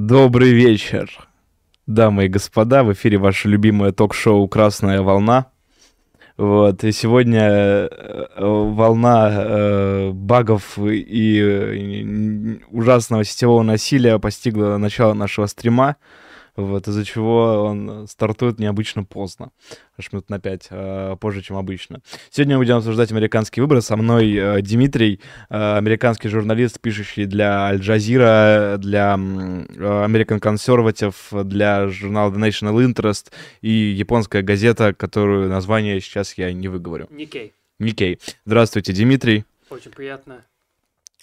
[0.00, 1.10] Добрый вечер,
[1.88, 2.84] дамы и господа.
[2.84, 5.46] В эфире ваше любимое ток-шоу «Красная волна».
[6.36, 15.46] Вот, и сегодня э, волна э, багов и э, ужасного сетевого насилия постигла начало нашего
[15.46, 15.96] стрима
[16.58, 19.52] вот, из-за чего он стартует необычно поздно,
[19.96, 22.00] аж минут на 5 э, позже, чем обычно.
[22.30, 23.80] Сегодня мы будем обсуждать американские выборы.
[23.80, 25.20] Со мной э, Дмитрий,
[25.50, 33.30] э, американский журналист, пишущий для Аль-Джазира, для э, American Conservative, для журнала The National Interest
[33.60, 37.06] и японская газета, которую название сейчас я не выговорю.
[37.10, 37.52] Никей.
[37.78, 38.18] Никей.
[38.44, 39.44] Здравствуйте, Дмитрий.
[39.70, 40.44] Очень приятно.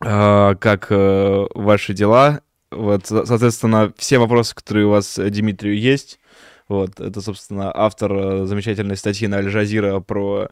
[0.01, 2.39] Э, как э, ваши дела?
[2.75, 6.19] Вот, соответственно, все вопросы, которые у вас э, Дмитрию есть,
[6.67, 10.49] вот, это, собственно, автор э, замечательной статьи на Аль-Жазира про...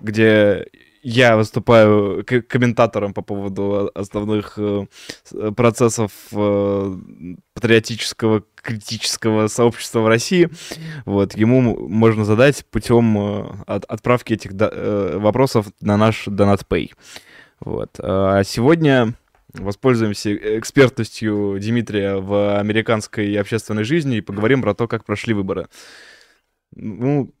[0.00, 0.66] где
[1.02, 4.86] я выступаю комментатором по поводу основных э,
[5.56, 10.48] процессов патриотического критического сообщества в России.
[11.04, 14.52] Вот, ему можно задать путем отправки этих
[15.20, 16.90] вопросов на наш DonatPay.
[17.60, 17.98] Вот.
[17.98, 19.14] А сегодня
[19.54, 25.68] воспользуемся экспертностью Дмитрия в американской общественной жизни и поговорим про то, как прошли выборы.
[26.72, 27.34] Ну,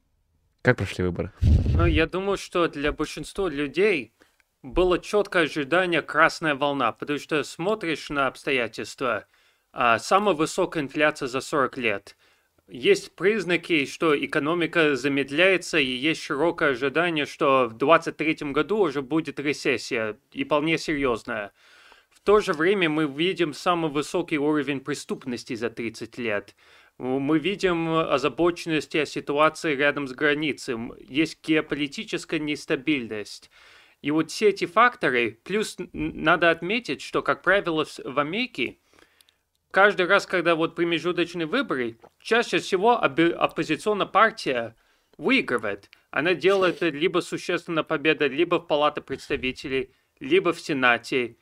[0.62, 1.32] как прошли выборы?
[1.74, 4.12] Ну, я думаю, что для большинства людей
[4.62, 9.26] было четкое ожидание красная волна, потому что смотришь на обстоятельства,
[9.72, 12.16] а, самая высокая инфляция за 40 лет.
[12.68, 19.40] Есть признаки, что экономика замедляется, и есть широкое ожидание, что в 2023 году уже будет
[19.40, 21.52] рецессия, и вполне серьезная.
[22.24, 26.54] То же время мы видим самый высокий уровень преступности за 30 лет.
[26.98, 30.76] Мы видим озабоченность о ситуации рядом с границей.
[31.08, 33.50] Есть геополитическая нестабильность.
[34.02, 38.78] И вот все эти факторы, плюс надо отметить, что, как правило, в Америке
[39.70, 44.76] каждый раз, когда вот промежуточные выборы, чаще всего оппозиционная партия
[45.16, 45.90] выигрывает.
[46.10, 51.36] Она делает либо существенная победа, либо в Палате представителей, либо в Сенате.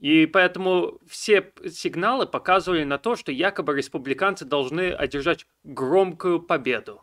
[0.00, 7.02] И поэтому все сигналы показывали на то, что якобы республиканцы должны одержать громкую победу.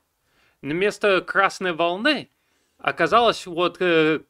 [0.61, 2.29] Но вместо красной волны
[2.77, 4.21] оказалось вот, э,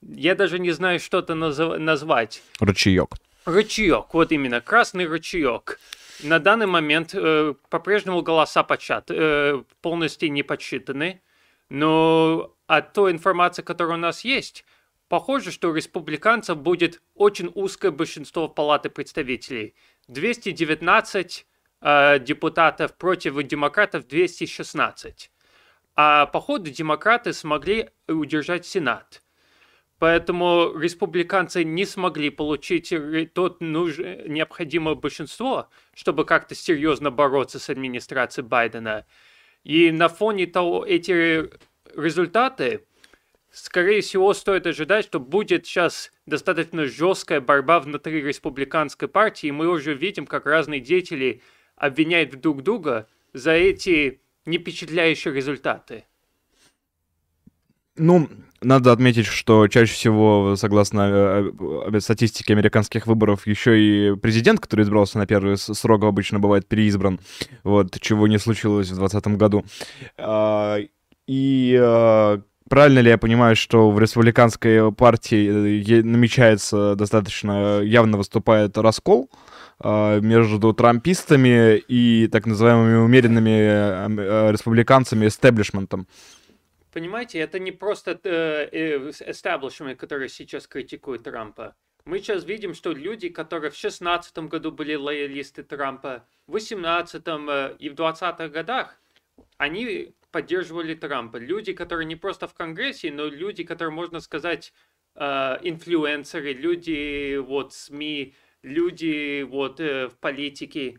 [0.00, 2.42] я даже не знаю, что это назв- назвать.
[2.60, 3.10] Ручеек.
[3.44, 5.78] Ручеек, вот именно, красный ручеек.
[6.22, 11.20] На данный момент э, по-прежнему голоса почат, э, полностью не подсчитаны,
[11.68, 14.64] но от той информации, которая у нас есть,
[15.08, 19.74] Похоже, что у республиканцев будет очень узкое большинство Палаты представителей.
[20.08, 21.46] 219
[21.80, 25.30] э, депутатов против демократов 216.
[25.94, 29.22] А походу демократы смогли удержать Сенат.
[29.98, 32.92] Поэтому республиканцы не смогли получить
[33.32, 33.96] тот нуж...
[33.98, 39.06] необходимое большинство, чтобы как-то серьезно бороться с администрацией Байдена.
[39.64, 41.48] И на фоне того, эти
[41.96, 42.84] результаты
[43.56, 49.68] скорее всего, стоит ожидать, что будет сейчас достаточно жесткая борьба внутри республиканской партии, и мы
[49.68, 51.40] уже видим, как разные деятели
[51.76, 56.04] обвиняют друг друга за эти не впечатляющие результаты.
[57.96, 58.28] Ну,
[58.60, 61.52] надо отметить, что чаще всего, согласно э,
[61.92, 67.20] э, статистике американских выборов, еще и президент, который избрался на первый срок, обычно бывает переизбран,
[67.64, 69.64] вот, чего не случилось в 2020 году.
[70.18, 70.78] А,
[71.26, 78.76] и а, Правильно ли я понимаю, что в республиканской партии э, намечается достаточно явно выступает
[78.76, 79.30] раскол
[79.78, 86.08] э, между трампистами и так называемыми умеренными э, республиканцами, эстеблишментом?
[86.92, 88.12] Понимаете, это не просто
[88.72, 91.76] эстаблишмент, который сейчас критикует Трампа.
[92.04, 97.22] Мы сейчас видим, что люди, которые в 16 году были лоялисты Трампа, в 18
[97.78, 98.96] и в 20-х годах,
[99.58, 101.38] они поддерживали Трампа.
[101.38, 104.74] Люди, которые не просто в Конгрессе, но люди, которые, можно сказать,
[105.14, 105.22] э,
[105.62, 110.98] инфлюенсеры, люди вот СМИ, люди вот э, в политике.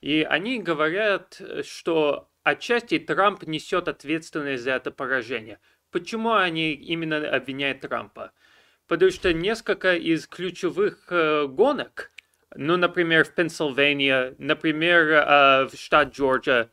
[0.00, 5.58] И они говорят, что отчасти Трамп несет ответственность за это поражение.
[5.90, 8.30] Почему они именно обвиняют Трампа?
[8.86, 12.12] Потому что несколько из ключевых э, гонок,
[12.54, 16.70] ну, например, в Пенсильвании, например, в штат Джорджия,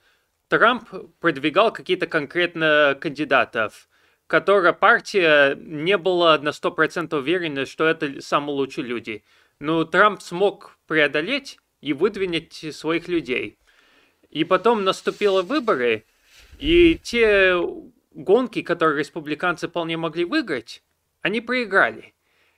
[0.47, 0.89] Трамп
[1.19, 3.89] продвигал какие-то конкретно кандидатов,
[4.27, 9.24] которая партия не была на 100% уверена, что это самые лучшие люди.
[9.59, 13.57] Но Трамп смог преодолеть и выдвинуть своих людей.
[14.30, 16.06] И потом наступили выборы,
[16.59, 17.56] и те
[18.12, 20.83] гонки, которые республиканцы вполне могли выиграть,
[21.21, 22.13] они проиграли.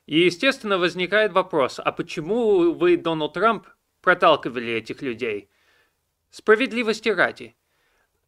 [0.05, 3.67] И, естественно, возникает вопрос, а почему вы, Дональд Трамп,
[4.01, 5.49] проталкивали этих людей.
[6.29, 7.55] Справедливости ради.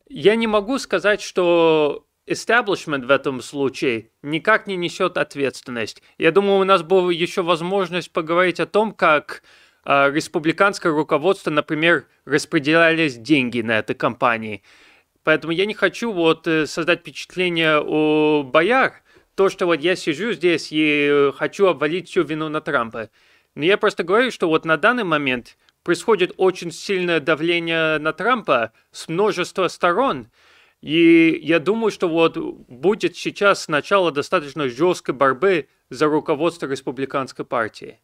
[0.09, 6.01] Я не могу сказать, что establishment в этом случае никак не несет ответственность.
[6.17, 9.43] Я думаю, у нас была еще возможность поговорить о том, как
[9.85, 14.63] э, республиканское руководство, например, распределялись деньги на этой компании.
[15.23, 19.03] Поэтому я не хочу вот э, создать впечатление у бояр,
[19.35, 23.11] то, что вот я сижу здесь и э, хочу обвалить всю вину на Трампа.
[23.53, 25.55] Но я просто говорю, что вот на данный момент
[25.89, 30.27] происходит очень сильное давление на Трампа с множества сторон.
[30.81, 37.99] И я думаю, что вот будет сейчас начало достаточно жесткой борьбы за руководство республиканской партии.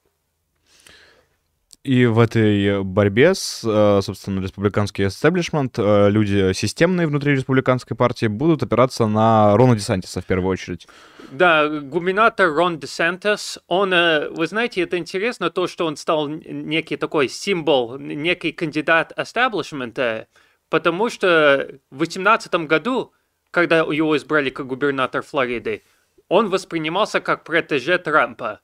[1.86, 8.26] И в этой борьбе с, э, собственно, республиканский эстеблишмент, э, люди системные внутри республиканской партии
[8.26, 10.88] будут опираться на Рона Десантиса в первую очередь.
[11.30, 16.98] Да, губернатор Рон Десантис, он, э, вы знаете, это интересно, то, что он стал некий
[16.98, 20.28] такой символ, некий кандидат эстеблишмента,
[20.72, 23.14] потому что в 2018 году,
[23.52, 25.84] когда его избрали как губернатор Флориды,
[26.30, 28.62] он воспринимался как протеже Трампа.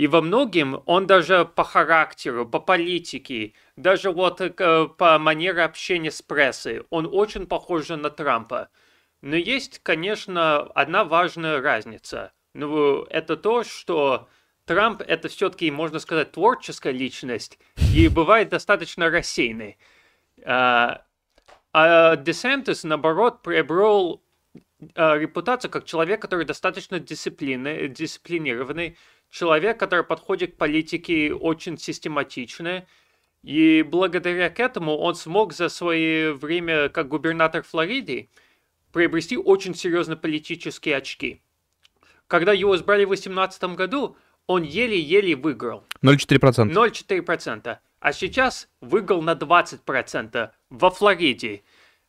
[0.00, 6.10] И во многим он даже по характеру, по политике, даже вот э, по манере общения
[6.10, 8.70] с прессой, он очень похож на Трампа.
[9.20, 12.32] Но есть, конечно, одна важная разница.
[12.54, 14.26] Ну, это то, что
[14.64, 17.58] Трамп это все-таки, можно сказать, творческая личность
[17.94, 19.76] и бывает достаточно рассеянный.
[20.46, 21.04] А,
[21.74, 24.22] а Десантис, наоборот, приобрел
[24.94, 28.96] а, репутацию как человек, который достаточно дисциплинированный,
[29.30, 32.86] человек, который подходит к политике очень систематично,
[33.42, 38.28] и благодаря этому он смог за свое время как губернатор Флориды
[38.92, 41.40] приобрести очень серьезные политические очки.
[42.26, 44.16] Когда его избрали в 2018 году,
[44.46, 45.84] он еле-еле выиграл.
[46.02, 46.70] 0,4%.
[46.70, 47.78] 0,4%.
[48.00, 51.62] А сейчас выиграл на 20% во Флориде.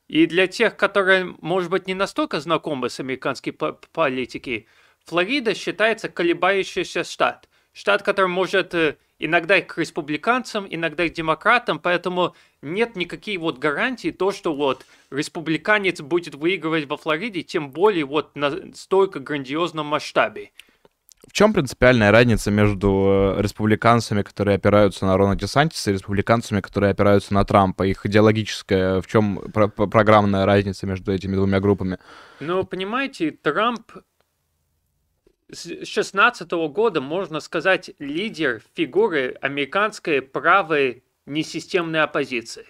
[0.08, 4.68] И для тех, которые, может быть, не настолько знакомы с американской политикой,
[5.06, 7.48] Флорида считается колебающийся штат.
[7.74, 13.40] Штат, который может э, иногда и к республиканцам, иногда и к демократам, поэтому нет никаких
[13.40, 19.20] вот гарантий то, что вот республиканец будет выигрывать во Флориде, тем более вот на столько
[19.20, 20.52] грандиозном масштабе.
[21.28, 26.92] В чем принципиальная разница между э, республиканцами, которые опираются на Рона Десантиса, и республиканцами, которые
[26.92, 27.84] опираются на Трампа?
[27.84, 32.00] Их идеологическая, в чем про программная разница между этими двумя группами?
[32.40, 33.92] Ну, понимаете, Трамп
[35.52, 42.66] с 2016 года, можно сказать, лидер фигуры американской правой несистемной оппозиции.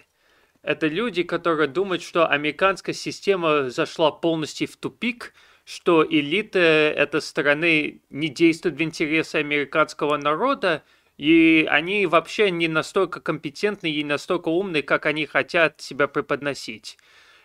[0.62, 5.32] Это люди, которые думают, что американская система зашла полностью в тупик,
[5.64, 10.82] что элита этой страны не действует в интересы американского народа,
[11.16, 16.98] и они вообще не настолько компетентны и не настолько умны, как они хотят себя преподносить.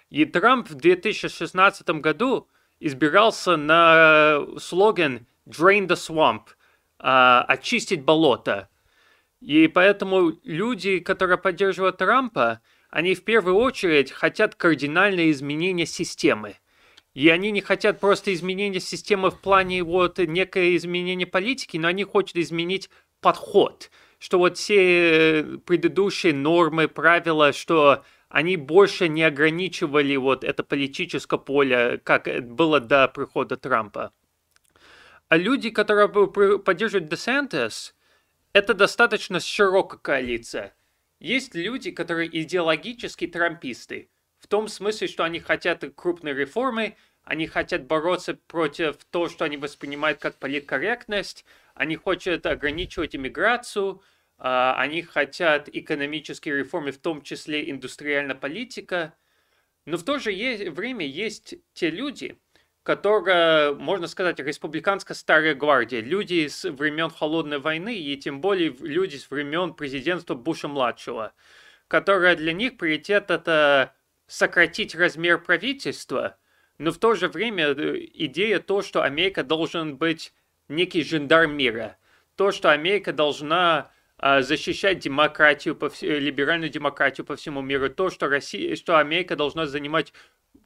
[0.09, 2.47] И Трамп в 2016 году
[2.79, 6.41] избирался на слоган «Drain the swamp»,
[6.99, 8.69] uh, «Очистить болото».
[9.39, 16.55] И поэтому люди, которые поддерживают Трампа, они в первую очередь хотят кардинальное изменение системы.
[17.13, 22.03] И они не хотят просто изменения системы в плане вот некое изменение политики, но они
[22.03, 22.89] хотят изменить
[23.21, 23.89] подход,
[24.19, 31.99] что вот все предыдущие нормы, правила, что они больше не ограничивали вот это политическое поле,
[32.03, 34.11] как было до прихода Трампа.
[35.29, 36.07] А люди, которые
[36.59, 37.93] поддерживают DeSantis,
[38.53, 40.75] это достаточно широкая коалиция.
[41.19, 47.87] Есть люди, которые идеологически трамписты, в том смысле, что они хотят крупной реформы, они хотят
[47.87, 51.43] бороться против того, что они воспринимают как политкорректность,
[51.73, 54.01] они хотят ограничивать иммиграцию,
[54.37, 59.15] они хотят экономические реформы, в том числе индустриальная политика.
[59.85, 60.31] Но в то же
[60.69, 62.37] время есть те люди,
[62.83, 69.17] которые, можно сказать, республиканская старая гвардия, люди с времен Холодной войны и тем более люди
[69.17, 71.33] с времен президентства Буша-младшего,
[71.89, 73.93] которые для них приоритет это
[74.27, 76.37] сократить размер правительства,
[76.77, 80.33] но в то же время э, идея то, что Америка должен быть
[80.69, 81.97] некий жандарм мира,
[82.35, 86.01] то, что Америка должна а, защищать демократию, по вс...
[86.01, 90.13] либеральную демократию по всему миру, то, что, Россия, что Америка должна занимать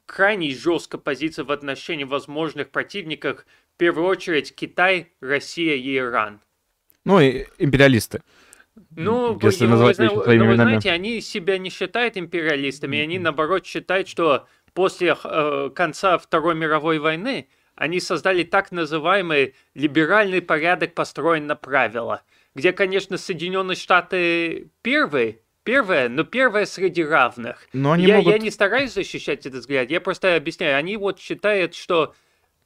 [0.06, 3.44] крайне жесткую позицию в отношении возможных противников,
[3.74, 6.40] в первую очередь Китай, Россия и Иран.
[7.04, 8.22] Ну и империалисты.
[8.90, 10.06] Ну, если вы, назвать вы,
[10.36, 16.16] ну, вы знаете, они себя не считают империалистами, они наоборот считают, что после э, конца
[16.16, 22.22] Второй мировой войны они создали так называемый либеральный порядок, построен на правила–
[22.54, 27.68] где, конечно, Соединенные Штаты первые первое, но первое среди равных.
[27.72, 28.32] Но они я, могут...
[28.32, 30.76] я не стараюсь защищать этот взгляд, я просто объясняю.
[30.76, 32.14] Они вот считают, что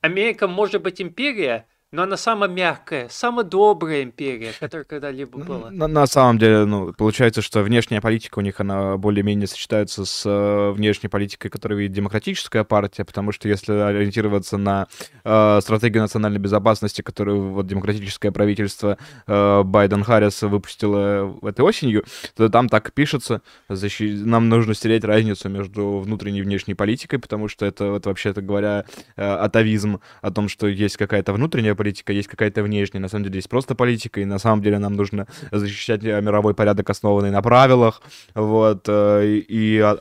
[0.00, 5.70] Америка может быть империя, но она самая мягкая, самая добрая империя, которая когда-либо была.
[5.70, 10.26] На, на самом деле, ну, получается, что внешняя политика у них, она более-менее сочетается с
[10.26, 14.88] э, внешней политикой, которую видит демократическая партия, потому что если ориентироваться на
[15.22, 22.68] э, стратегию национальной безопасности, которую вот демократическое правительство э, Байден-Харрис выпустило этой осенью, то там
[22.68, 24.24] так пишется, защи...
[24.24, 28.86] нам нужно стереть разницу между внутренней и внешней политикой, потому что это, вот, вообще-то говоря,
[29.16, 33.37] э, атовизм о том, что есть какая-то внутренняя политика, есть какая-то внешняя, на самом деле
[33.37, 37.42] есть просто политика, и на самом деле нам нужно защищать э, мировой порядок, основанный на
[37.42, 38.02] правилах,
[38.35, 39.97] вот, э, и э,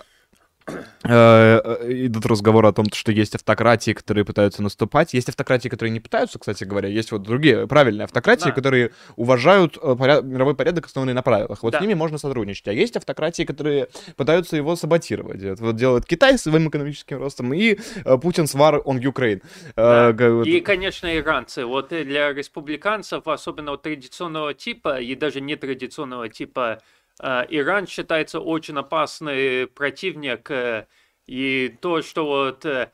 [1.04, 5.14] идут разговоры о том, что есть автократии, которые пытаются наступать.
[5.14, 6.90] Есть автократии, которые не пытаются, кстати говоря.
[6.90, 8.52] Есть вот другие правильные автократии, да.
[8.52, 10.24] которые уважают э, поряд...
[10.24, 11.62] мировой порядок, основанный на правилах.
[11.62, 11.80] Вот да.
[11.80, 12.68] с ними можно сотрудничать.
[12.68, 15.44] А есть автократии, которые пытаются его саботировать.
[15.44, 17.78] Это вот делает Китай своим экономическим ростом и
[18.22, 19.44] Путин с war on Ukraine.
[19.76, 20.10] Да.
[20.44, 21.66] И, конечно, иранцы.
[21.66, 26.82] Вот для республиканцев, особенно вот традиционного типа и даже нетрадиционного типа
[27.22, 30.88] Иран считается очень опасный противник, э,
[31.26, 32.92] и то, что вот э,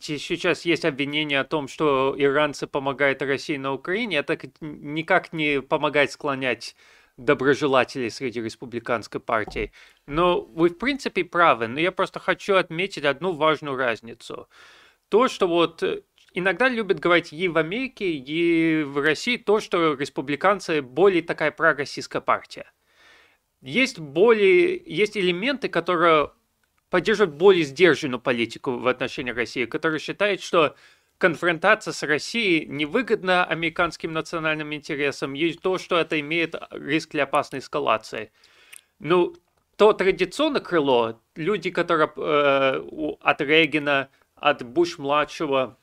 [0.00, 6.12] сейчас есть обвинение о том, что иранцы помогают России на Украине, это никак не помогает
[6.12, 6.76] склонять
[7.16, 9.72] доброжелателей среди республиканской партии.
[10.06, 14.48] Но вы, в принципе, правы, но я просто хочу отметить одну важную разницу.
[15.08, 16.02] То, что вот э,
[16.34, 22.20] иногда любят говорить и в Америке, и в России, то, что республиканцы более такая пророссийская
[22.20, 22.70] партия
[23.66, 26.30] есть более, есть элементы, которые
[26.88, 30.76] поддерживают более сдержанную политику в отношении России, которые считают, что
[31.18, 37.58] конфронтация с Россией невыгодна американским национальным интересам, есть то, что это имеет риск для опасной
[37.58, 38.30] эскалации.
[39.00, 39.34] Ну,
[39.76, 45.76] то традиционное крыло, люди, которые э, от Регина, от Буш-младшего,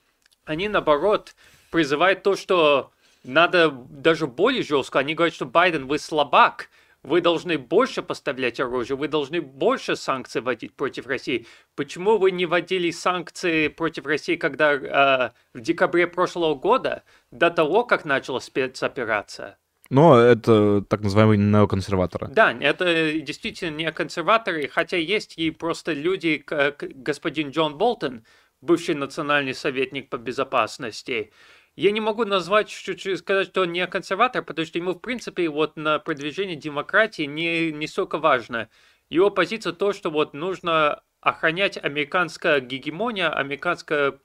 [0.45, 1.35] они, наоборот,
[1.69, 2.91] призывают то, что
[3.25, 4.99] надо даже более жестко.
[4.99, 6.69] Они говорят, что Байден, вы слабак,
[7.03, 11.45] вы должны больше поставлять оружие, вы должны больше санкций вводить против России.
[11.75, 17.83] Почему вы не вводили санкции против России, когда э, в декабре прошлого года, до того,
[17.83, 19.57] как началась спецоперация?
[19.89, 22.29] Но это так называемые неоконсерваторы.
[22.29, 28.23] Да, это действительно не консерваторы, хотя есть и просто люди, как господин Джон Болтон,
[28.61, 31.31] бывший национальный советник по безопасности,
[31.75, 35.75] я не могу назвать, сказать, что он не консерватор, потому что ему, в принципе, вот
[35.75, 38.69] на продвижение демократии не, не столько важно.
[39.09, 44.19] Его позиция то, что вот нужно охранять американская гегемония, американское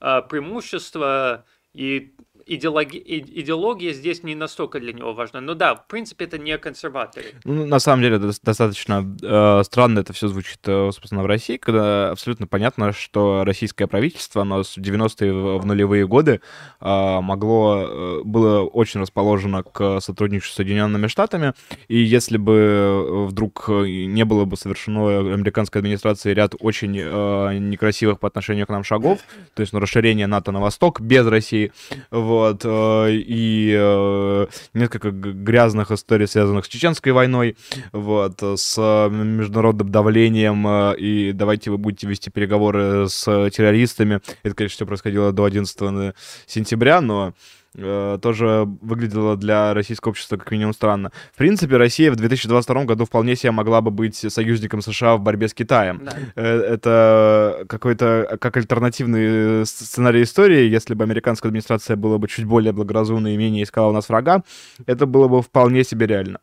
[0.00, 2.14] э, преимущество и
[2.46, 3.02] идеологи...
[3.06, 5.40] идеология здесь не настолько для него важна.
[5.40, 7.26] Но да, в принципе, это не консерваторы.
[7.44, 12.10] Ну, на самом деле, достаточно э, странно это все звучит, э, собственно, в России, когда
[12.10, 16.40] абсолютно понятно, что российское правительство, оно с 90-е в нулевые годы
[16.80, 21.54] э, могло, э, было очень расположено к сотрудничеству с Соединенными Штатами,
[21.88, 28.28] и если бы вдруг не было бы совершено американской администрацией ряд очень э, некрасивых по
[28.28, 29.20] отношению к нам шагов,
[29.54, 31.72] то есть ну, расширение НАТО на восток без России,
[32.10, 37.56] вот, вот, э, и э, несколько грязных историй, связанных с чеченской войной,
[37.90, 38.78] вот, с
[39.10, 44.20] международным давлением, э, и давайте вы будете вести переговоры с террористами.
[44.44, 46.14] Это, конечно, все происходило до 11
[46.46, 47.34] сентября, но
[47.76, 51.12] Э, тоже выглядело для российского общества как минимум странно.
[51.32, 55.46] В принципе, Россия в 2022 году вполне себе могла бы быть союзником США в борьбе
[55.46, 56.04] с Китаем.
[56.04, 56.12] Да.
[56.34, 62.72] Э, это какой-то как альтернативный сценарий истории, если бы американская администрация была бы чуть более
[62.72, 64.42] благоразумной и менее искала у нас врага,
[64.86, 66.40] это было бы вполне себе реально.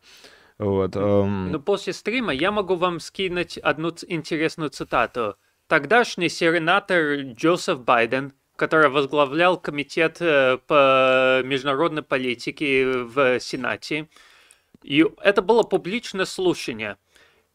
[0.58, 1.52] Вот, эм...
[1.52, 5.36] Ну, после стрима я могу вам скинуть одну интересную цитату.
[5.68, 14.08] Тогдашний сенатор Джозеф Байден который возглавлял комитет э, по международной политике в Сенате.
[14.82, 16.96] И это было публичное слушание.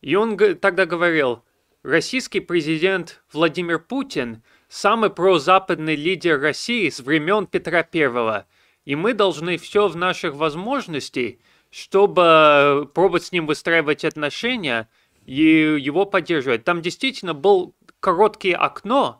[0.01, 1.43] И он тогда говорил,
[1.83, 8.47] российский президент Владимир Путин самый прозападный лидер России с времен Петра Первого.
[8.85, 14.87] И мы должны все в наших возможностей, чтобы пробовать с ним выстраивать отношения
[15.25, 15.43] и
[15.79, 16.63] его поддерживать.
[16.63, 19.19] Там действительно был короткое окно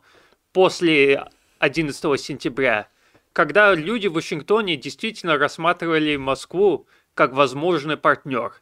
[0.54, 1.28] после
[1.64, 2.88] 11 сентября,
[3.32, 8.52] когда люди в Вашингтоне действительно рассматривали Москву как возможный партнер.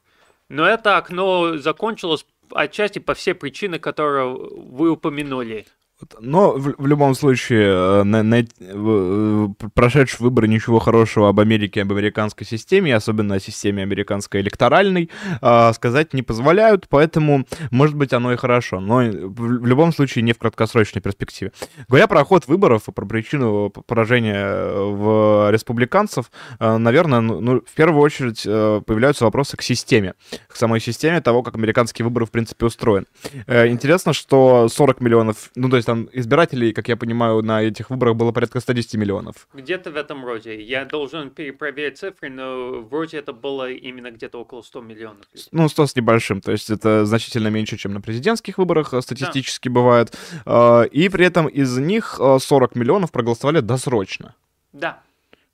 [0.48, 5.66] Но это окно закончилось отчасти по все причины, которые вы упомянули.
[6.20, 8.44] Но в, в любом случае, на, на,
[9.74, 15.72] прошедшие выборы ничего хорошего об Америке, об американской системе, особенно о системе американской электоральной, э,
[15.74, 20.32] сказать не позволяют, поэтому, может быть, оно и хорошо, но в, в любом случае не
[20.32, 21.52] в краткосрочной перспективе.
[21.88, 27.74] Говоря про ход выборов и про причину поражения в республиканцев, э, наверное, ну, ну, в
[27.74, 30.14] первую очередь э, появляются вопросы к системе,
[30.48, 33.06] к самой системе того, как американские выборы, в принципе, устроены.
[33.46, 37.90] Э, интересно, что 40 миллионов, ну, то есть там избирателей, как я понимаю, на этих
[37.90, 39.46] выборах было порядка 110 миллионов.
[39.52, 40.60] Где-то в этом роде.
[40.62, 45.26] Я должен перепроверить цифры, но вроде это было именно где-то около 100 миллионов.
[45.52, 49.68] Ну, 100 с небольшим, то есть это значительно меньше, чем на президентских выборах э, статистически
[49.68, 49.74] да.
[49.74, 50.18] бывает.
[50.46, 54.34] Э, и при этом из них 40 миллионов проголосовали досрочно.
[54.72, 55.02] Да.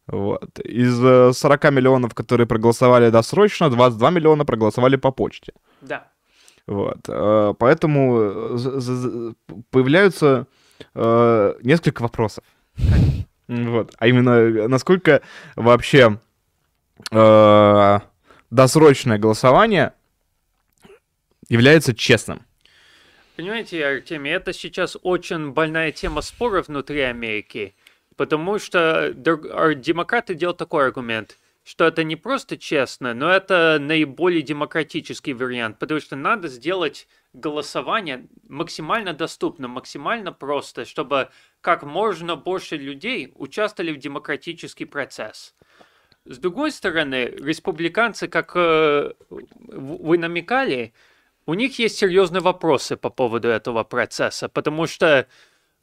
[0.06, 0.60] Вот.
[0.60, 5.52] Из 40 миллионов, которые проголосовали досрочно, 22 миллиона проголосовали по почте.
[5.80, 6.06] Да.
[6.68, 6.98] Вот.
[7.08, 9.32] Э, поэтому э,
[9.70, 10.46] появляются
[10.94, 12.44] э, несколько вопросов.
[13.48, 13.94] Вот.
[13.98, 15.22] А именно, насколько
[15.56, 16.20] вообще
[18.50, 19.94] досрочное голосование
[21.48, 22.42] является честным?
[23.36, 27.74] Понимаете, Артемий, это сейчас очень больная тема споров внутри Америки,
[28.16, 35.34] потому что демократы делают такой аргумент– что это не просто честно, но это наиболее демократический
[35.34, 41.28] вариант, потому что надо сделать голосование максимально доступным, максимально просто, чтобы
[41.60, 45.54] как можно больше людей участвовали в демократический процесс.
[46.24, 50.94] С другой стороны, республиканцы, как э, вы намекали,
[51.44, 55.28] у них есть серьезные вопросы по поводу этого процесса, потому что,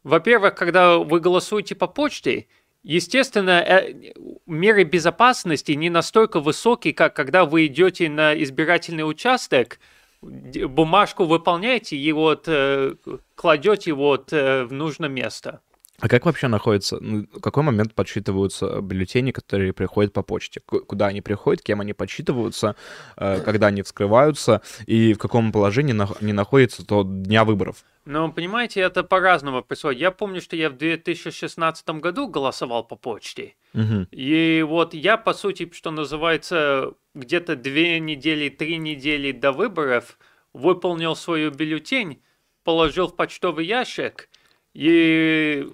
[0.04, 2.48] во-первых, когда вы голосуете по почте,
[2.88, 4.13] Естественно, э,
[4.46, 9.80] меры безопасности не настолько высокие, как когда вы идете на избирательный участок,
[10.22, 12.94] бумажку выполняете и вот э,
[13.34, 15.62] кладете вот э, в нужное место.
[16.02, 20.60] А как вообще находится, ну, в какой момент подсчитываются бюллетени, которые приходят по почте?
[20.60, 22.75] Куда они приходят, кем они подсчитываются,
[23.16, 27.86] э, когда они вскрываются, и в каком положении они находятся до дня выборов?
[28.04, 30.02] Ну, понимаете, это по-разному происходит.
[30.02, 33.56] Я помню, что я в 2016 году голосовал по почте.
[33.74, 34.08] Угу.
[34.12, 40.19] И вот я, по сути, что называется, где-то две недели, три недели до выборов
[40.54, 42.22] выполнил свою бюллетень,
[42.65, 44.30] положил в почтовый ящик–
[44.76, 45.72] и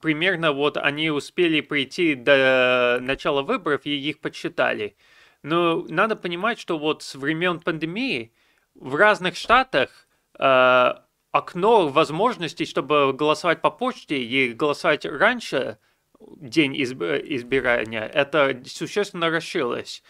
[0.00, 4.96] примерно вот они успели прийти до начала выборов и их подсчитали.
[5.42, 8.32] Но надо понимать, что вот с времен пандемии
[8.74, 10.92] в разных штатах э,
[11.32, 15.76] окно возможностей, чтобы голосовать по почте и голосовать раньше
[16.18, 20.02] день изб- избирания, это существенно расширилось.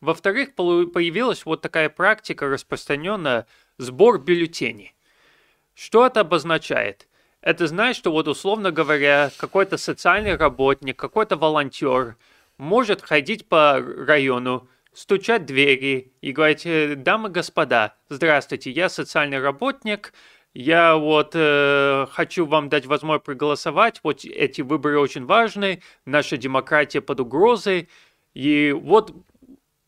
[0.00, 4.94] Во-вторых, появилась вот такая практика распространенная сбор бюллетеней.
[5.74, 7.08] Что это обозначает?
[7.44, 12.16] Это значит, что вот условно говоря, какой-то социальный работник, какой-то волонтер
[12.56, 19.40] может ходить по району, стучать двери и говорить, «Э, дамы и господа, здравствуйте, я социальный
[19.40, 20.14] работник,
[20.54, 27.02] я вот э, хочу вам дать возможность проголосовать, вот эти выборы очень важны, наша демократия
[27.02, 27.90] под угрозой,
[28.32, 29.12] и вот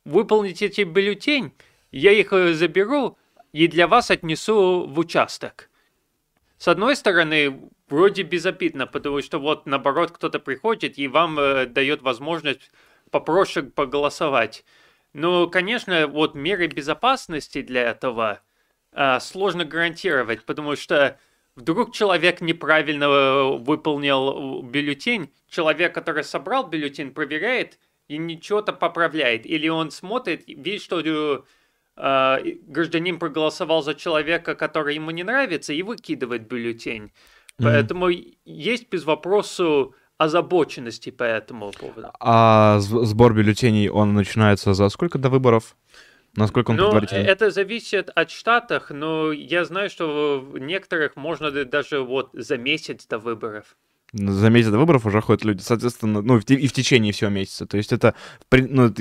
[0.04, 1.54] выполните эти бюллетень,
[1.90, 3.16] я их э, заберу
[3.54, 5.70] и для вас отнесу в участок.
[6.58, 12.02] С одной стороны, вроде безобидно, потому что вот наоборот кто-то приходит и вам э, дает
[12.02, 12.70] возможность
[13.10, 14.64] попроще поголосовать.
[15.12, 18.40] Но, конечно, вот меры безопасности для этого
[18.92, 21.18] э, сложно гарантировать, потому что
[21.56, 29.68] вдруг человек неправильно э, выполнил бюллетень, человек, который собрал бюллетень, проверяет и ничего-то поправляет, или
[29.68, 31.42] он смотрит, видит, что э, э,
[31.96, 37.04] гражданин проголосовал за человека, который ему не нравится, и выкидывает бюллетень.
[37.04, 37.64] Mm-hmm.
[37.64, 38.08] Поэтому
[38.44, 42.10] есть без вопросу озабоченности по этому поводу.
[42.20, 45.76] А сбор бюллетеней, он начинается за сколько до выборов?
[46.36, 47.24] Насколько он ну, предварительный?
[47.24, 53.06] Это зависит от штатов, но я знаю, что в некоторых можно даже вот за месяц
[53.06, 53.76] до выборов
[54.12, 57.66] за месяц до выборов уже ходят люди, соответственно, ну, и в течение всего месяца.
[57.66, 58.14] То есть это,
[58.50, 58.92] ну,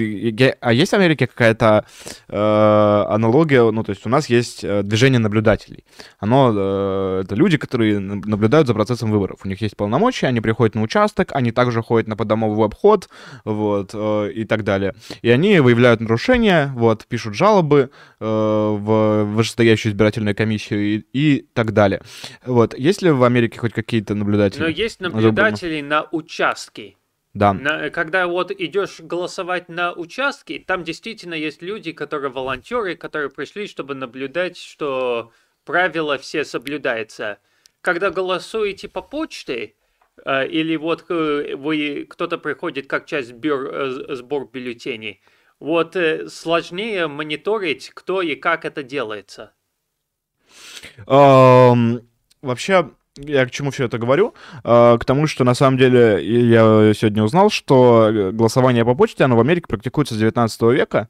[0.62, 1.86] а есть в Америке какая-то
[2.28, 5.86] э, аналогия, ну, то есть у нас есть э, движение наблюдателей.
[6.20, 9.42] Оно, э, это люди, которые наблюдают за процессом выборов.
[9.44, 13.08] У них есть полномочия, они приходят на участок, они также ходят на подомовый обход,
[13.46, 14.96] вот, э, и так далее.
[15.22, 21.74] И они выявляют нарушения, вот, пишут жалобы э, в вышестоящую избирательную комиссию и, и так
[21.74, 22.02] далее.
[22.46, 24.62] Вот, есть ли в Америке хоть какие-то наблюдатели?
[24.62, 26.96] Но есть наблюдателей на участке.
[27.34, 27.54] Да.
[27.54, 33.68] На, когда вот идешь голосовать на участке, там действительно есть люди, которые волонтеры, которые пришли,
[33.68, 35.34] чтобы наблюдать, что
[35.66, 37.40] правила все соблюдаются.
[37.82, 39.76] когда голосуете по почте,
[40.26, 45.22] э, или вот э, вы, кто-то приходит как часть бюр, э, сбор бюллетеней,
[45.60, 45.96] вот
[46.30, 49.54] сложнее мониторить, кто и как это делается.
[52.42, 54.34] Вообще, я к чему все это говорю?
[54.64, 59.36] Э, к тому, что на самом деле я сегодня узнал, что голосование по почте, оно
[59.36, 61.10] в Америке практикуется с 19 века.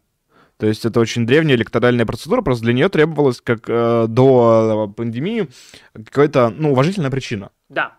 [0.57, 5.49] То есть это очень древняя электоральная процедура, просто для нее требовалась, как э, до пандемии,
[5.93, 7.49] какая-то, ну, уважительная причина.
[7.67, 7.97] Да.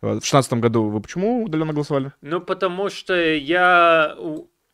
[0.00, 2.12] В шестнадцатом году вы почему удаленно голосовали?
[2.22, 4.16] Ну, потому что я,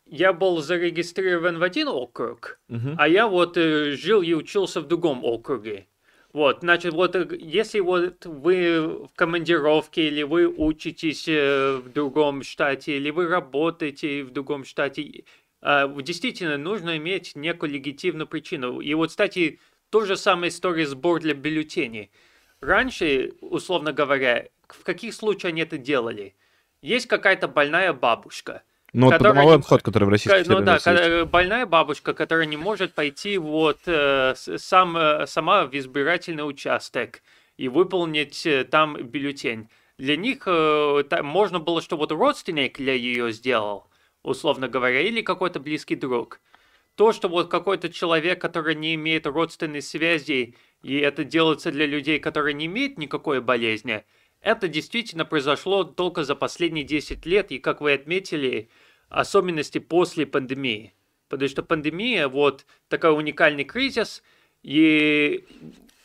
[0.05, 2.95] я был зарегистрирован в один округ, Мгм.
[2.97, 5.87] а я вот э, жил и учился в другом округе.
[6.33, 12.43] Вот, значит, вот э, если вот вы в командировке, или вы учитесь э, в другом
[12.43, 15.23] штате, или вы работаете в другом штате,
[15.61, 18.81] э, действительно нужно иметь некую легитимную причину.
[18.81, 19.59] И вот, кстати,
[19.89, 22.11] то же самое история сбор для бюллетеней.
[22.59, 26.35] Раньше, условно говоря, в каких случаях они это делали?
[26.81, 28.63] Есть какая-то больная бабушка,
[28.93, 31.29] Ну, вот домовой обход, который в Российской Ну да, есть.
[31.29, 37.21] больная бабушка, которая не может пойти вот э, сам, э, сама в избирательный участок
[37.57, 39.67] и выполнить э, там бюллетень.
[39.97, 43.87] Для них можно было, что вот родственник для ее сделал,
[44.21, 46.39] условно говоря, или какой-то близкий друг.
[46.93, 52.19] То, что вот какой-то человек, который не имеет родственной связи, и это делается для людей,
[52.19, 54.03] которые не имеют никакой болезни,
[54.41, 58.69] это действительно произошло только за последние 10 лет, и, как вы отметили,
[59.09, 60.93] особенности после пандемии.
[61.29, 64.23] Потому что пандемия, вот такой уникальный кризис,
[64.63, 65.45] и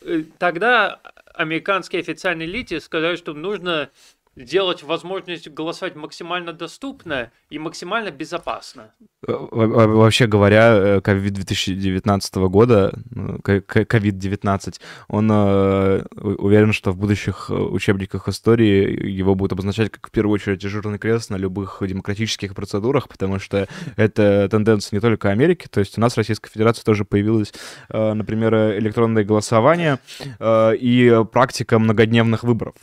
[0.01, 0.99] э, тогда
[1.33, 3.91] американские официальные элиты сказали, что нужно
[4.35, 8.91] сделать возможность голосовать максимально доступно и максимально безопасно.
[9.25, 16.73] Во- во- Вообще говоря, э, ковид 2019 года, ну, ко- ко- ковид-19, он э, уверен,
[16.73, 21.29] что в будущих э, учебниках истории его будут обозначать как в первую очередь дежурный крест
[21.29, 26.13] на любых демократических процедурах, потому что это тенденция не только Америки, то есть у нас
[26.13, 27.53] в Российской Федерации тоже появилось,
[27.89, 29.99] например, электронное голосование
[30.41, 32.75] и практика многодневных выборов.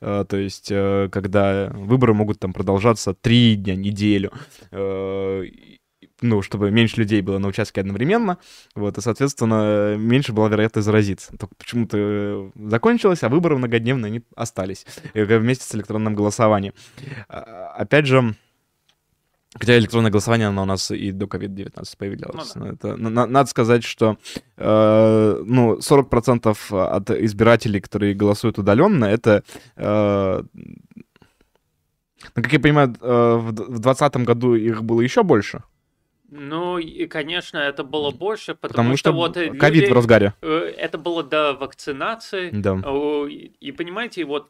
[0.00, 0.70] То есть,
[1.10, 4.32] когда выборы могут там продолжаться три дня, неделю,
[4.70, 5.44] э,
[6.20, 8.38] ну, чтобы меньше людей было на участке одновременно,
[8.74, 11.36] вот, и, соответственно, меньше была вероятность заразиться.
[11.36, 16.72] Только почему-то э, закончилось, а выборы многодневные, они остались э, вместе с электронным голосованием.
[17.28, 18.34] А, Опять же,
[19.58, 22.54] Хотя электронное голосование, оно у нас и до COVID-19 появлялось.
[22.56, 24.16] Ну Но это, на- на- надо сказать, что
[24.56, 29.42] э, ну, 40% от избирателей, которые голосуют удаленно, это,
[29.76, 30.42] э,
[32.36, 35.62] ну, как я понимаю, э, в д- в 2020 году их было еще больше,
[36.30, 40.32] Ну и, конечно, это было больше, потому, потому что вот э, ковид в разгаре.
[40.42, 42.50] э, это было до вакцинации.
[42.50, 42.74] Да.
[43.30, 44.48] И и понимаете, вот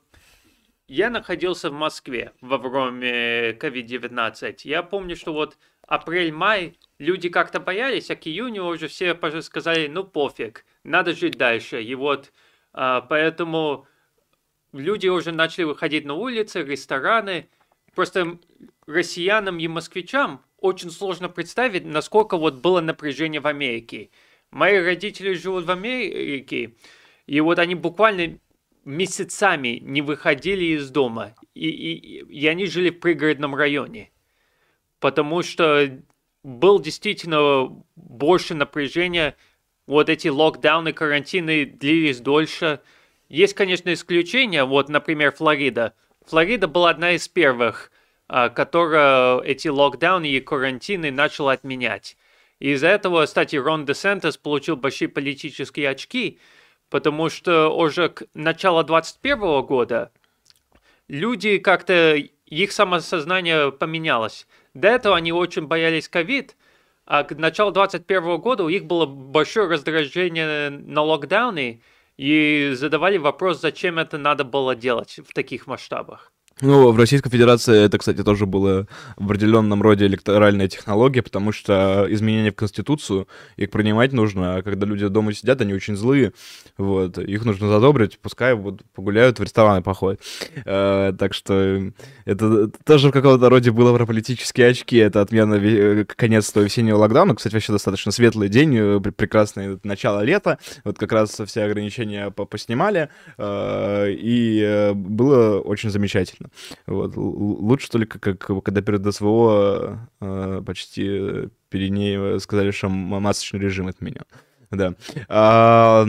[0.88, 4.56] я находился в Москве во время COVID-19.
[4.64, 10.04] Я помню, что вот апрель-май люди как-то боялись, а к июню уже все сказали, ну
[10.04, 11.82] пофиг, надо жить дальше.
[11.82, 12.32] И вот
[12.72, 13.86] а, поэтому
[14.72, 17.48] люди уже начали выходить на улицы, рестораны.
[17.94, 18.38] Просто
[18.86, 24.10] россиянам и москвичам очень сложно представить, насколько вот было напряжение в Америке.
[24.50, 26.74] Мои родители живут в Америке,
[27.26, 28.38] и вот они буквально
[28.84, 31.34] месяцами не выходили из дома.
[31.54, 34.10] И, и, и они жили в пригородном районе.
[35.00, 36.00] Потому что
[36.42, 39.36] был действительно больше напряжения.
[39.86, 42.80] Вот эти локдауны, карантины длились дольше.
[43.28, 44.64] Есть, конечно, исключения.
[44.64, 45.94] Вот, например, Флорида.
[46.26, 47.90] Флорида была одна из первых,
[48.28, 52.16] а, которая эти локдауны и карантины начала отменять.
[52.58, 56.38] Из-за этого, кстати, Рон Де Сантос получил большие политические очки,
[56.90, 60.10] потому что уже к началу 2021 года
[61.08, 62.16] люди как-то,
[62.46, 64.46] их самосознание поменялось.
[64.74, 66.56] До этого они очень боялись ковид,
[67.06, 71.82] а к началу 2021 года у них было большое раздражение на локдауны,
[72.16, 76.32] и задавали вопрос, зачем это надо было делать в таких масштабах.
[76.60, 78.86] Ну, в Российской Федерации это, кстати, тоже было
[79.16, 84.86] в определенном роде электоральная технология, потому что изменения в Конституцию, их принимать нужно, а когда
[84.86, 86.32] люди дома сидят, они очень злые,
[86.78, 90.20] вот, их нужно задобрить, пускай вот погуляют, в рестораны походят.
[90.64, 91.90] Э, так что
[92.24, 96.98] это тоже в каком-то роде было про политические очки, это отмена ве- конец того весеннего
[96.98, 101.64] локдауна, кстати, вообще достаточно светлый день, э, пр- прекрасное начало лета, вот как раз все
[101.64, 106.43] ограничения по- поснимали, э, и э, было очень замечательно.
[106.86, 107.16] Вот.
[107.16, 113.88] Л- л- Лучше только, как когда перед СВО э, почти Пиренеева сказали, что масочный режим
[113.88, 114.24] отменен.
[114.70, 114.94] Да.
[115.28, 116.06] А,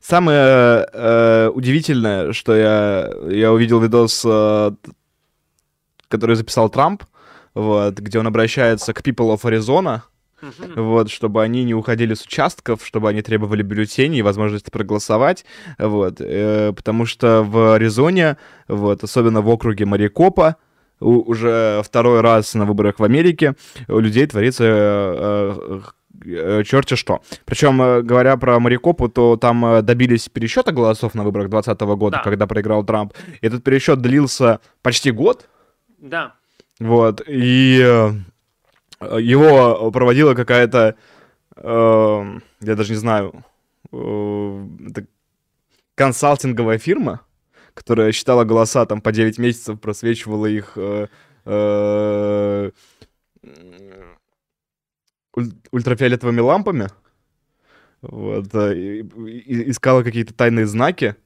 [0.00, 4.70] Самое э, удивительное, что я, я увидел видос, э,
[6.08, 7.02] который записал Трамп,
[7.54, 10.02] вот, где он обращается к people of Arizona,
[10.76, 15.44] вот, чтобы они не уходили с участков, чтобы они требовали бюллетеней и возможности проголосовать,
[15.78, 18.36] вот, э, потому что в Аризоне,
[18.68, 20.56] вот, особенно в округе Марикопа,
[21.00, 23.54] уже второй раз на выборах в Америке
[23.88, 25.80] у людей творится э,
[26.24, 27.22] э, черти что.
[27.44, 32.16] Причем, э, говоря про Марикопу, то там э, добились пересчета голосов на выборах 2020 года,
[32.18, 32.22] да.
[32.22, 33.12] когда проиграл Трамп.
[33.42, 35.48] Этот пересчет длился почти год.
[35.98, 36.34] Да.
[36.78, 38.10] Вот, и э,
[39.00, 40.96] его проводила какая-то,
[41.56, 43.44] э, я даже не знаю,
[43.92, 44.66] э,
[45.94, 47.22] консалтинговая фирма,
[47.74, 51.08] которая считала голоса там по 9 месяцев, просвечивала их э,
[51.44, 52.70] э,
[55.70, 56.88] ультрафиолетовыми лампами,
[58.02, 61.16] вот, э, и, и, искала какие-то тайные знаки,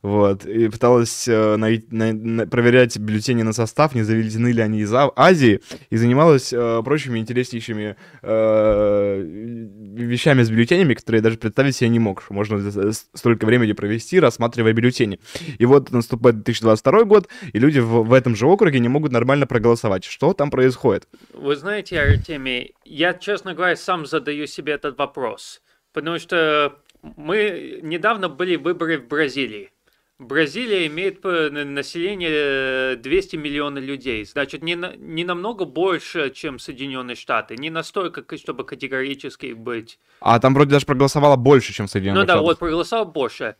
[0.00, 4.80] вот, и пыталась э, на, на, на, проверять бюллетени на состав, не заведены ли они
[4.80, 11.74] из Азии, и занималась э, прочими интереснейшими э, вещами с бюллетенями, которые я даже представить
[11.74, 15.18] себе не мог, что можно столько времени провести, рассматривая бюллетени.
[15.58, 19.48] И вот наступает 2022 год, и люди в, в этом же округе не могут нормально
[19.48, 20.04] проголосовать.
[20.04, 21.08] Что там происходит?
[21.32, 25.60] Вы знаете, Артемий, я, честно говоря, сам задаю себе этот вопрос,
[25.92, 29.70] потому что мы недавно были выборы в Бразилии.
[30.18, 37.14] Бразилия имеет население 200 э, миллионов людей, значит, не, на, не намного больше, чем Соединенные
[37.14, 40.00] Штаты, не настолько, чтобы категорически быть.
[40.20, 42.36] А там вроде даже проголосовало больше, чем Соединенные ну, Штаты.
[42.36, 43.54] Ну да, вот проголосовало больше.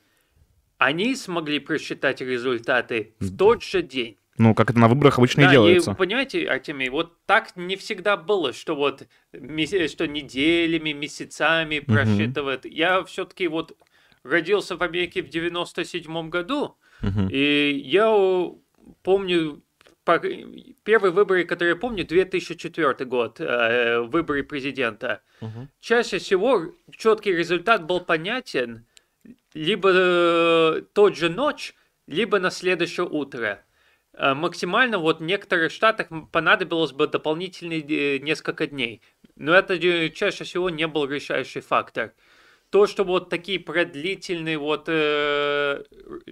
[0.79, 4.17] Они смогли просчитать результаты в тот же день.
[4.37, 5.93] Ну, как это на выборах обычно да, и делается.
[5.93, 12.65] И, понимаете, Артемий, вот так не всегда было, что вот что неделями, месяцами просчитывают.
[12.65, 12.75] Угу.
[12.75, 13.77] Я все-таки вот
[14.23, 17.31] родился в Америке в 97 году, uh-huh.
[17.31, 18.53] и я
[19.03, 19.63] помню
[20.85, 25.21] первые выборы, которые я помню, 2004 год, э, выборы президента.
[25.41, 25.67] Uh-huh.
[25.81, 28.87] Чаще всего четкий результат был понятен
[29.53, 31.75] либо э, тот же ночь,
[32.07, 33.63] либо на следующее утро.
[34.15, 39.03] Э, максимально вот в некоторых штатах понадобилось бы дополнительные несколько дней.
[39.37, 39.79] Но это
[40.11, 42.15] чаще всего не был решающий фактор
[42.71, 45.85] то, что вот такие продлительные вот э,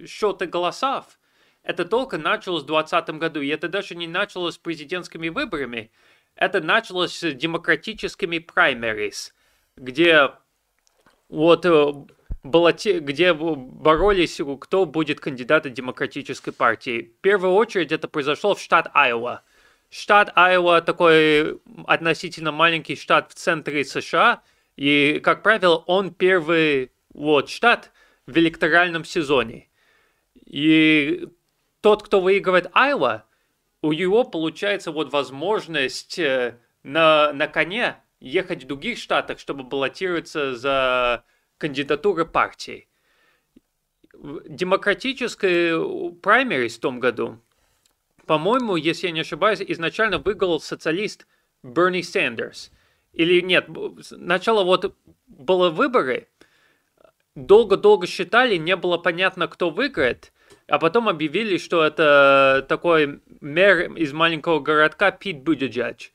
[0.05, 1.19] счеты голосов,
[1.63, 3.41] это только началось в 2020 году.
[3.41, 5.91] И это даже не началось с президентскими выборами,
[6.35, 9.33] это началось с демократическими праймерис,
[9.75, 10.31] где
[11.29, 11.93] вот э,
[12.43, 12.99] баллоти...
[12.99, 17.13] где боролись, кто будет кандидатом демократической партии.
[17.17, 19.43] В первую очередь это произошло в штат Айова.
[19.89, 24.43] Штат Айова такой относительно маленький штат в центре США–
[24.77, 27.91] и, как правило, он первый вот, штат
[28.27, 29.69] в электоральном сезоне.
[30.45, 31.27] И
[31.81, 33.25] тот, кто выигрывает Айва,
[33.81, 40.55] у него получается вот возможность э, на, на коне ехать в других штатах, чтобы баллотироваться
[40.55, 41.25] за
[41.57, 42.87] кандидатуры партии.
[44.13, 45.79] Демократическая
[46.21, 47.39] праймерис в том году,
[48.25, 51.25] по-моему, если я не ошибаюсь, изначально выиграл социалист
[51.63, 52.71] Берни Сандерс–
[53.17, 53.67] или нет,
[54.01, 56.27] сначала вот было выборы,
[57.33, 60.31] долго-долго считали, не было понятно, кто выиграет,
[60.67, 66.11] а потом объявили, что это такой мэр из маленького городка Пит Будиджач.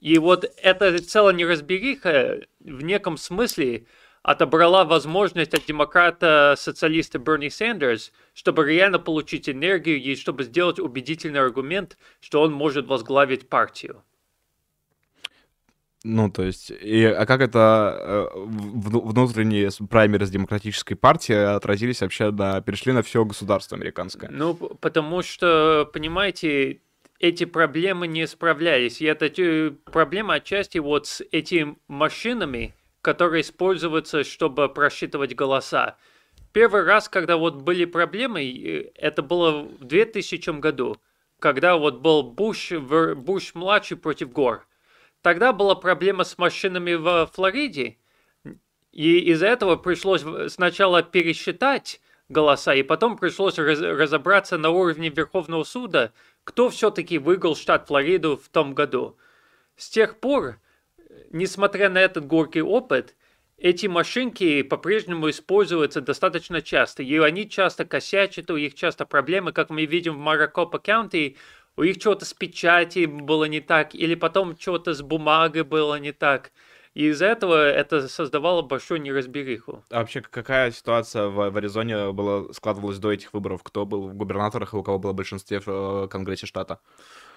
[0.00, 3.86] И вот эта целая неразбериха в неком смысле
[4.22, 11.98] отобрала возможность от демократа-социалиста Берни Сандерс, чтобы реально получить энергию и чтобы сделать убедительный аргумент,
[12.20, 14.04] что он может возглавить партию.
[16.08, 22.30] Ну, то есть, и, а как это э, внутренние праймеры с демократической партии отразились вообще
[22.30, 24.30] на, перешли на все государство американское?
[24.30, 26.78] Ну, потому что, понимаете,
[27.18, 29.00] эти проблемы не справлялись.
[29.00, 35.96] И это проблема отчасти вот с этими машинами, которые используются, чтобы просчитывать голоса.
[36.52, 40.98] Первый раз, когда вот были проблемы, это было в 2000 году,
[41.40, 44.68] когда вот был Буш, Буш-младший против Гор.
[45.26, 47.96] Тогда была проблема с машинами в Флориде,
[48.92, 55.64] и из-за этого пришлось сначала пересчитать голоса, и потом пришлось раз разобраться на уровне Верховного
[55.64, 56.12] суда,
[56.44, 59.18] кто все-таки выиграл штат Флориду в том году.
[59.76, 60.60] С тех пор,
[61.30, 63.16] несмотря на этот горький опыт,
[63.58, 69.70] эти машинки по-прежнему используются достаточно часто, и они часто косячат, у них часто проблемы, как
[69.70, 71.36] мы видим в Маракопа Каунти,
[71.76, 76.12] у них что-то с печати было не так, или потом что-то с бумагой было не
[76.12, 76.52] так.
[76.94, 79.84] И из-за этого это создавало большую неразбериху.
[79.90, 83.62] А вообще какая ситуация в, в Аризоне была, складывалась до этих выборов?
[83.62, 86.78] Кто был в губернаторах и у кого было большинство в э, Конгрессе штата?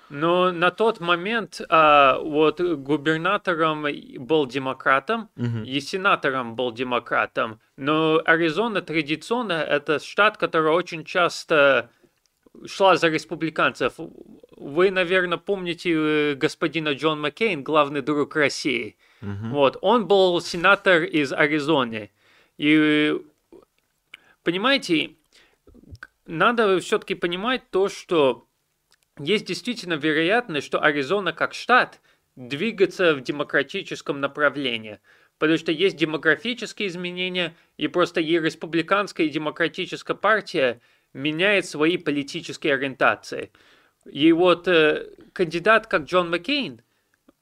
[0.09, 3.85] Но на тот момент а, вот губернатором
[4.17, 5.63] был демократом, Мгм.
[5.63, 7.59] и сенатором был демократом.
[7.77, 11.89] Но Аризона традиционно это штат, который очень часто
[12.65, 13.93] шла за республиканцев.
[14.57, 18.97] Вы, наверное, помните э, господина Джон Маккейн, главный друг России.
[19.21, 19.51] Мгм.
[19.51, 22.11] Вот, он был сенатор из Аризоны.
[22.57, 23.15] И
[24.43, 25.11] понимаете,
[26.25, 28.45] надо все-таки понимать то, что
[29.19, 31.99] есть действительно вероятность, что Аризона как штат
[32.35, 34.99] двигаться в демократическом направлении.
[35.37, 40.81] Потому что есть демографические изменения, и просто и республиканская, и демократическая партия
[41.13, 43.51] меняет свои политические ориентации.
[44.05, 46.81] И вот э, кандидат, как Джон Маккейн,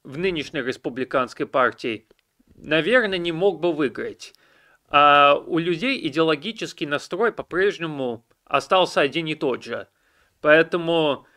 [0.04, 2.08] в нынешней республиканской партии,
[2.56, 4.34] наверное, не мог бы выиграть.
[4.90, 9.88] А у людей идеологический настрой по-прежнему остался один и тот же.
[10.40, 11.28] Поэтому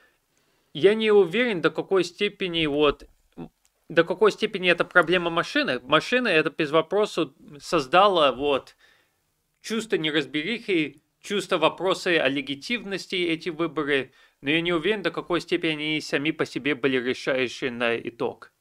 [0.72, 3.08] я не уверен, до какой степени вот
[3.88, 5.80] до какой степени это проблема машины.
[5.82, 8.76] Машина это без вопроса создала вот
[9.62, 15.72] чувство неразберихи, чувство вопроса о легитимности эти выборы, но я не уверен, до какой степени
[15.72, 18.52] они сами по себе были решающие на итог.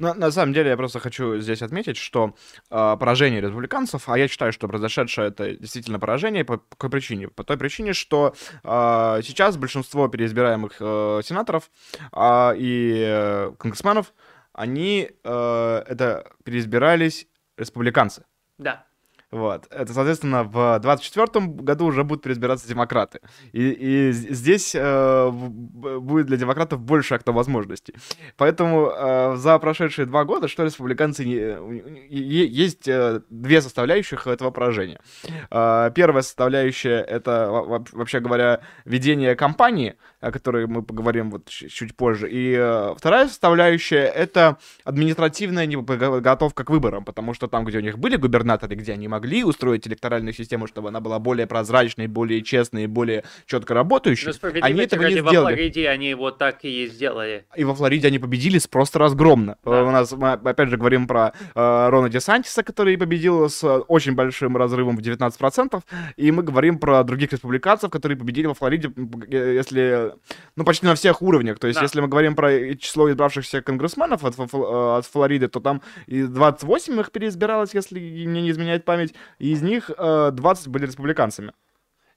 [0.00, 2.34] На, на самом деле, я просто хочу здесь отметить, что
[2.70, 7.28] а, поражение республиканцев, а я считаю, что произошедшее это действительно поражение по, какой причине?
[7.28, 11.70] По той причине, что а, сейчас большинство переизбираемых э, сенаторов
[12.12, 14.14] а, и э, конгрессменов,
[14.54, 18.24] они э, это переизбирались республиканцы.
[18.56, 18.86] Да.
[19.30, 19.66] Вот.
[19.70, 23.20] Это, соответственно, в 24 году уже будут переизбираться демократы.
[23.52, 27.94] И, и здесь э, будет для демократов больше окно возможностей.
[28.36, 34.50] Поэтому э, за прошедшие два года, что республиканцы не, е- есть э, две составляющих этого
[34.50, 35.00] поражения.
[35.50, 41.48] Э, первая составляющая это, во- во- вообще говоря, ведение кампании, о которой мы поговорим вот
[41.48, 42.28] чуть позже.
[42.30, 47.98] И э, вторая составляющая это административная неподготовка к выборам, потому что там, где у них
[47.98, 52.86] были губернаторы, где они могли устроить электоральную систему, чтобы она была более прозрачной, более честной,
[52.86, 55.54] более четко работающей, Но они этого не во сделали.
[55.54, 57.44] Флориде они вот так и сделали.
[57.56, 59.56] И во Флориде они победили просто разгромно.
[59.64, 59.80] Да.
[59.80, 63.78] Э, У нас, мы опять же говорим про э, Рона Десантиса, который победил с э,
[63.88, 65.82] очень большим разрывом в 19%,
[66.16, 69.10] и мы говорим про других республиканцев, которые победили во Флориде, м,
[70.14, 71.58] э, ну, почти на всех уровнях.
[71.58, 71.84] То есть, Да.
[71.84, 74.42] если мы говорим про э, число избравшихся конгрессменов от, э,
[74.98, 79.62] от Флориды, то там и 28 их переизбиралось, если мне не изменяет память, и из
[79.62, 81.52] них э, 20 были республиканцами.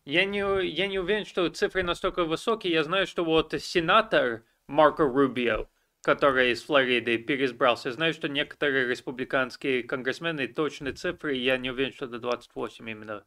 [0.06, 2.74] Я не, я не уверен, что цифры настолько высокие.
[2.74, 5.68] Я знаю, что вот сенатор Марко Рубио,
[6.02, 11.94] который из Флориды переизбрался, я знаю, что некоторые республиканские конгрессмены, точные цифры, я не уверен,
[11.94, 13.24] что это 28 именно.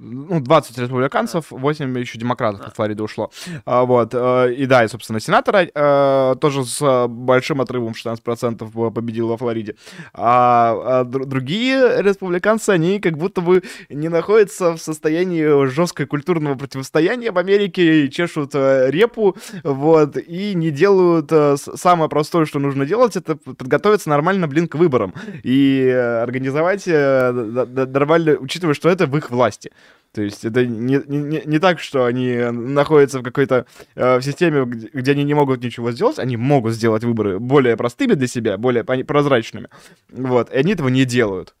[0.00, 3.30] Ну, 20 республиканцев, 8 еще демократов от Флориды ушло.
[3.66, 7.98] А, вот, э, и да, и, собственно, сенатора э, тоже с э, большим отрывом в
[7.98, 9.76] 16% по- победил во Флориде.
[10.14, 16.54] А, а др- другие республиканцы, они как будто бы не находятся в состоянии жесткой культурного
[16.54, 23.16] противостояния в Америке, и чешут репу, вот, и не делают самое простое, что нужно делать,
[23.16, 25.12] это подготовиться нормально, блин, к выборам.
[25.42, 29.70] И организовать нормально, учитывая, что это в их власти.
[30.12, 34.64] То есть это не, не, не- так, что они находятся в какой-то э, в системе,
[34.64, 38.58] где, где они не могут ничего сделать, они могут сделать выборы более простыми для себя,
[38.58, 39.68] более прозрачными.
[40.08, 41.54] Вот, и они этого не делают.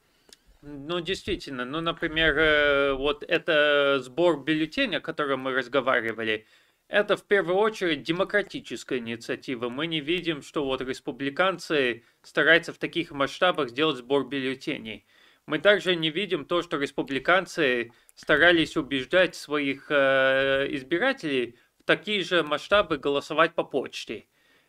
[0.62, 6.44] Ну, действительно, ну, например, э, вот это сбор бюллетеней, о котором мы разговаривали,
[6.88, 9.68] это в первую очередь демократическая инициатива.
[9.68, 15.06] Мы не видим, что вот республиканцы стараются в таких масштабах сделать сбор бюллетеней.
[15.46, 22.42] Мы также не видим то, что республиканцы старались убеждать своих э, избирателей в такие же
[22.42, 24.26] масштабы голосовать по почте.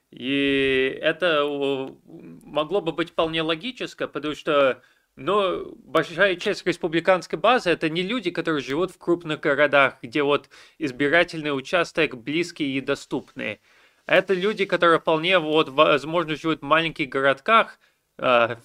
[0.10, 4.81] И это могло бы быть вполне логическое, потому что
[5.15, 10.49] но большая часть республиканской базы это не люди, которые живут в крупных городах, где вот
[10.79, 13.60] избирательный участок близкий и доступный.
[14.05, 17.80] Это люди, которые вполне вот возможно живут в маленьких городках,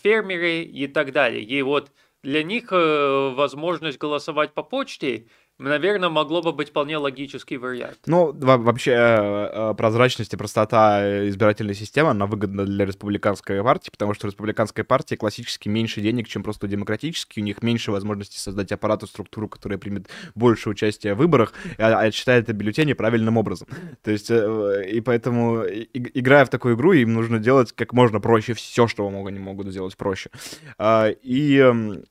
[0.03, 1.43] фермеры и так далее.
[1.43, 1.93] И вот
[2.23, 5.29] для них э, возможность голосовать по почте
[5.59, 7.99] наверное, могло бы быть вполне логический вариант.
[8.07, 14.15] Ну, вообще, э, э, прозрачность и простота избирательной системы, она выгодна для республиканской партии, потому
[14.15, 19.03] что республиканской партии классически меньше денег, чем просто демократические, у них меньше возможности создать аппарат
[19.03, 23.69] и структуру, которая примет больше участия в выборах, а, а считает это бюллетени правильным образом.
[24.03, 28.55] То есть, э, и поэтому, играя в такую игру, им нужно делать как можно проще
[28.55, 30.31] все, что они могут сделать проще.
[30.79, 32.05] А, и эм,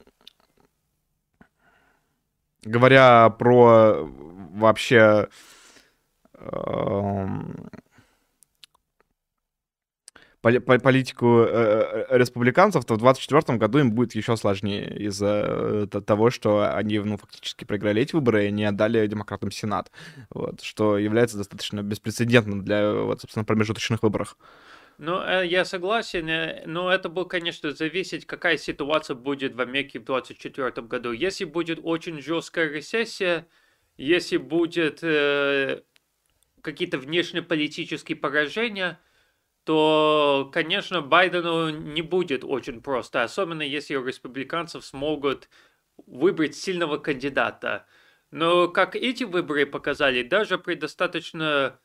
[2.65, 4.09] говоря про
[4.51, 5.29] вообще
[6.33, 7.69] эм,
[10.41, 16.29] политику э, э, республиканцев, то в 2024 году им будет еще сложнее из-за э, того,
[16.29, 19.91] что они ну, фактически проиграли эти выборы и не отдали демократам Сенат,
[20.29, 24.37] вот, что является достаточно беспрецедентным для, вот, собственно, промежуточных выборов.
[24.97, 29.99] Ну, э, я согласен, э, но это будет, конечно, зависеть, какая ситуация будет в Америке
[29.99, 31.11] в 2024 году.
[31.11, 33.47] Если будет очень жесткая рецессия,
[33.97, 35.83] если будет э,
[36.61, 38.99] какие-то внешнеполитические поражения,
[39.65, 45.49] то, конечно, Байдену не будет очень просто, особенно если у республиканцев смогут
[46.07, 47.85] выбрать сильного кандидата.
[48.31, 51.79] Но, как эти выборы показали, даже при достаточно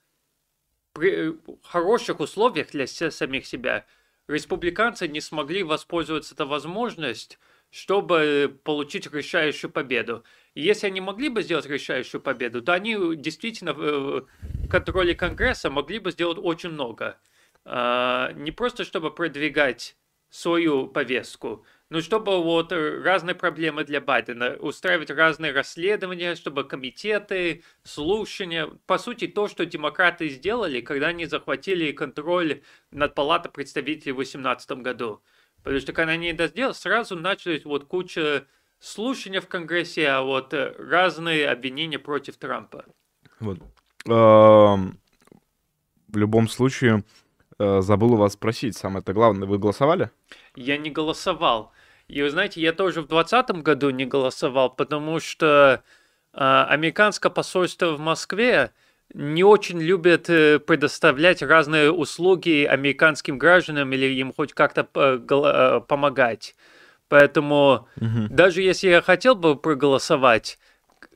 [0.92, 3.86] при хороших условиях для самих себя
[4.28, 7.38] республиканцы не смогли воспользоваться этой возможностью,
[7.70, 10.24] чтобы получить решающую победу.
[10.54, 14.26] И если они могли бы сделать решающую победу, то они действительно в
[14.70, 17.18] контроле Конгресса могли бы сделать очень много.
[17.64, 19.96] А, не просто чтобы продвигать
[20.30, 27.64] свою повестку, ну, чтобы вот э, разные проблемы для Байдена, устраивать разные расследования, чтобы комитеты,
[27.82, 32.62] слушания, по сути, то, что демократы сделали, когда они захватили контроль
[32.92, 35.20] над Палатой представителей в 2018 году.
[35.64, 38.46] Потому что когда они это сделали, сразу начались вот куча
[38.78, 42.84] слушания в Конгрессе, а вот э, разные обвинения против Трампа.
[43.40, 43.58] Вот.
[46.12, 47.04] В любом случае,
[47.58, 50.10] э, забыл у вас спросить, самое это главное, вы голосовали?
[50.54, 51.72] Я не голосовал.
[52.10, 55.82] И вы знаете, я тоже в 2020 году не голосовал, потому что
[56.32, 58.72] э, американское посольство в Москве
[59.14, 66.56] не очень любит э, предоставлять разные услуги американским гражданам или им хоть как-то э, помогать.
[67.08, 68.26] Поэтому угу.
[68.28, 70.58] даже если я хотел бы проголосовать,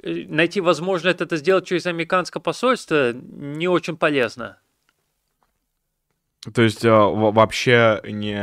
[0.03, 4.59] э, найти возможность это сделать через американское посольство не очень полезно.
[6.53, 8.34] То есть а, вообще не,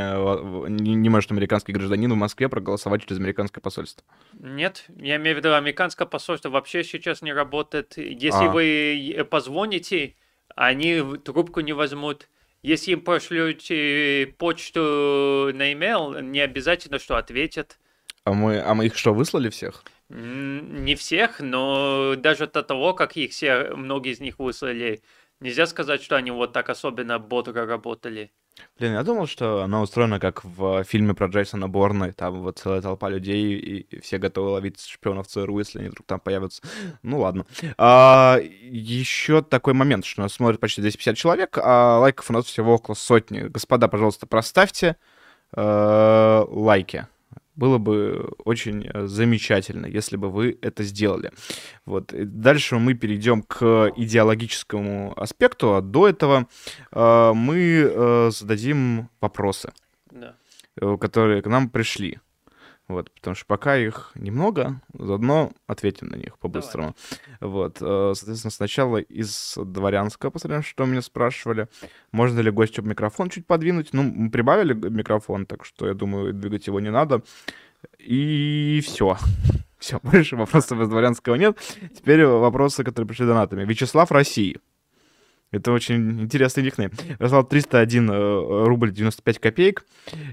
[0.68, 4.04] не, не может американский гражданин в Москве проголосовать через американское посольство?
[4.32, 7.96] Нет, я имею в виду, американское посольство вообще сейчас не работает.
[7.96, 8.50] Если а.
[8.50, 10.16] вы позвоните,
[10.56, 12.28] они трубку не возьмут.
[12.62, 17.78] Если им пошлете почту на e не обязательно, что ответят.
[18.24, 19.84] А мы, а мы их что, выслали всех?
[20.08, 25.02] Не всех, но даже до того, как их все, многие из них выслали,
[25.42, 28.30] Нельзя сказать, что они вот так особенно бодро работали.
[28.78, 32.80] Блин, я думал, что она устроена как в фильме про Джейсона Борна, там вот целая
[32.80, 36.62] толпа людей, и все готовы ловить шпионов ЦРУ, если они вдруг там появятся.
[37.02, 37.44] Ну ладно.
[37.76, 42.74] А, еще такой момент, что нас смотрит почти 250 человек, а лайков у нас всего
[42.74, 43.40] около сотни.
[43.40, 44.96] Господа, пожалуйста, проставьте
[45.56, 47.08] э, лайки
[47.62, 51.30] было бы очень э, замечательно, если бы вы это сделали.
[51.86, 52.12] Вот.
[52.12, 56.48] Дальше мы перейдем к идеологическому аспекту, а до этого
[56.90, 59.72] э, мы э, зададим вопросы,
[60.10, 60.34] да.
[60.80, 62.18] Э, которые к нам пришли.
[62.88, 66.94] Вот, потому что пока их немного, заодно ответим на них по-быстрому.
[67.40, 71.68] Вот, э, соответственно, сначала из дворянского, посмотрим, что меня спрашивали.
[72.10, 73.90] Можно ли гостю микрофон чуть подвинуть?
[73.92, 77.22] Ну, мы прибавили микрофон, так что, я думаю, двигать его не надо.
[77.98, 79.16] И все.
[79.78, 81.58] Все, больше вопросов из дворянского нет.
[81.92, 83.64] Теперь вопросы, которые пришли донатами.
[83.64, 84.60] Вячеслав России.
[85.52, 86.90] Это очень интересный никнейм.
[87.18, 89.84] Раздал 301 э, рубль 95 копеек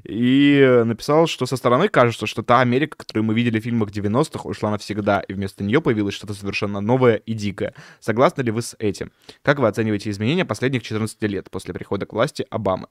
[0.03, 4.47] и написал, что со стороны кажется, что та Америка, которую мы видели в фильмах 90-х,
[4.49, 7.75] ушла навсегда, и вместо нее появилось что-то совершенно новое и дикое.
[7.99, 9.11] Согласны ли вы с этим?
[9.43, 12.87] Как вы оцениваете изменения последних 14 лет после прихода к власти Обамы?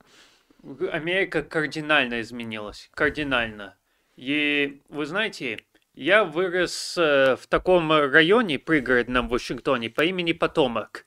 [0.93, 2.91] Америка кардинально изменилась.
[2.93, 3.77] Кардинально.
[4.17, 5.61] И вы знаете,
[5.95, 11.07] я вырос э, в таком районе пригородном в Вашингтоне по имени Потомак.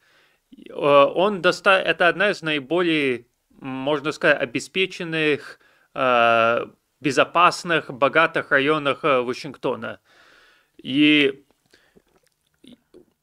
[0.58, 1.80] Э, он доста...
[1.80, 5.60] Это одна из наиболее, можно сказать, обеспеченных,
[5.94, 6.66] э,
[7.00, 10.00] безопасных, богатых районов э, Вашингтона.
[10.82, 11.46] И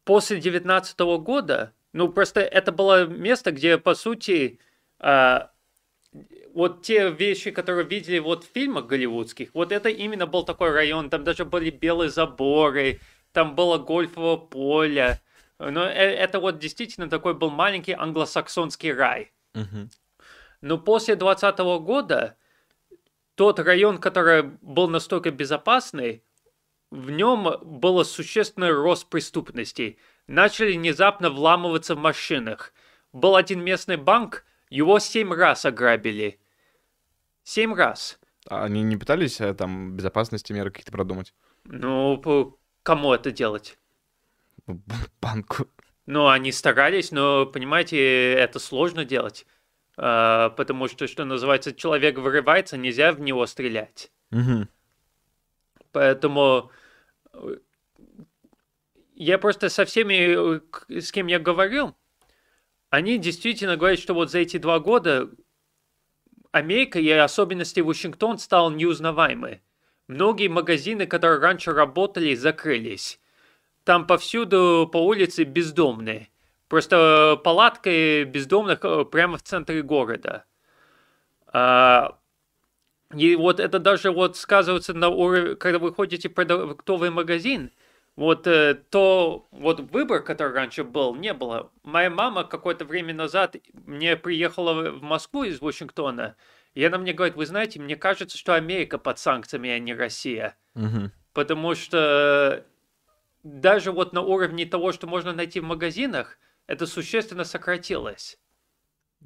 [0.05, 4.59] после 19 года, ну просто это было место, где, по сути,
[6.55, 11.11] вот те вещи, которые видели вот в фильмах голливудских, вот это именно был такой район,
[11.11, 13.01] там даже были белые заборы,
[13.33, 15.21] там было гольфовое поле.
[15.59, 19.33] Но э, это вот действительно такой был маленький англосаксонский рай.
[20.61, 22.37] Но после 20 года
[23.35, 26.25] тот район, который был настолько безопасный,
[26.91, 29.99] в нем было существенный рост преступности.
[30.27, 32.73] Начали внезапно вламываться в машинах.
[33.13, 36.41] Был один местный банк, его семь раз ограбили.
[37.43, 38.19] Семь раз.
[38.49, 41.35] А Они не пытались э, там безопасности меры какие-то продумать?
[41.65, 43.79] Ну, кому это делать?
[45.21, 45.69] Банку.
[46.07, 49.47] Ну, они старались, но, понимаете, это сложно делать.
[49.97, 54.11] А, потому что, что называется, человек вырывается, нельзя в него стрелять.
[54.31, 54.69] Мгм.
[55.93, 56.71] Поэтому
[57.33, 57.57] э,
[59.17, 61.97] я просто со всеми, э, с кем я говорил,
[62.91, 65.29] они действительно говорят, что вот за эти два года
[66.53, 69.63] Америка и особенности Вашингтон стал неузнаваемой.
[70.07, 73.21] Многие магазины, которые раньше работали, закрылись.
[73.89, 76.29] Там повсюду по улице бездомные.
[76.69, 80.45] Просто палатка бездомных э, прямо в центре города.
[81.47, 82.19] А,
[83.17, 87.71] и вот это даже вот сказывается на уровне, когда вы ходите в продуктовый магазин,
[88.15, 91.71] вот э, то вот выбор, который раньше был, не было.
[91.83, 96.37] Моя мама какое-то время назад мне приехала в Москву из Вашингтона,
[96.75, 100.59] и она мне говорит, вы знаете, мне кажется, что Америка под санкциями, а не Россия.
[100.75, 101.11] Мгм.
[101.33, 102.67] Потому что
[103.43, 108.39] даже вот на уровне того, что можно найти в магазинах, это существенно сократилось.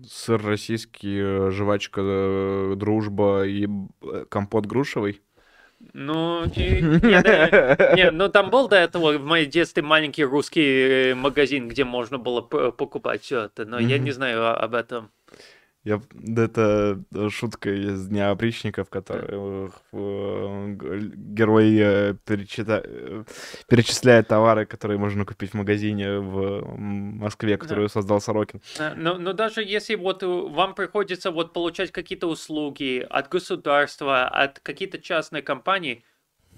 [0.08, 3.66] Сыр российский, э, жвачка, э, дружба и
[4.02, 5.22] э, компот грушевый.
[5.94, 7.52] Ну, не, не, да,
[7.88, 12.40] не, ну там был до этого в моем детстве маленький русский магазин, где можно было
[12.40, 13.98] покупать все это, но я Мгм.
[13.98, 15.10] не знаю об этом.
[15.84, 23.24] Я, да это э, шутка из Дня опричников, который э, герой э, перечита- э,
[23.66, 28.60] перечисляет товары, которые можно купить в магазине в Москве, которую создал Сорокин.
[28.94, 35.00] Но, но даже если вот вам приходится вот получать какие-то услуги от государства, от какие-то
[35.00, 36.04] частные компании,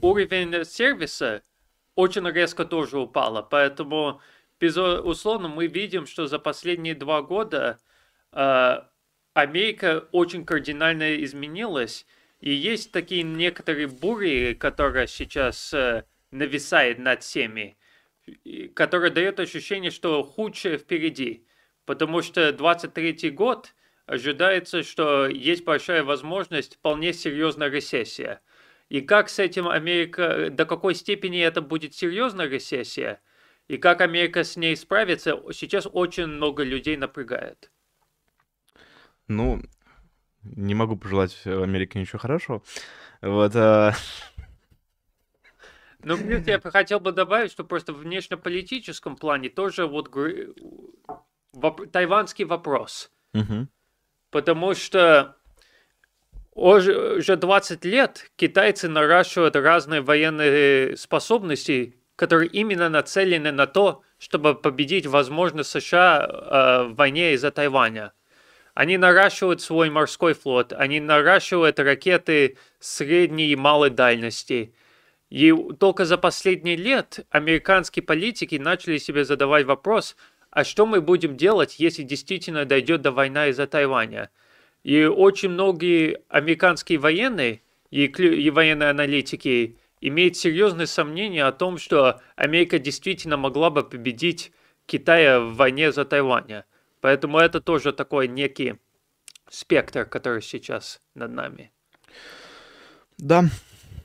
[0.02, 1.42] уровень сервиса
[1.94, 3.40] очень резко тоже упала.
[3.40, 4.20] Поэтому,
[4.60, 7.78] безусловно, мы видим, что за последние два года
[8.32, 8.80] э,
[9.34, 12.06] Америка очень кардинально изменилась.
[12.40, 17.76] И есть такие некоторые бури, которые сейчас э, нависают над всеми,
[18.74, 21.46] которые дают ощущение, что худшее впереди.
[21.84, 23.74] Потому что 23 год
[24.06, 28.40] ожидается, что есть большая возможность вполне серьезная рецессия.
[28.88, 33.20] И как с этим Америка, до какой степени это будет серьезная рецессия,
[33.66, 37.70] и как Америка с ней справится, сейчас очень много людей напрягает.
[39.28, 39.62] Ну,
[40.42, 42.62] не могу пожелать э, Америке ничего хорошего.
[43.22, 43.94] Вот, а,
[46.04, 50.14] Но плюс я хотел бы добавить, что просто в внешнеполитическом плане тоже вот
[51.54, 53.10] воп- тайванский вопрос.
[53.32, 53.68] мгм.
[54.30, 55.36] Потому что
[56.52, 64.54] уже, уже 20 лет китайцы наращивают разные военные способности, которые именно нацелены на то, чтобы
[64.54, 68.12] победить, возможно, США э, в войне из-за Тайваня.
[68.74, 74.74] Они наращивают свой морской флот, они наращивают ракеты средней и малой дальности.
[75.30, 80.16] И только за последние лет американские политики начали себе задавать вопрос,
[80.50, 84.30] а что мы будем делать, если действительно дойдет до войны из-за Тайваня?
[84.82, 92.20] И очень многие американские военные и, и военные аналитики имеют серьезные сомнения о том, что
[92.36, 94.52] Америка действительно могла бы победить
[94.86, 96.66] Китая в войне за Тайваня.
[97.04, 98.76] Поэтому это тоже такой некий
[99.50, 101.70] спектр, который сейчас над нами.
[103.18, 103.44] Да.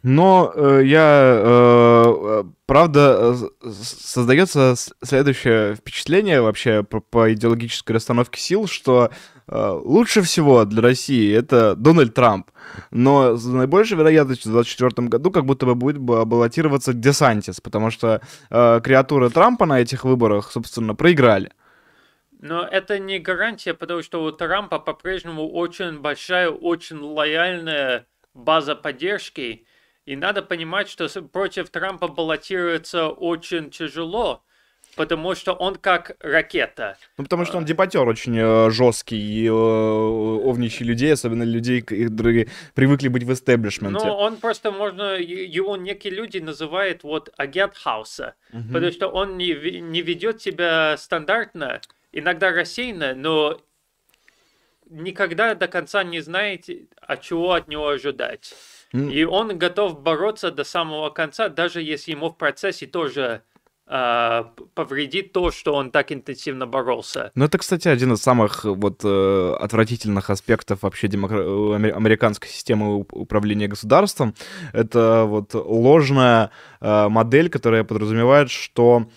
[0.04, 3.38] Но э, я, э, э, правда,
[3.72, 9.12] создается следующее впечатление вообще по, по идеологической расстановке сил, что
[9.47, 12.52] э, лучше всего для России это Дональд Трамп.
[12.91, 17.91] Но с наибольшей вероятностью в 2024 году как будто бы будет ба- баллотироваться Десантис, потому
[17.91, 18.20] что
[18.50, 21.52] э, креатуры Трампа на этих выборах, собственно, проиграли.
[22.40, 29.66] Но это не гарантия, потому что у Трампа по-прежнему очень большая, очень лояльная база поддержки.
[30.06, 34.42] И надо понимать, что против Трампа баллотироваться очень тяжело,
[34.96, 36.98] потому что он как ракета.
[37.18, 42.48] Ну, потому что он дебатер очень э, жесткий и э, овничий людей, особенно людей, которые
[42.74, 44.06] привыкли быть в истеблишменте.
[44.06, 48.74] Но он просто можно, его некие люди называют вот агент хаоса, Мгм.
[48.74, 51.82] потому что он не, не ведет себя стандартно,
[52.12, 53.60] иногда рассеянно, но
[54.89, 58.53] никогда до конца не знаете, от чего от него ожидать.
[58.91, 63.43] И он готов бороться до самого конца, даже если ему в процессе тоже
[63.86, 64.43] э,
[64.74, 67.32] повредит то, что он так интенсивно боролся.
[67.36, 71.39] Ну, это, кстати, один из самых вот э, отвратительных аспектов вообще демокра...
[71.39, 74.34] Американской системы управления государством.
[74.74, 76.49] Это вот ложная
[76.82, 79.07] э, модель, которая подразумевает, что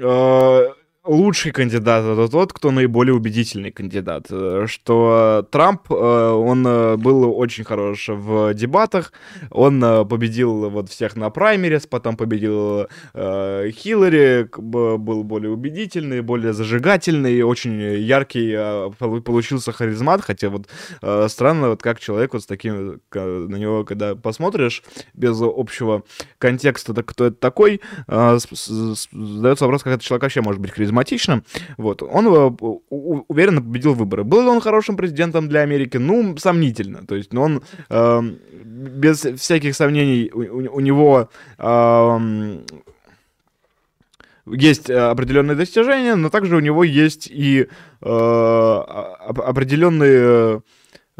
[0.00, 0.74] э,
[1.04, 4.26] лучший кандидат это тот, кто наиболее убедительный кандидат.
[4.30, 9.12] Э, что Трамп, э, он э, был очень хорош в дебатах,
[9.50, 17.80] он победил вот всех на праймерис, потом победил Хиллари, был более убедительный, более зажигательный, очень
[17.80, 18.52] яркий
[19.22, 20.68] получился харизмат, хотя вот
[21.30, 24.82] странно, вот как человек вот с таким, на него, когда посмотришь
[25.14, 26.02] без общего
[26.38, 31.44] контекста, кто это такой, задается вопрос, как этот человек вообще может быть харизматичным харизматичным.
[31.76, 32.02] Вот.
[32.02, 32.50] Он э,
[32.90, 34.24] уверенно победил выборы.
[34.24, 35.96] Был ли он хорошим президентом для Америки?
[35.96, 37.06] Ну, сомнительно.
[37.06, 38.22] То есть, ну, он э,
[38.64, 40.40] без всяких сомнений, у,
[40.76, 42.58] у него э,
[44.46, 47.68] есть определенные достижения, но также у него есть и
[48.02, 50.62] э, определенные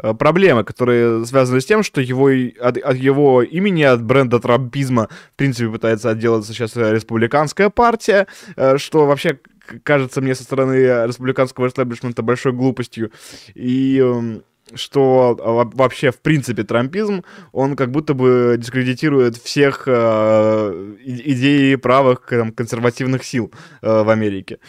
[0.01, 5.09] Э, проблемы, которые связаны с тем, что его, от, от его имени, от бренда трампизма,
[5.33, 9.39] в принципе, пытается отделаться сейчас республиканская партия, э, что вообще
[9.83, 10.75] кажется мне со стороны
[11.07, 13.11] республиканского эстаблишмента большой глупостью.
[13.53, 14.43] И эм,
[14.73, 15.35] что
[15.73, 23.23] вообще, в принципе, трампизм, он как будто бы дискредитирует всех э, идеи правых там, консервативных
[23.23, 23.51] сил
[23.81, 24.59] э, в Америке.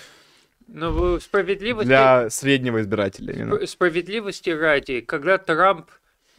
[0.68, 1.86] Ну, справедливости...
[1.86, 3.34] Для среднего избирателя.
[3.34, 3.66] Именно.
[3.66, 5.90] Справедливости ради, когда Трамп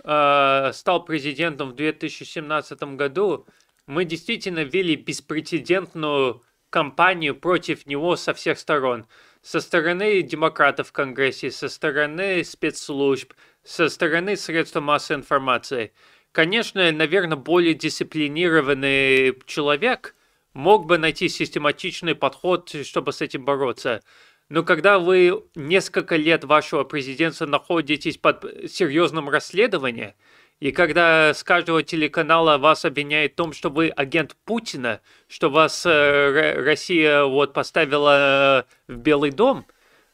[0.04, 3.45] э, стал президентом в 2017 году,
[3.86, 6.41] мы действительно вели беспрецедентную
[6.74, 9.05] кампанию против него со всех сторон.
[9.41, 15.93] Со стороны демократов в Конгрессе, со стороны спецслужб, со стороны средств массовой информации.
[16.32, 20.15] Конечно, наверное, более дисциплинированный человек–
[20.53, 24.01] мог бы найти систематичный подход, чтобы с этим бороться.
[24.49, 30.13] Но когда вы несколько лет вашего президента находитесь под серьезным расследованием,
[30.60, 35.86] и когда с каждого телеканала вас обвиняют в том, что вы агент Путина, что вас
[35.86, 39.66] э, Россия вот поставила э, в Белый дом,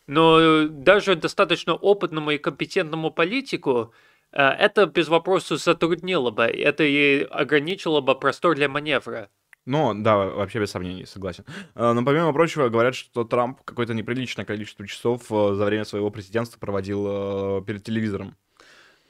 [0.07, 3.93] но даже достаточно опытному и компетентному политику
[4.31, 9.29] э, это без вопросов затруднило бы, это и ограничило бы простор для маневра.
[9.65, 11.45] Ну, да, вообще без сомнений, согласен.
[11.75, 16.09] Э, но помимо прочего, говорят, что Трамп какое-то неприличное количество часов э, за время своего
[16.09, 18.35] президентства проводил перед телевизором.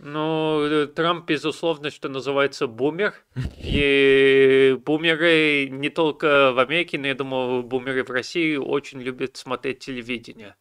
[0.02, 3.14] Ну, Трамп, безусловно, что называется, бумер.
[3.58, 9.80] И бумеры не только в Америке, но я думаю, бумеры в России очень любят смотреть
[9.80, 10.56] телевидение.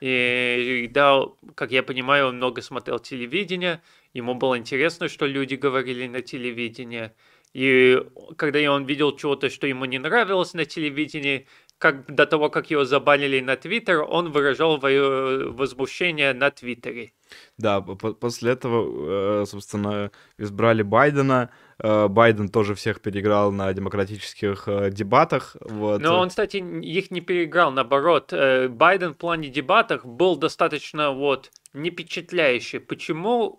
[0.00, 1.22] И да,
[1.54, 3.82] как я понимаю, он много смотрел телевидение,
[4.12, 7.12] ему было интересно, что люди говорили на телевидении.
[7.52, 8.02] И
[8.36, 11.46] когда он видел чего-то, что ему не нравилось на телевидении,
[11.80, 17.12] как до того, как его забанили на Твиттер, он выражал возмущение на Твиттере.
[17.56, 21.48] Да, после этого, э, собственно, избрали Байдена.
[21.78, 25.56] Э, Байден тоже всех переиграл на демократических э, дебатах.
[25.60, 26.02] Вот.
[26.02, 28.30] Но он, кстати, их не переиграл, наоборот.
[28.68, 32.80] Байден в плане дебатов был достаточно вот не впечатляющий.
[32.80, 33.58] Почему?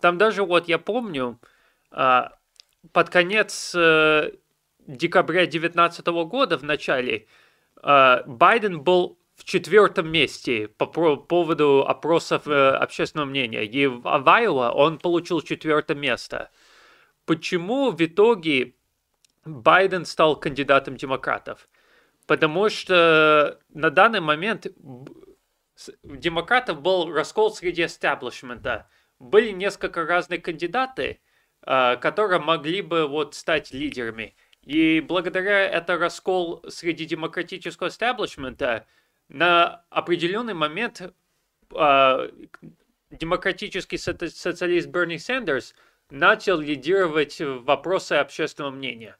[0.00, 1.38] Там даже вот я помню,
[1.92, 2.32] а,
[2.92, 4.32] под конец э,
[4.86, 7.43] декабря 2019 года, в начале, э,
[7.84, 13.64] Байден был в четвертом месте по поводу опросов э, общественного мнения.
[13.64, 16.50] И в Айова он получил четвертое место.
[17.26, 18.74] Почему в итоге
[19.44, 21.68] Байден стал кандидатом демократов?
[22.26, 24.66] Потому что на данный момент
[26.02, 28.88] демократов был раскол среди эстаблишмента.
[29.18, 31.20] Были несколько разных кандидаты,
[31.66, 34.36] Э, которые могли бы вот стать лидерами.
[34.64, 38.86] И благодаря это раскол среди демократического эстаблишмента
[39.28, 41.02] на определенный момент
[41.74, 42.30] э,
[43.10, 45.74] демократический социалист Берни Сандерс
[46.10, 49.18] начал лидировать вопросы общественного мнения.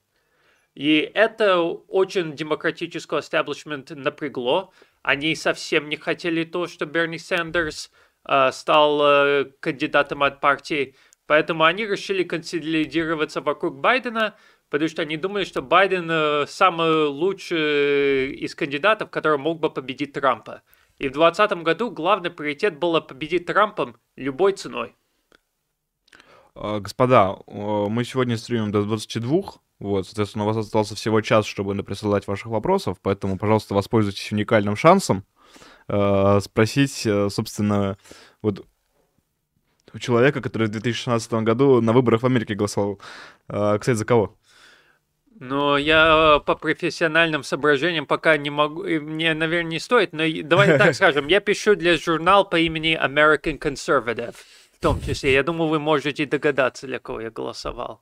[0.75, 4.73] И это очень демократического эстаблишмент напрягло.
[5.03, 7.93] Они совсем не хотели то, что Берни Сандерс
[8.27, 10.97] э, стал э, кандидатом от партии.
[11.27, 14.37] Поэтому они решили консолидироваться вокруг Байдена,
[14.75, 20.15] потому что они думали, что Байден э, самый лучший из кандидатов, который мог бы победить
[20.15, 20.63] Трампа.
[20.99, 24.97] И в 2020 году главный приоритет было победить Трампом любой ценой.
[26.57, 29.43] А, господа, мы сегодня стримим до 22,
[29.79, 34.75] вот, соответственно, у вас остался всего час, чтобы присылать ваших вопросов, поэтому, пожалуйста, воспользуйтесь уникальным
[34.75, 35.25] шансом
[35.87, 37.97] э, спросить, э, собственно,
[38.43, 38.67] вот
[40.01, 42.99] человека, который в 2016 году на выборах в Америке голосовал.
[43.47, 44.37] А, кстати, за кого?
[45.41, 50.95] Но я по профессиональным соображениям пока не могу, мне, наверное, не стоит, но давай так
[50.95, 54.37] скажем, я пишу для журнала по имени American Conservative,
[54.73, 55.33] в том числе.
[55.33, 58.01] Я думаю, вы можете догадаться, для кого я голосовал.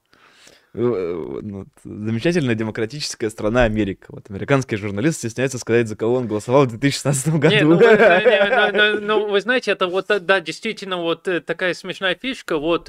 [0.75, 4.07] Э, ну, замечательная демократическая страна Америка.
[4.09, 7.55] Вот американский журналист стесняется сказать, за кого он голосовал в 2016 году.
[7.55, 11.75] Не, ну, вы, не, ну, ну, вы знаете, это вот, да, действительно, вот э, такая
[11.75, 12.57] смешная фишка.
[12.57, 12.89] Вот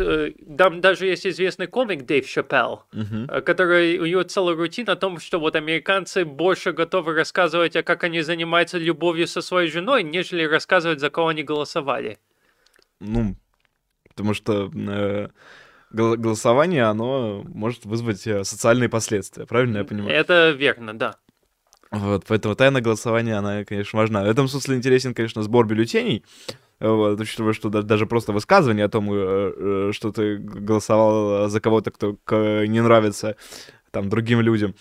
[0.58, 2.86] там даже есть известный комик Дэйв Шапелл,
[3.46, 8.06] который, у него целая рутина о том, что вот американцы больше готовы рассказывать, а как
[8.06, 12.18] они занимаются любовью со своей женой, нежели рассказывать, за кого они голосовали.
[13.02, 13.36] Ну,
[14.08, 14.72] потому что...
[14.74, 15.28] Э
[15.94, 20.16] голосование, оно может вызвать э, социальные последствия, правильно я понимаю?
[20.16, 21.16] Это верно, да.
[21.92, 24.24] Вот, поэтому тайна голосования, она, конечно, важна.
[24.24, 26.26] В этом смысле интересен, конечно, сбор бюллетеней,
[26.80, 31.92] вот, учитывая, что даже просто высказывание о том, э, э, что ты голосовал за кого-то,
[31.92, 32.18] кто
[32.66, 33.36] не нравится
[33.92, 34.74] там другим людям,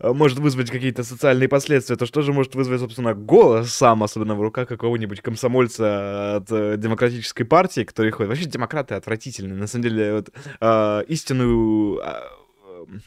[0.00, 4.42] может вызвать какие-то социальные последствия, то что же может вызвать, собственно, голос сам, особенно в
[4.42, 8.28] руках какого-нибудь комсомольца от э, демократической партии, который ходит.
[8.28, 9.56] Вообще демократы отвратительные.
[9.56, 10.30] На самом деле, вот,
[10.60, 12.43] э, истинную э,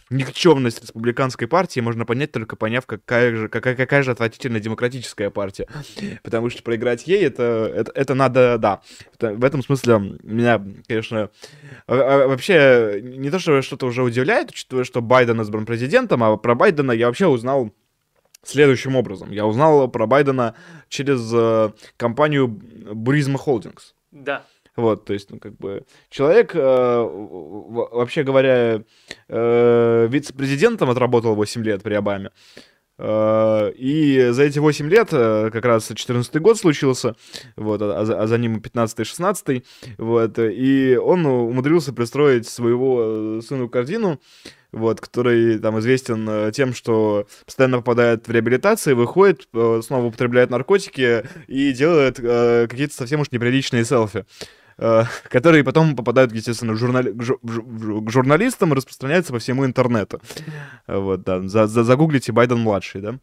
[0.10, 5.68] никчемность республиканской партии можно понять только поняв, какая же, какая, какая же отвратительная демократическая партия.
[6.24, 8.82] Потому что проиграть ей это, это, это надо, да.
[9.14, 11.30] Это, в этом смысле меня, конечно,
[11.88, 16.92] вообще не то, что что-то уже удивляет, учитывая, что Байден избран президентом, а про Байдена
[16.92, 17.72] я вообще узнал
[18.44, 19.32] следующим образом.
[19.32, 20.56] Я узнал про Байдена
[20.90, 23.94] через э, компанию Burisma Holdings.
[24.12, 24.46] Да.
[24.78, 28.84] Вот, то есть, ну, как бы, человек, э, вообще говоря,
[29.28, 32.30] э, вице-президентом отработал 8 лет при Обаме.
[33.00, 37.16] Э, и за эти 8 лет, э, как раз 14 год случился,
[37.56, 39.64] вот, а, а, а за ним 15-16,
[39.98, 44.20] вот, и он умудрился пристроить своего э, сыну корзину,
[44.72, 51.72] вот, который там известен тем, что постоянно попадает в реабилитацию, выходит, снова употребляет наркотики и
[51.72, 54.26] делает какие-то совсем уж неприличные селфи.
[54.78, 57.12] Э, которые потом попадают, естественно, журнали...
[57.12, 60.22] к журналистам и распространяются по всему интернету.
[60.88, 61.42] Вот, да.
[61.48, 63.20] За за загуглите Байден-младший, да?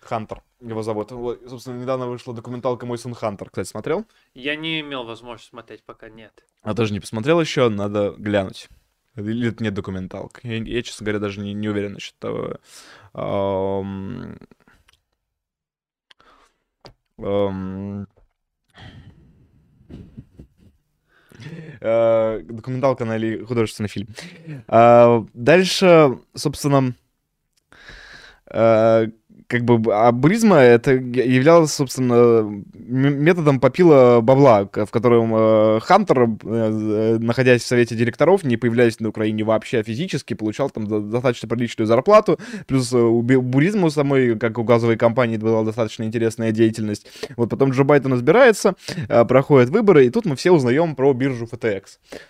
[0.00, 1.12] Хантер его зовут.
[1.12, 3.50] Вот, собственно, недавно вышла документалка «Мой сын Хантер».
[3.50, 4.06] Кстати, смотрел?
[4.34, 6.32] Я не имел возможности смотреть, пока нет.
[6.62, 8.68] А тоже не посмотрел еще, надо глянуть.
[9.16, 10.40] Или это нет документалка.
[10.44, 12.56] Я, я честно говоря, даже не, не уверен насчет того.
[13.12, 14.40] Um,
[17.18, 18.06] um,
[21.37, 21.37] Э,
[21.80, 24.08] документалка она или художественный фильм.
[24.66, 26.94] А, дальше, собственно,
[28.50, 29.08] э,
[29.48, 37.18] как бы абуризма это являлось, собственно, методом попила бабла, в котором э, Хантер, э, э,
[37.18, 42.38] находясь в совете директоров, не появляясь на Украине вообще физически, получал там достаточно приличную зарплату,
[42.66, 47.06] плюс у буризма самой, как у газовой компании, была достаточно интересная деятельность.
[47.36, 48.74] Вот потом Джо Байден избирается,
[49.06, 51.84] проходят выборы, и тут мы все узнаем про биржу FTX.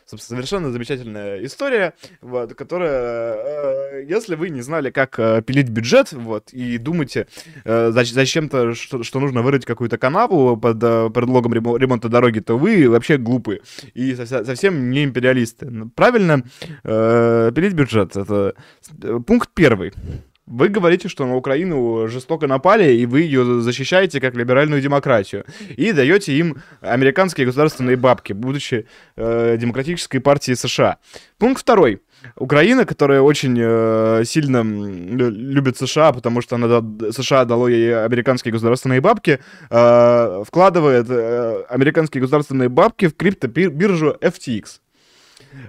[0.07, 6.79] Собственно, совершенно замечательная история, вот, которая, если вы не знали, как пилить бюджет, вот, и
[6.79, 7.27] думать думаете
[7.65, 13.19] э, зачем-то, что, нужно вырыть какую-то канаву под э, предлогом ремонта дороги, то вы вообще
[13.19, 13.61] глупые
[13.95, 15.71] и совсем не империалисты.
[15.95, 16.43] Правильно
[16.85, 18.17] э, пилить бюджет.
[18.17, 18.55] Это
[19.03, 19.93] э, пункт первый.
[20.47, 25.45] Вы говорите, что на Украину жестоко напали, и вы ее защищаете как либеральную демократию.
[25.77, 28.87] И даете им американские государственные бабки, будучи
[29.17, 30.97] э, демократической партией США.
[31.37, 32.01] Пункт второй.
[32.37, 39.01] Украина, которая очень э, сильно любит США, потому что она, США дало ей американские государственные
[39.01, 39.41] бабки,
[39.71, 44.81] э, вкладывает э, американские государственные бабки в криптобиржу FTX.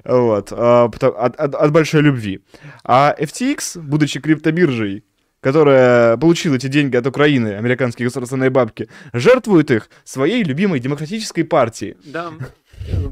[0.03, 2.41] Вот, э, от, от, от большой любви.
[2.83, 5.03] А FTX, будучи криптобиржей,
[5.41, 11.95] которая получила эти деньги от Украины, американские государственные бабки, жертвует их своей любимой демократической партии.
[12.03, 12.31] Да.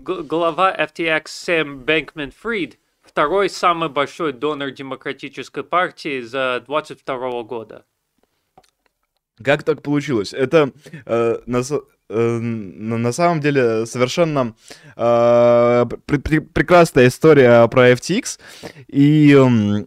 [0.04, 2.78] Глава FTX Сэм Бэнкмен Фрид
[3.18, 7.84] второй самый большой донор демократической партии за 22 года.
[9.44, 10.34] Как так получилось?
[10.34, 10.72] Это
[11.08, 11.62] э, на,
[12.10, 14.56] э, на самом деле совершенно
[14.96, 18.40] э, пр пр прекрасная история про FTX.
[18.86, 19.86] И э,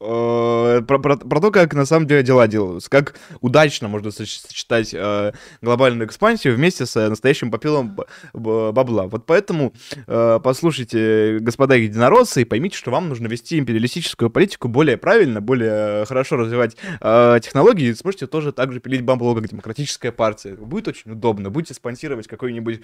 [0.00, 5.32] про, про, про то, как на самом деле дела делаются, как удачно можно сочетать э,
[5.60, 7.98] глобальную экспансию вместе с настоящим попилом
[8.32, 9.08] бабла.
[9.08, 9.74] Вот поэтому
[10.06, 16.06] э, послушайте, господа единороссы, и поймите, что вам нужно вести империалистическую политику более правильно, более
[16.06, 20.54] хорошо развивать э, технологии, и сможете тоже так же пилить бабло, как демократическая партия.
[20.54, 21.50] Будет очень удобно.
[21.50, 22.80] Будете спонсировать какой-нибудь,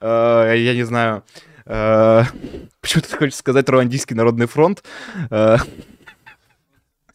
[0.00, 1.24] э, я не знаю,
[1.66, 2.22] э,
[2.80, 4.82] почему-то хочется сказать Руандийский народный фронт.
[5.30, 5.58] Э,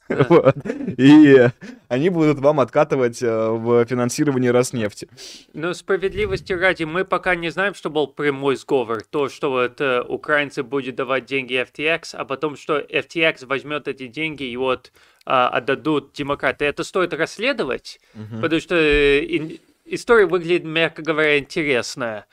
[0.30, 0.56] вот.
[0.98, 1.48] И
[1.88, 5.08] они будут вам откатывать э, в финансировании Роснефти.
[5.54, 9.04] Но справедливости ради, мы пока не знаем, что был прямой сговор.
[9.04, 14.08] То, что вот э, украинцы будут давать деньги FTX, а потом, что FTX возьмет эти
[14.08, 14.92] деньги и вот
[15.26, 16.66] э, отдадут демократы.
[16.66, 18.42] Это стоит расследовать, угу.
[18.42, 22.26] потому что э, история выглядит, мягко говоря, интересная.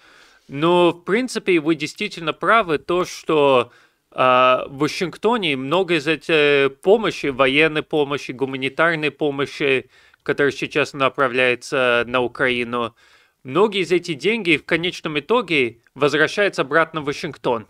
[0.48, 3.85] Но, в принципе, вы действительно правы, то, что а,
[4.16, 9.90] в Вашингтоне много из этих помощи, военной помощи, гуманитарной помощи,
[10.22, 12.96] которая сейчас направляется на Украину,
[13.44, 17.66] многие из этих денег в конечном итоге возвращаются обратно в Вашингтон.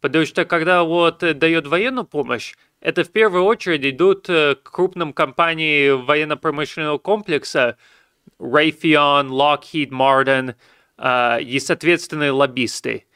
[0.00, 5.12] Потому что когда вот дает военную помощь, это в первую очередь идут э, к крупным
[5.12, 7.78] компаниям военно-промышленного комплекса,
[8.38, 10.54] Raytheon, Lockheed Martin
[10.96, 13.06] а, и, соответственно, лоббисты.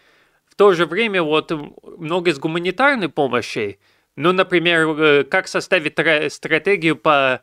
[0.63, 1.51] В то же время вот
[1.99, 3.81] много из гуманитарной помощи,
[4.15, 5.99] ну, например, э, как составить
[6.33, 7.43] стратегию по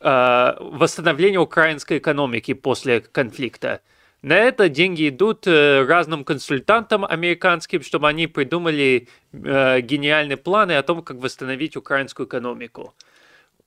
[0.00, 3.80] э, восстановлению украинской экономики после конфликта.
[4.22, 10.84] На это деньги идут э, разным консультантам американским, чтобы они придумали э, гениальные планы о
[10.84, 12.94] том, как восстановить украинскую экономику.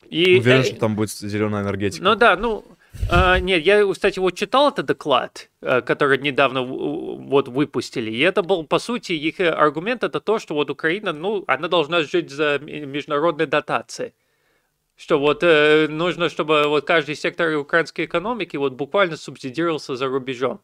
[0.09, 2.01] И, Уверен, э, что там будет зеленая энергетика.
[2.01, 2.63] Ну да, ну
[3.09, 8.41] а, нет, я, кстати, вот читал этот доклад, э, который недавно вот выпустили, и это
[8.41, 12.59] был, по сути, их аргумент это то, что вот Украина, ну, она должна жить за
[12.59, 14.13] международной дотацией.
[14.95, 20.61] Что вот э, нужно, чтобы вот каждый сектор украинской экономики вот буквально субсидировался за рубежом.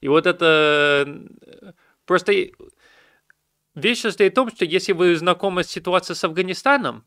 [0.00, 1.72] И вот это э,
[2.04, 2.32] просто
[3.74, 7.04] вещь состоит в том, что если вы знакомы с ситуацией с Афганистаном,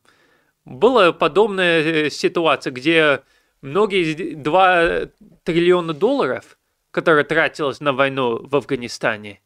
[0.64, 3.22] была подобная э, ситуация, где
[3.62, 5.00] многие 2
[5.44, 6.58] триллиона долларов,
[6.90, 9.40] которые тратилось на войну в Афганистане,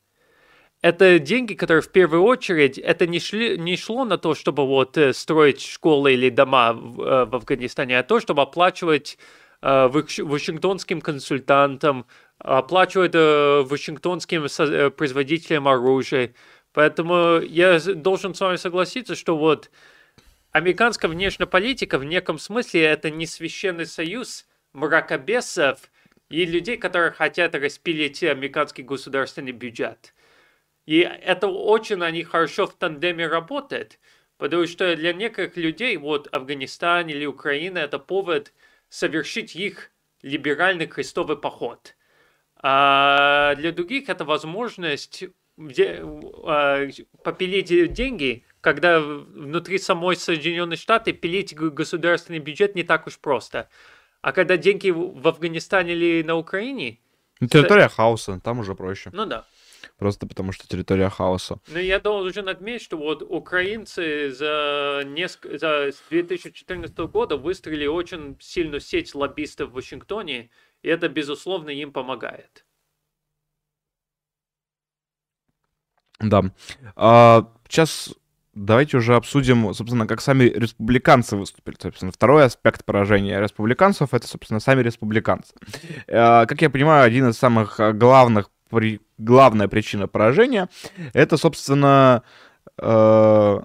[0.83, 4.97] это деньги, которые в первую очередь, это не, шли, не шло на то, чтобы вот
[4.97, 9.19] э, строить школы или дома в, э, в Афганистане, а то, чтобы оплачивать
[9.63, 12.07] э, вашингтонским консультантам,
[12.39, 16.35] оплачивать э, вашингтонским э, производителям оружия.
[16.73, 19.71] Поэтому я должен с вами согласиться, что вот
[20.57, 25.91] Американская внешняя политика в неком смысле это не священный союз мракобесов
[26.31, 30.15] и людей, которые хотят распилить американский государственный бюджет.
[30.87, 34.01] И это очень они хорошо в тандеме работает,
[34.39, 38.55] потому что для некоторых людей вот Афганистан или Украина это повод
[38.89, 39.91] совершить их
[40.23, 41.97] либеральный крестовый поход.
[42.63, 45.25] А для других это возможность
[45.59, 46.89] а,
[47.23, 53.69] попилить деньги когда внутри самой Соединенных Штатов пилить государственный бюджет не так уж просто.
[54.23, 56.99] А когда деньги в Афганистане или на Украине...
[57.39, 59.11] Ну, территория хаоса, там уже проще.
[59.13, 59.47] Ну да.
[59.99, 61.61] Просто потому что территория хаоса.
[61.69, 68.81] Но я должен отметить, что вот украинцы за, несколько, за 2014 года выстроили очень сильную
[68.81, 70.51] сеть лоббистов в Вашингтоне,
[70.83, 72.67] и это, безусловно, им помогает.
[76.19, 76.51] Да.
[76.97, 78.13] А, сейчас
[78.57, 81.77] давайте уже обсудим, собственно, как сами республиканцы выступили.
[81.81, 85.55] Собственно, второй аспект поражения республиканцев— это, собственно, сами республиканцы.
[86.09, 88.51] Э, как я понимаю, один из самых главных,
[89.19, 90.69] главная причина поражения—
[91.13, 92.23] это, собственно,
[92.79, 93.61] э,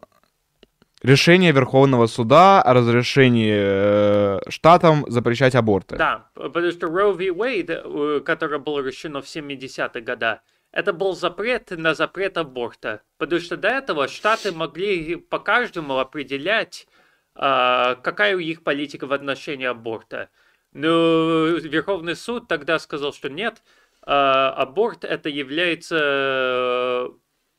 [1.02, 5.96] решение Верховного суда о разрешении э, штатам запрещать аборты.
[5.96, 7.30] Да, потому что Roe v.
[7.30, 10.40] Wade, которое было решено в 70-х годах,
[10.72, 13.02] это был запрет на запрет аборта.
[13.18, 16.88] Потому что до этого штаты могли по каждому определять,
[17.36, 20.30] а, какая у них политика в отношении аборта.
[20.74, 23.62] Но Верховный суд тогда сказал, что нет,
[24.04, 27.10] а, аборт это является э,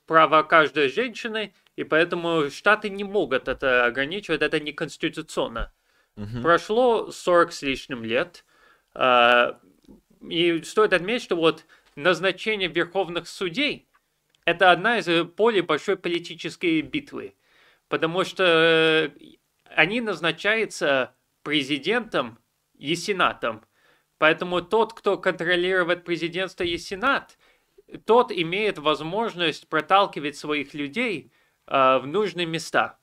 [0.07, 5.73] право каждой женщины, и поэтому штаты не могут это ограничивать, это не конституционно.
[6.17, 6.43] Угу.
[6.43, 8.45] Прошло 40 с лишним лет,
[8.95, 9.61] а,
[10.29, 11.65] и стоит отметить, что вот
[11.97, 13.89] назначение верховных судей–
[14.45, 17.35] это одна из э, полей большой политической битвы,
[17.89, 19.11] потому что э,
[19.75, 22.39] они назначаются президентом
[22.77, 23.65] и сенатом.
[24.19, 27.39] Поэтому тот, кто контролирует президентство и сенат,
[28.05, 31.33] тот имеет возможность проталкивать своих людей
[31.67, 32.99] э, в нужные места.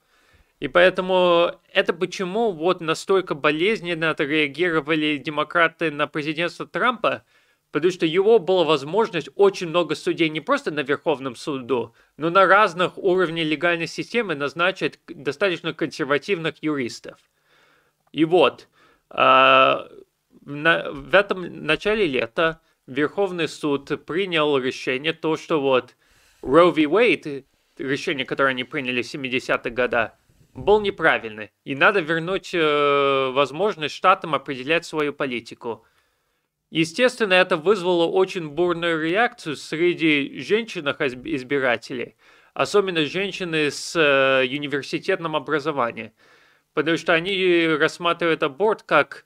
[0.59, 7.23] И поэтому это почему вот настолько болезненно отреагировали демократы на президентство Трампа,
[7.71, 12.45] потому что его была возможность очень много судей не просто на Верховном суду, но на
[12.45, 17.19] разных уровнях легальной системы назначить достаточно консервативных юристов.
[18.11, 18.67] И вот,
[19.11, 25.95] э, на, в этом начале лета Верховный суд принял решение, то, что вот
[26.41, 26.83] Roe v.
[26.85, 27.45] Wade,
[27.77, 30.11] решение, которое они приняли в 70-х годах,
[30.55, 31.51] был неправильный.
[31.63, 35.85] И надо вернуть э, возможность штатам определять свою политику.
[36.71, 42.15] Естественно, это вызвало очень бурную реакцию среди женщин-избирателей,
[42.53, 46.11] особенно женщины с э, университетным образованием,
[46.75, 49.25] потому что они рассматривают аборт как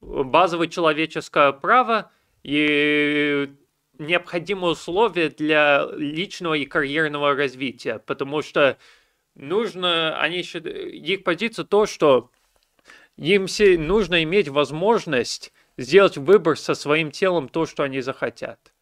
[0.00, 2.12] базовое человеческое право
[2.44, 3.50] и
[3.98, 8.78] необходимое условие для личного и карьерного развития, потому что
[9.34, 12.30] нужно, они их позиция то, что
[13.16, 13.46] им
[13.86, 18.72] нужно иметь возможность сделать выбор со своим телом то, что они захотят.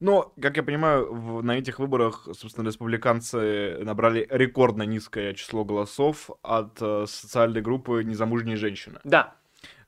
[0.00, 6.30] Но, как я понимаю, в, на этих выборах, собственно, республиканцы набрали рекордно низкое число голосов
[6.42, 9.00] от э, социальной группы незамужней женщины.
[9.02, 9.34] Да.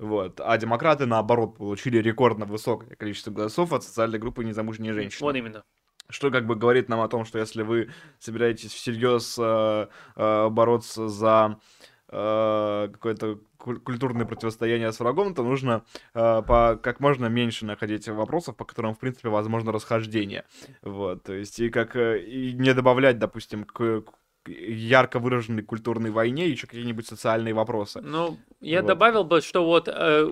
[0.01, 0.41] Вот.
[0.41, 5.25] А демократы, наоборот, получили рекордно высокое количество голосов от социальной группы незамужней женщины.
[5.25, 5.62] Вот именно.
[6.09, 11.09] Что как бы говорит нам о том, что если вы собираетесь всерьез э, э, бороться
[11.09, 11.61] за
[12.11, 15.85] э, какое-то культурное противостояние с врагом, то нужно
[16.15, 20.45] э, по как можно меньше находить вопросов, по которым, в принципе, возможно расхождение.
[20.83, 24.05] Вот, то есть, и как э, и не добавлять, допустим, к,
[24.47, 28.01] ярко выраженной культурной войне еще какие-нибудь социальные вопросы.
[28.01, 28.89] Ну, я вот.
[28.89, 30.31] добавил бы, что вот э,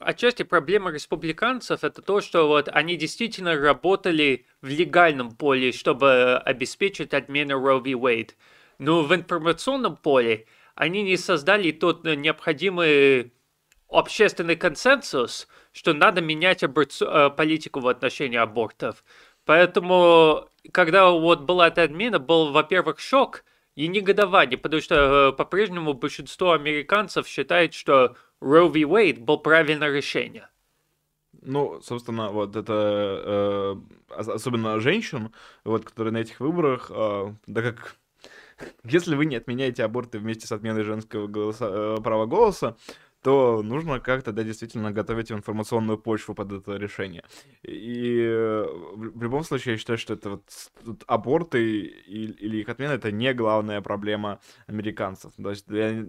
[0.00, 7.14] отчасти проблема республиканцев это то, что вот они действительно работали в легальном поле, чтобы обеспечить
[7.14, 7.92] отмену Roe v.
[7.92, 8.30] Wade.
[8.78, 13.32] Но в информационном поле они не создали тот необходимый
[13.88, 19.04] общественный консенсус, что надо менять аборцу, э, политику в отношении абортов.
[19.44, 23.44] Поэтому, когда вот была эта отмена, был, во-первых, шок
[23.76, 28.82] и негодование, потому что э, по-прежнему большинство американцев считает, что Roe v.
[28.82, 30.48] Wade был правильное решение.
[31.42, 32.72] Ну, собственно, вот это
[33.24, 33.76] э,
[34.08, 35.32] особенно женщин,
[35.64, 37.96] вот, которые на этих выборах, э, да как
[38.84, 42.76] если вы не отменяете аборты вместе с отменой женского голоса, э, права голоса,
[43.24, 47.24] то нужно как-то, да, действительно готовить информационную почву под это решение.
[47.62, 53.10] И э, в любом случае я считаю, что это вот аборты или их отмена это
[53.10, 55.32] не главная проблема американцев.
[55.42, 56.04] То есть я,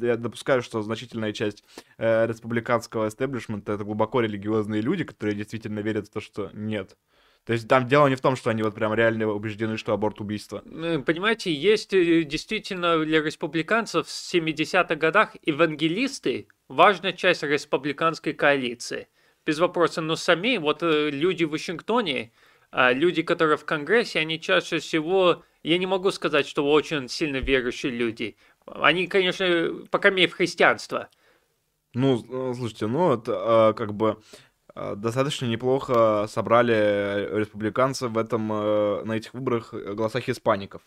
[0.00, 1.64] я допускаю, что значительная часть
[1.98, 6.96] э, республиканского эстеблишмента это глубоко религиозные люди, которые действительно верят в то, что нет.
[7.44, 10.20] То есть там дело не в том, что они вот прям реально убеждены, что аборт
[10.20, 10.62] убийство.
[10.64, 19.08] Ну, понимаете, есть э, действительно для республиканцев в 70-х годах евангелисты, важная часть республиканской коалиции.
[19.46, 22.30] Без вопроса, но сами вот э, люди в Вашингтоне,
[22.72, 27.38] а, люди, которые в Конгрессе, они чаще всего, я не могу сказать, что очень сильно
[27.38, 28.36] верующие люди.
[28.66, 31.08] Они, конечно, пока в христианство.
[31.94, 34.22] Ну, э, слушайте, ну, это а, как бы
[34.74, 40.82] достаточно неплохо собрали республиканцы в этом, на этих выборах голоса хиспаников.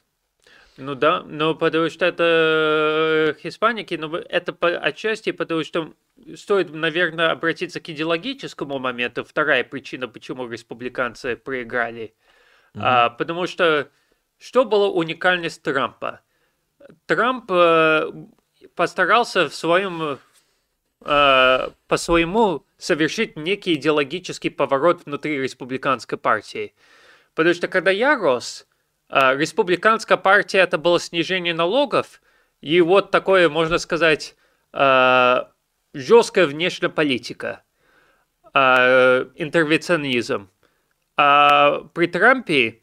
[0.77, 5.93] Ну да, но потому что это э, хиспаники, но это по, отчасти потому что
[6.35, 9.23] стоит, наверное, обратиться к идеологическому моменту.
[9.23, 12.15] Вторая причина, почему республиканцы проиграли.
[12.73, 12.81] Mm-hmm.
[12.81, 13.89] А, потому что
[14.39, 16.21] что было уникальность Трампа?
[17.05, 18.11] Трамп э,
[18.75, 20.17] постарался в своем
[21.05, 26.73] э, по своему совершить некий идеологический поворот внутри республиканской партии.
[27.35, 28.67] Потому что когда я рос,
[29.09, 32.21] а, республиканская партия это было снижение налогов,
[32.61, 34.35] и вот такое, можно сказать,
[34.71, 35.51] а,
[35.93, 37.63] жесткая внешняя политика,
[38.53, 40.49] а, интервенционизм.
[41.15, 42.81] А при Трампе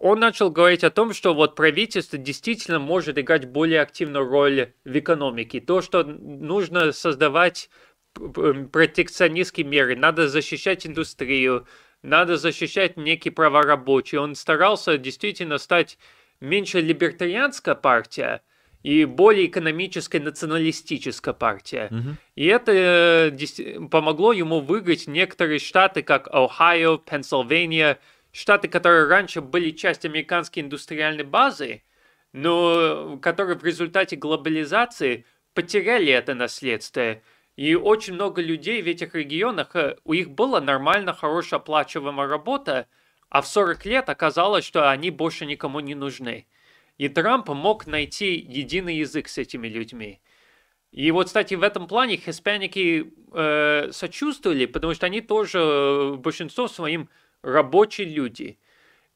[0.00, 4.98] он начал говорить о том, что вот правительство действительно может играть более активную роль в
[4.98, 5.60] экономике.
[5.60, 7.70] То, что нужно создавать
[8.14, 11.66] протекционистские меры, надо защищать индустрию,
[12.02, 14.20] надо защищать некие права рабочих.
[14.20, 15.98] Он старался действительно стать
[16.40, 18.42] меньше либертарианская партия
[18.82, 21.88] и более экономическая националистическая партия.
[21.90, 22.14] Mm-hmm.
[22.36, 27.98] И это э, помогло ему выиграть некоторые штаты, как Ohio, Пенсильвания,
[28.38, 31.82] штаты, которые раньше были частью американской индустриальной базы,
[32.32, 35.24] но которые в результате глобализации
[35.54, 37.20] потеряли это наследство
[37.56, 42.86] и очень много людей в этих регионах, э, у них была нормально, хорошая оплачиваемая работа,
[43.30, 46.46] а в 40 лет оказалось, что они больше никому не нужны.
[46.98, 50.20] И Трамп мог найти единый язык с этими людьми.
[50.92, 56.68] И вот, кстати, в этом плане хиспаники э, сочувствовали, потому что они тоже, э, большинство
[56.68, 57.08] своим
[57.42, 58.58] рабочие люди.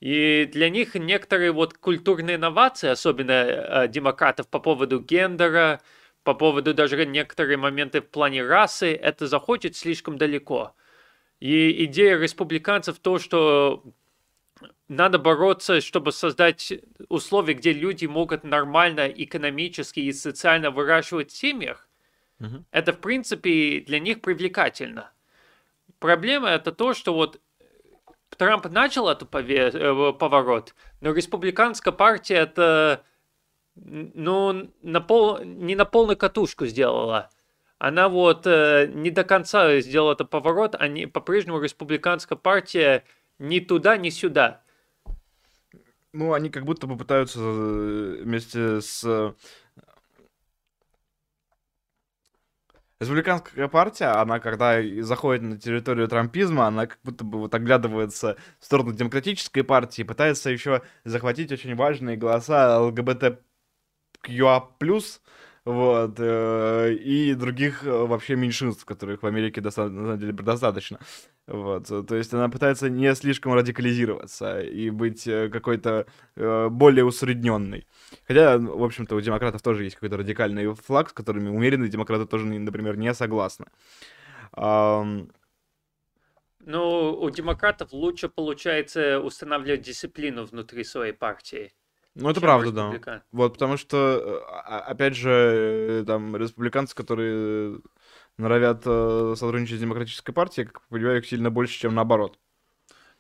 [0.01, 5.81] И для них некоторые вот культурные инновации, особенно э, демократов по поводу гендера,
[6.25, 10.75] по поводу даже некоторые моменты в плане расы, это заходит слишком далеко.
[11.41, 13.85] И идея республиканцев то, что
[14.89, 16.73] надо бороться, чтобы создать
[17.09, 21.89] условия, где люди могут нормально экономически и социально выращивать в семьях,
[22.41, 22.65] угу.
[22.71, 25.11] это, в принципе, для них привлекательно.
[25.99, 27.41] Проблема это то, что вот
[28.43, 33.05] Трамп начал этот э, поворот, но республиканская партия это
[33.77, 37.31] ну, на пол, не на полную катушку сделала.
[37.79, 43.05] Она вот э, не до конца сделала этот поворот, они по-прежнему республиканская партия
[43.39, 44.65] ни туда, ни сюда.
[46.13, 49.05] Ну, они как будто бы пытаются э, вместе с...
[49.05, 49.35] Э,
[53.03, 58.65] республиканская партия, она когда заходит на территорию трампизма, она как будто бы вот оглядывается в
[58.65, 63.41] сторону демократической партии, пытается еще захватить очень важные голоса ЛГБТQA+,
[65.65, 70.99] вот, э, и других вообще меньшинств, которых в Америке на самом деле достаточно.
[71.47, 76.07] Вот, э, то есть она пытается не слишком радикализироваться и быть э, какой-то
[76.37, 77.87] э, более усредненной.
[78.29, 82.47] Хотя, в общем-то, у демократов тоже есть какой-то радикальный флаг, с которыми умеренные демократы тоже,
[82.47, 83.67] например, не согласны.
[86.65, 91.73] Ну, у демократов лучше получается устанавливать дисциплину внутри своей партии.
[92.15, 93.23] Ну, это правда, да.
[93.33, 97.81] Вот, потому что, а, опять же, там, республиканцы, которые
[98.37, 102.39] норовят э, сотрудничать с демократической партией, как понимаю, их сильно больше, чем наоборот.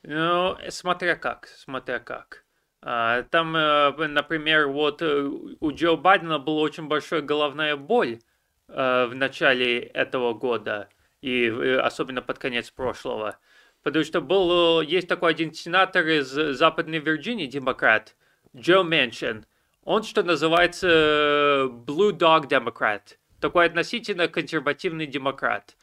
[0.03, 2.45] Ну, смотря как, смотря как.
[2.83, 8.21] А, там, э, например, вот э, у Джо Байдена была очень большая головная боль
[8.69, 10.89] в начале этого года,
[11.21, 13.37] и особенно под конец прошлого.
[13.83, 18.17] Потому что был, есть такой один сенатор из Западной Вирджинии, демократ,
[18.57, 19.45] Джо Мэнчин.
[19.85, 23.01] Он, что называется, Blue Dog Democrat–
[23.43, 25.77] такой относительно консервативный демократ.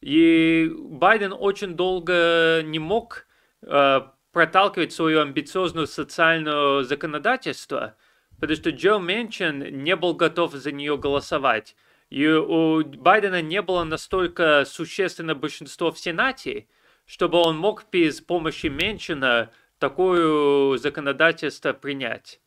[0.00, 3.26] И Байден очень долго не мог
[3.62, 4.00] э,
[4.32, 7.96] проталкивать свое амбициозное социальное законодательство,
[8.38, 11.74] потому что Джо Мэнчин не был готов за нее голосовать.
[12.10, 16.68] И у Байдена не было настолько существенное большинство в Сенате,
[17.06, 22.40] чтобы он мог без помощи Мэнчина такое законодательство принять.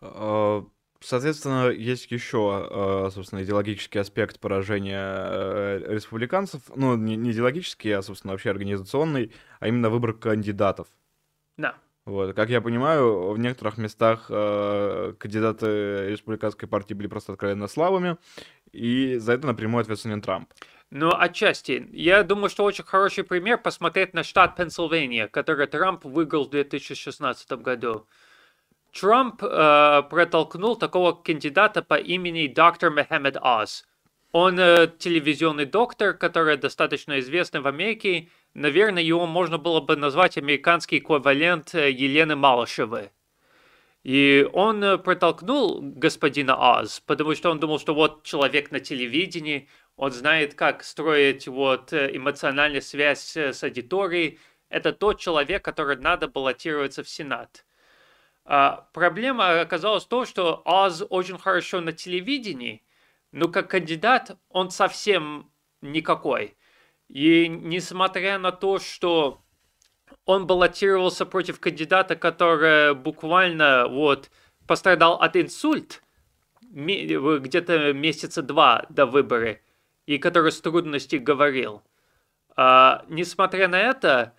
[0.00, 0.64] А,
[1.00, 6.62] Соответственно, есть еще, э, собственно, идеологический аспект поражения э, республиканцев.
[6.74, 10.88] Ну, не, не идеологический, а, собственно, вообще организационный, а именно выбор кандидатов.
[11.56, 11.76] Да.
[12.04, 12.34] Вот.
[12.34, 18.16] Как я понимаю, в некоторых местах э, кандидаты республиканской партии были просто откровенно слабыми,
[18.72, 20.52] и за это напрямую ответственен Трамп.
[20.90, 21.86] Ну, отчасти.
[21.92, 27.52] Я думаю, что очень хороший пример посмотреть на штат Пенсильвания, который Трамп выиграл в 2016
[27.52, 28.06] году.
[28.98, 33.84] Трамп э, протолкнул такого кандидата по имени доктор Мехаммед Оз.
[34.32, 38.30] Он э, телевизионный доктор, который достаточно известный в Америке.
[38.54, 43.10] Наверное, его можно было бы назвать американский эквивалент э, Елены Малышевой.
[44.04, 49.68] И он э, протолкнул господина Оз, потому что он думал, что вот человек на телевидении,
[49.98, 54.38] он знает, как строить вот э, эмоциональную связь с аудиторией.
[54.68, 57.66] Это тот человек, который надо баллотироваться в Сенат.
[58.44, 62.84] А, проблема оказалась в том, что Оз очень хорошо на телевидении,
[63.32, 65.50] но как кандидат он совсем
[65.82, 66.56] никакой.
[67.08, 69.42] И несмотря на то, что
[70.24, 74.30] он баллотировался против кандидата, который буквально вот
[74.68, 76.04] пострадал от инсульт
[76.70, 79.58] где-то месяца два до выбора,
[80.08, 81.82] и который с трудностей говорил.
[82.56, 84.32] А, несмотря на это,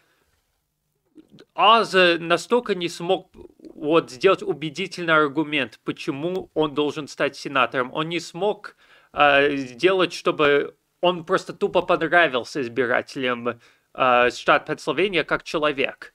[1.53, 3.31] Аз настолько не смог
[3.75, 7.93] вот сделать убедительный аргумент, почему он должен стать сенатором.
[7.93, 8.75] Он не смог
[9.13, 13.59] э, сделать, чтобы он просто тупо понравился избирателям
[13.93, 16.13] э, штат Пенсильвания как человек.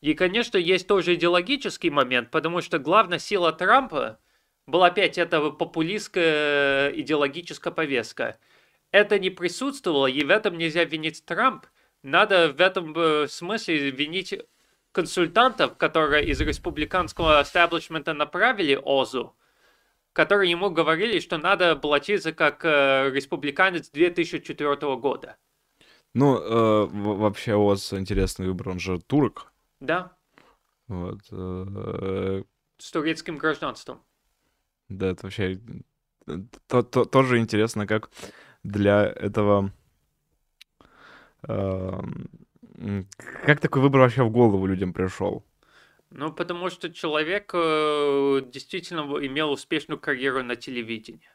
[0.00, 4.18] И, конечно, есть тоже идеологический момент, потому что главная сила Трампа
[4.66, 8.36] была опять эта популистская идеологическая повестка.
[8.96, 11.66] Это не присутствовало, и в этом нельзя винить Трамп.
[12.02, 14.34] Надо в этом э, смысле винить
[14.92, 19.36] консультантов, которые из республиканского эстаблишмента направили Озу,
[20.14, 25.36] которые ему говорили, что надо баллотироваться как э, республиканец 2004 года.
[26.14, 29.52] Ну, э, вообще Оз интересный выбор, он же турок.
[29.78, 30.16] Да.
[30.88, 31.20] Вот.
[31.30, 32.44] э,
[32.78, 34.00] С турецким гражданством.
[34.88, 35.60] Да, это вообще
[36.28, 38.08] э, то- то- тоже интересно, как
[38.66, 39.72] для этого...
[41.48, 42.28] эм,
[43.44, 45.44] Как такой выбор вообще в голову людям пришел?
[46.10, 51.28] Ну, потому что человек э, действительно имел успешную карьеру на телевидении.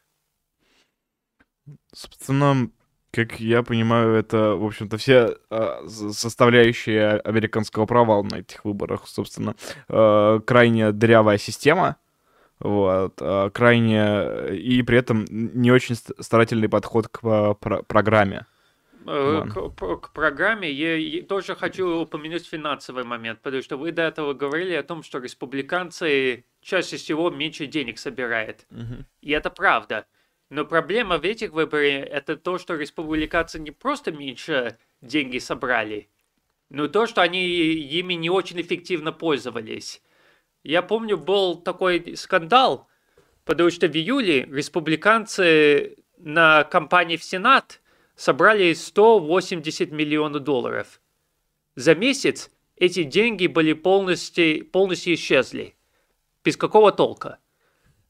[1.93, 2.69] Собственно,
[3.11, 5.37] как я понимаю, это, в общем-то, все
[5.85, 9.55] с- составляющие американского провала на этих выборах, собственно,
[9.89, 11.97] э, крайне дырявая система,
[12.61, 18.45] вот, а, крайне и при этом не очень ст- старательный подход к а, про- программе.
[19.07, 19.43] Э.
[19.51, 24.33] К, к программе я, я тоже хочу упомянуть финансовый момент, потому что вы до этого
[24.33, 28.65] говорили о том, что республиканцы чаще всего меньше денег собирают.
[29.21, 30.05] И это правда.
[30.49, 36.09] Но проблема в этих выборах это то, что республиканцы не просто меньше деньги собрали,
[36.69, 40.01] но то, что они ими не очень эффективно пользовались.
[40.63, 42.87] Я помню, был такой скандал,
[43.45, 47.81] потому что в июле республиканцы на кампании в Сенат
[48.15, 51.01] собрали 180 миллионов долларов.
[51.75, 55.75] За месяц эти деньги были полностью, полностью исчезли.
[56.43, 57.39] Без какого толка.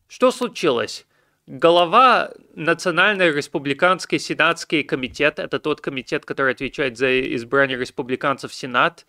[0.07, 1.05] Что случилось?
[1.47, 9.05] Голова Национальной республиканской сенатский комитет, это тот комитет, который отвечает за избрание республиканцев в Сенат,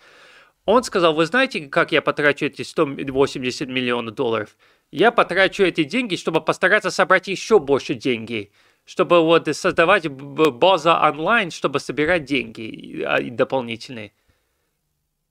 [0.65, 4.57] он сказал, вы знаете, как я потрачу эти 180 миллионов долларов?
[4.91, 8.53] Я потрачу эти деньги, чтобы постараться собрать еще больше денег,
[8.85, 14.13] чтобы вот создавать б- базу онлайн, чтобы собирать деньги а, дополнительные.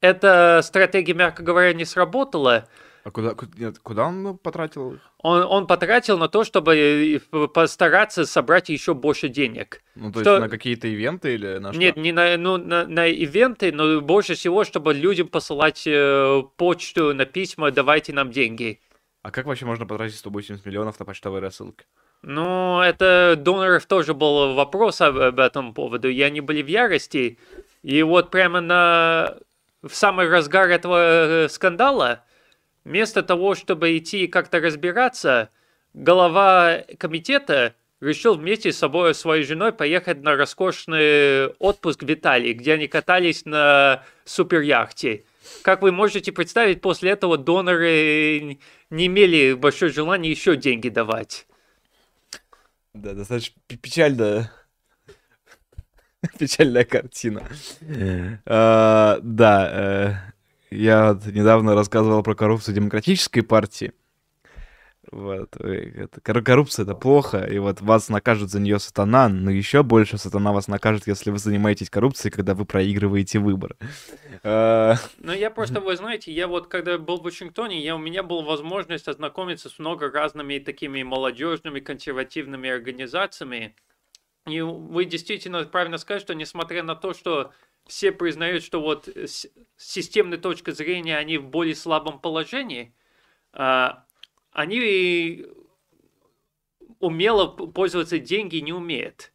[0.01, 2.67] Эта стратегия, мягко говоря, не сработала.
[3.03, 4.99] А куда, ку- нет, куда он потратил их?
[5.19, 9.81] Он, он потратил на то, чтобы э, постараться собрать еще больше денег.
[9.95, 11.79] Ну, то Что- есть на какие-то ивенты или на что?
[11.81, 17.13] Нет, не на, ну, на, на ивенты, но больше всего, чтобы людям посылать э, почту
[17.15, 18.79] на письма, давайте нам деньги.
[19.23, 21.85] А как вообще можно потратить 180 миллионов на почтовые рассылки?
[22.23, 27.39] Ну, это доноров тоже был вопрос об, об этом поводу, и они были в ярости.
[27.81, 29.37] И вот прямо на
[29.81, 32.23] в самый разгар этого э, скандала,
[32.83, 35.49] вместо того, чтобы идти как-то разбираться,
[35.93, 42.73] глава комитета решил вместе с собой, своей женой поехать на роскошный отпуск в Италии, где
[42.73, 45.23] они катались на суперяхте.
[45.63, 48.59] Как вы можете представить, после этого доноры
[48.89, 51.45] не имели большое желание еще деньги давать.
[52.93, 54.51] Да, достаточно пе- печально.
[56.39, 57.47] Печальная картина.
[58.45, 60.31] А, Да, э,
[60.71, 63.93] я недавно рассказывал про коррупцию демократической партии.
[65.11, 65.57] Вот,
[66.23, 70.53] кор- коррупция это плохо, и вот вас накажет за нее сатана, но еще больше сатана
[70.53, 73.75] вас накажет, если вы занимаетесь коррупцией, когда вы проигрываете выборы.
[74.43, 78.21] А, Ну, я просто, вы знаете, я вот когда был в Вашингтоне, я, у меня
[78.21, 83.75] была возможность ознакомиться с много разными такими молодежными консервативными организациями.
[84.47, 87.51] И вы действительно правильно сказали, что несмотря на то, что
[87.87, 89.47] все признают, что вот с
[89.81, 92.93] с системной точки зрения они в более слабом положении,
[93.51, 94.05] а,
[94.51, 95.47] они
[96.99, 99.33] умело пользоваться деньги не умеют.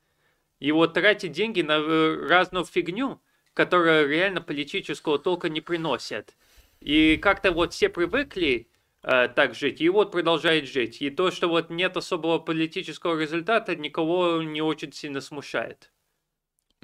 [0.61, 3.21] И вот тратить деньги на э, разную фигню,
[3.55, 6.37] которая реально политического толка не приносит.
[6.79, 8.69] И как-то вот все привыкли
[9.03, 11.03] э, так жить, и вот продолжают жить.
[11.03, 15.93] И то, что вот нет особого политического результата, никого не очень сильно смущает.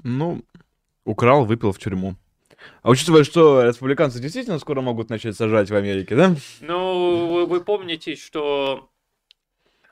[0.03, 0.43] Ну,
[1.05, 2.15] украл, выпил в тюрьму.
[2.81, 6.35] А учитывая, что республиканцы действительно скоро могут начать сажать в Америке, да?
[6.61, 8.89] Ну, вы, вы помните, что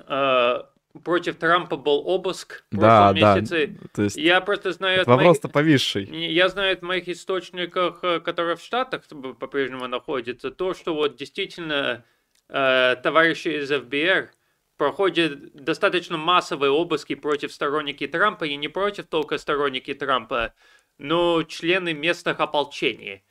[0.08, 0.62] э,
[1.04, 3.36] против Трампа был обыск в Да, прошлом да.
[3.40, 3.78] месяце.
[3.94, 6.06] То есть Я просто знаю это моих- вопрос-то повисший.
[6.32, 9.04] Я знаю от моих источников, э, которые в Штатах
[9.40, 12.04] по-прежнему находятся, то, что вот действительно
[12.50, 14.32] э, товарищи из ФБР
[14.78, 20.54] проходят достаточно массовые обыски против сторонники Трампа, и не против только сторонники Трампа,
[21.02, 23.24] но члены местных ополчений,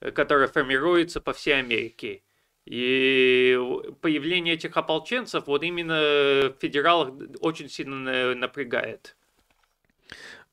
[0.00, 2.22] э, которые формируются по всей Америке.
[2.64, 3.58] И
[4.00, 7.10] появление этих ополченцев вот именно федералах
[7.40, 9.16] очень сильно на- напрягает.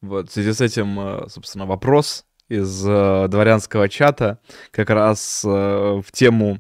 [0.02, 4.40] Вот, в связи с этим, э, собственно, вопрос из э, дворянского чата
[4.72, 6.60] как раз в тему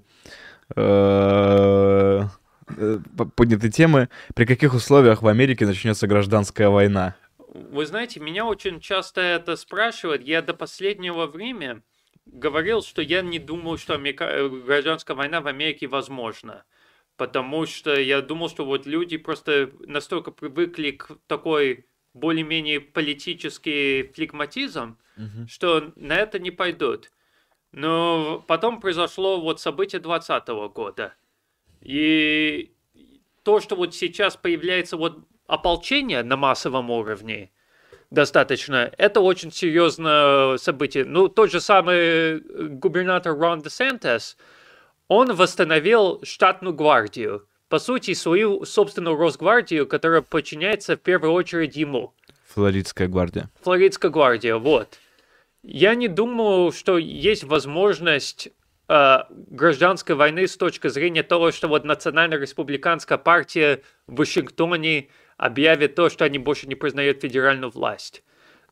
[0.67, 2.29] по-
[3.35, 7.15] поднятой темы, при каких условиях в Америке начнется гражданская война.
[7.55, 10.23] Вы знаете, меня очень часто это спрашивают.
[10.23, 11.81] Я до последнего времени
[12.25, 16.65] говорил, что я не думал, что Америка- гражданская война в Америке возможна.
[17.15, 24.97] Потому что я думал, что вот люди просто настолько привыкли к такой более-менее политический флегматизм,
[25.47, 27.11] что на это не пойдут.
[27.71, 31.13] Но потом произошло вот событие 2020 года.
[31.81, 32.73] И
[33.43, 37.51] то, что вот сейчас появляется вот ополчение на массовом уровне,
[38.11, 41.05] достаточно, это очень серьезное событие.
[41.05, 44.37] Ну, тот же самый губернатор Рон Десантес,
[45.07, 47.47] он восстановил штатную гвардию.
[47.69, 52.13] По сути, свою собственную Росгвардию, которая подчиняется в первую очередь ему.
[52.47, 53.49] Флоридская гвардия.
[53.61, 54.99] Флоридская гвардия, вот.
[55.61, 58.51] Я не думаю, что есть возможность э,
[58.87, 66.25] гражданской войны с точки зрения того, что вот Национально-республиканская партия в Вашингтоне объявит то, что
[66.25, 68.23] они больше не признают федеральную власть.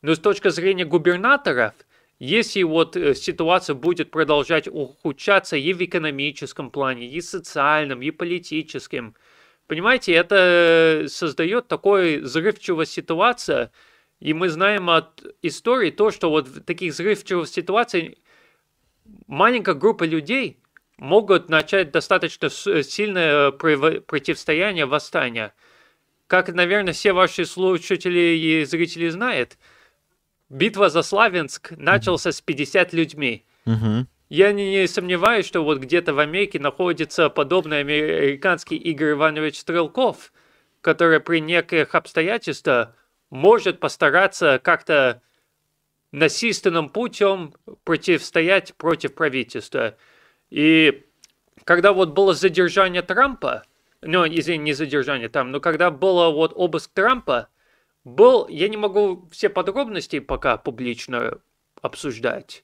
[0.02, 1.73] Но с точки зрения губернаторов,
[2.19, 9.15] если вот э, ситуация будет продолжать ухудшаться и в экономическом плане, и социальном, и политическом,
[9.68, 13.72] понимаете, это создает такой взрывчивая ситуация,
[14.19, 18.14] и мы знаем от истории то, что вот в таких взрывчивых ситуациях
[19.27, 20.59] маленькая группа людей
[20.97, 25.53] могут начать достаточно сильное противостояние, восстание.
[26.27, 29.57] Как, наверное, все ваши слушатели и зрители знают,
[30.49, 33.45] битва за Славянск начался с 50 людьми.
[33.65, 34.07] Угу.
[34.30, 40.31] Я не, не сомневаюсь, что вот где-то в Америке находится подобный американский Игорь Иванович Стрелков,
[40.81, 42.95] который при неких обстоятельствах
[43.30, 45.21] может постараться как-то
[46.14, 47.53] насильственным путем
[47.84, 49.98] противостоять против правительства.
[50.49, 51.06] И
[51.65, 53.64] когда вот было задержание Трампа,
[54.02, 57.49] ну, извини, не задержание там, но когда было вот обыск Трампа,
[58.03, 61.40] был, я не могу все подробности пока публично
[61.81, 62.64] обсуждать,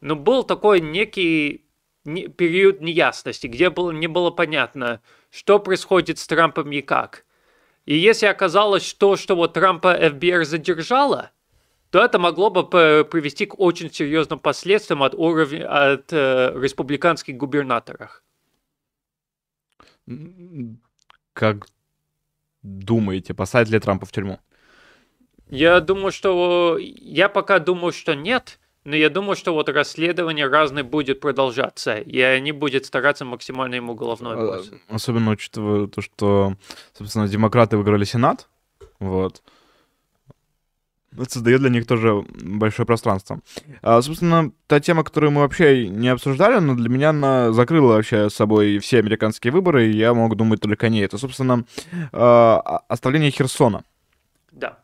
[0.00, 1.66] но был такой некий
[2.04, 7.24] не, период неясности, где было, не было понятно, что происходит с Трампом и как.
[7.84, 11.30] И если оказалось, что, что вот Трампа ФБР задержала,
[11.90, 12.64] то это могло бы
[13.10, 18.22] привести к очень серьезным последствиям от уровня от э, республиканских губернаторов.
[21.32, 21.66] Как
[22.62, 24.38] думаете, посадят ли Трампа в тюрьму?
[25.48, 28.58] Я думаю, что я пока думаю, что нет.
[28.84, 33.94] Но я думаю, что вот расследование разное будет продолжаться, и они будут стараться максимально ему
[33.94, 34.72] головной а, бросить.
[34.88, 36.54] Особенно учитывая то, что,
[36.96, 38.48] собственно, демократы выиграли Сенат,
[38.98, 39.42] вот.
[41.28, 43.40] Создает для них тоже большое пространство.
[43.82, 48.28] А, собственно, та тема, которую мы вообще не обсуждали, но для меня она закрыла вообще
[48.28, 51.04] с собой все американские выборы, и я мог думать только о ней.
[51.04, 51.64] Это, собственно,
[52.12, 53.84] а, оставление Херсона.
[54.52, 54.78] Да.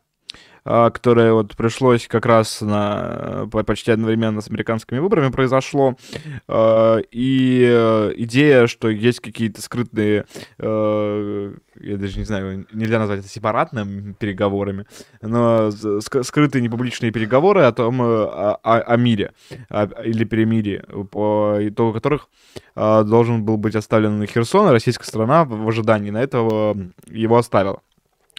[0.67, 5.95] А, которое вот пришлось как раз на, почти одновременно с американскими выборами произошло.
[6.47, 10.25] А, и э, идея, что есть какие-то скрытые,
[10.57, 14.87] э, я даже не знаю, нельзя назвать это сепаратными переговорами,
[15.21, 19.33] но скрытые непубличные переговоры о том, э, о, о мире
[20.03, 22.27] или перемирии, по итогу которых
[22.75, 26.75] должен был быть оставлен Херсон, российская страна в ожидании на этого
[27.07, 27.81] его оставила.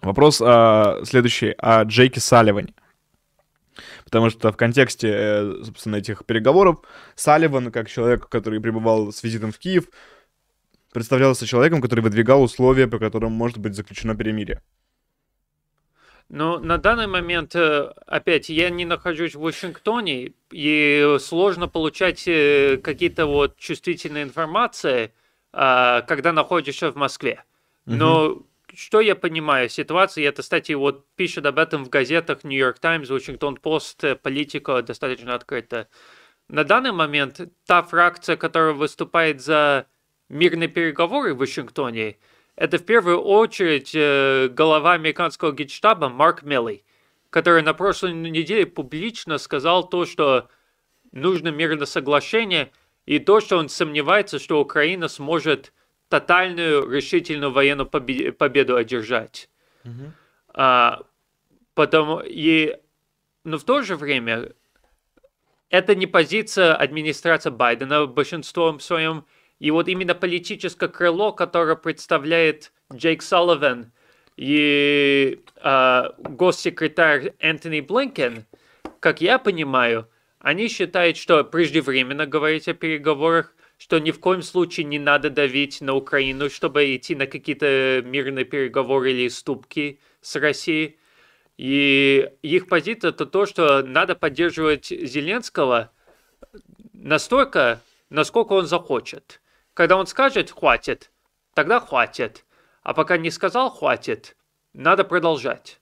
[0.06, 2.74] Вопрос а, следующий о Джейке Салливане.
[4.04, 6.78] Потому что в контексте, э, собственно, этих переговоров
[7.16, 9.86] Салливан, как человек, который пребывал с визитом в Киев,
[10.92, 14.62] представлялся человеком, который выдвигал условия, по которым может быть заключено перемирие.
[16.28, 22.76] Ну, на данный момент, э, опять, я не нахожусь в Вашингтоне, и сложно получать э,
[22.76, 25.12] какие-то вот чувствительные информации,
[25.52, 27.42] а, когда находишься в Москве.
[27.86, 28.46] Но угу
[28.76, 33.08] что я понимаю ситуации, это, кстати, вот пишет об этом в газетах New York Times,
[33.08, 35.88] Washington Post, политика достаточно открыта.
[36.48, 39.86] На данный момент та фракция, которая выступает за
[40.28, 42.18] мирные переговоры в Вашингтоне,
[42.54, 46.84] это в первую очередь э, глава американского генштаба Марк Мелли,
[47.30, 50.48] который на прошлой неделе публично сказал то, что
[51.12, 52.70] нужно мирное соглашение,
[53.06, 55.72] и то, что он сомневается, что Украина сможет
[56.08, 59.48] тотальную решительную военную победу одержать.
[59.84, 60.10] Mm-hmm.
[60.54, 61.02] А,
[61.74, 62.76] потому и,
[63.44, 64.52] но в то же время
[65.70, 69.26] это не позиция администрации Байдена большинством своем,
[69.58, 73.92] и вот именно политическое крыло, которое представляет Джейк Салливан
[74.36, 78.44] и а, госсекретарь Энтони Блинкен,
[79.00, 80.08] как я понимаю,
[80.38, 85.80] они считают, что преждевременно говорить о переговорах, что ни в коем случае не надо давить
[85.80, 90.98] на Украину, чтобы идти на какие-то мирные переговоры или ступки с Россией.
[91.56, 95.90] И их позиция это то, что надо поддерживать Зеленского
[96.92, 97.80] настолько,
[98.10, 99.40] насколько он захочет.
[99.74, 101.10] Когда он скажет «хватит»,
[101.54, 102.44] тогда хватит.
[102.82, 104.36] А пока не сказал «хватит»,
[104.72, 105.80] надо продолжать.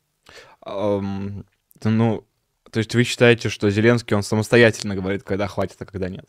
[0.65, 1.45] Um,
[1.83, 2.27] ну,
[2.71, 6.27] то есть вы считаете, что Зеленский, он самостоятельно говорит, когда хватит, а когда нет?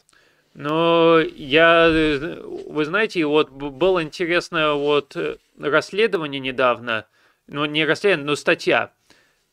[0.56, 7.08] Но я, вы знаете, вот было интересное вот э, расследование недавно,
[7.48, 8.94] ну не расследование, но статья,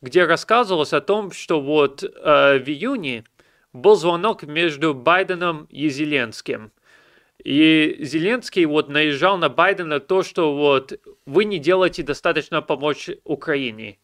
[0.01, 2.09] где рассказывалось о том, что вот э,
[2.61, 3.25] в июне
[3.73, 6.71] был звонок между Байденом и Зеленским.
[7.43, 13.99] И Зеленский вот наезжал на Байдена то, что вот вы не делаете достаточно помочь Украине.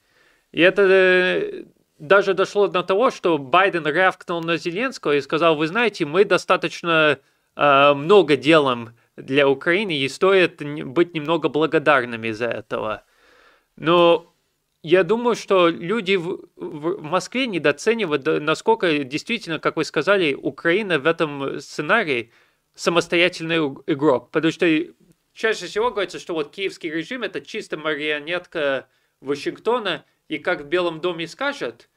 [0.50, 1.64] И это э,
[1.98, 7.18] даже дошло до того, что Байден рявкнул на Зеленского и сказал, вы знаете, мы достаточно
[7.56, 13.02] э, много делаем для Украины, и стоит быть немного благодарными за этого.
[13.76, 14.32] Но
[14.82, 21.06] я думаю, что люди в, в Москве недооценивают, насколько действительно, как вы сказали, Украина в
[21.06, 22.32] этом сценарии
[22.74, 23.56] самостоятельный
[23.86, 24.30] игрок.
[24.30, 24.66] Потому что
[25.32, 28.86] чаще всего говорится, что вот киевский режим это чисто марионетка
[29.20, 31.88] Вашингтона, и как в Белом доме скажет,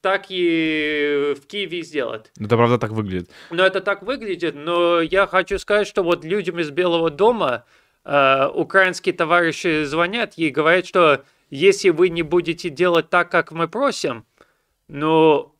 [0.00, 2.30] так и в Киеве сделают.
[2.38, 3.30] Это правда так выглядит.
[3.50, 7.64] Но это так выглядит, но я хочу сказать, что вот людям из Белого дома
[8.04, 13.68] э, украинские товарищи звонят и говорят, что если вы не будете делать так, как мы
[13.68, 14.26] просим,
[14.88, 15.53] ну,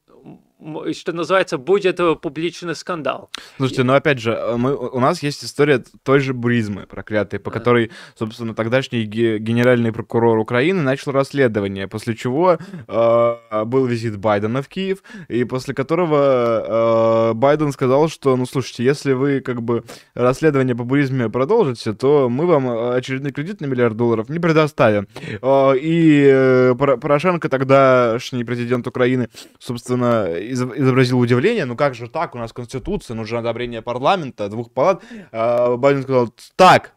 [0.92, 3.28] что называется, будет э, публичный скандал.
[3.56, 7.50] Слушайте, ну опять же, э, мы, у нас есть история той же Буризмы проклятой, по
[7.50, 7.58] Да.
[7.58, 12.56] которой, собственно, тогдашний ге- генеральный прокурор Украины начал расследование, после чего
[12.88, 18.84] э, был визит Байдена в Киев, и после которого э, Байден сказал, что, ну слушайте,
[18.84, 19.82] если вы как бы
[20.14, 25.08] расследование по Буризме продолжите, то мы вам э, очередной кредит на миллиард долларов не предоставим.
[25.42, 29.28] Э, и э, Поро- Порошенко, тогдашний президент Украины,
[29.58, 35.02] собственно, изобразил удивление, ну как же так, у нас конституция, нужно одобрение парламента, двух палат.
[35.32, 36.92] А Байден сказал, так,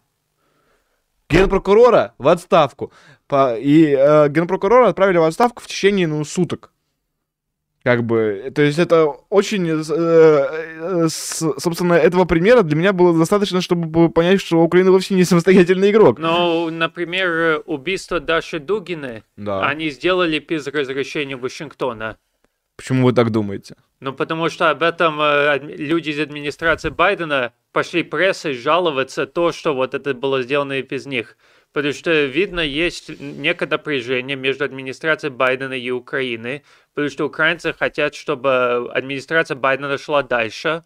[1.29, 2.91] генпрокурора в отставку.
[3.59, 6.71] И э, генпрокурора отправили в отставку в течение, ну, суток.
[7.83, 13.17] Как бы, то есть это очень, э, э, с- собственно, этого примера для меня было
[13.17, 16.19] достаточно, чтобы понять, что Украина вовсе не самостоятельный игрок.
[16.19, 19.65] Но, например, э, убийство Даши Дугиной Да.
[19.67, 22.17] они сделали без разрешения Вашингтона.
[22.77, 23.75] Почему вы так думаете?
[23.99, 29.73] Ну, потому что об этом э, люди из администрации Байдена пошли прессой жаловаться то, что
[29.73, 31.35] вот это было сделано и без них.
[31.73, 36.63] Потому что, видно, есть некое напряжение между администрацией Байдена и Украины,
[36.93, 40.83] потому что украинцы хотят, чтобы администрация Байдена шла дальше.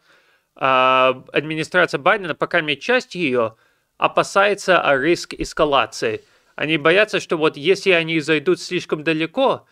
[0.56, 3.56] А администрация Байдена, по крайней мере, часть ее
[3.98, 6.24] опасается о риск эскалации.
[6.56, 9.66] Они боятся, что вот если они зайдут слишком далеко,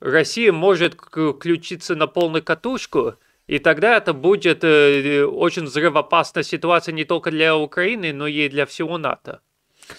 [0.00, 3.14] Россия может включиться на полную катушку,
[3.46, 8.66] и тогда это будет э, очень взрывоопасная ситуация не только для Украины, но и для
[8.66, 9.40] всего НАТО.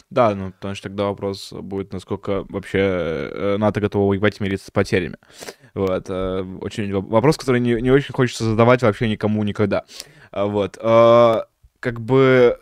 [0.10, 4.68] Да, ну, потому что тогда вопрос будет, насколько вообще э, НАТО готово воевать и мириться
[4.68, 5.18] с потерями.
[5.74, 6.06] Вот.
[6.10, 9.86] э, Очень во- вопрос, который не, не очень хочется задавать вообще никому никогда.
[10.32, 10.78] А, Вот.
[11.80, 12.60] Как бы...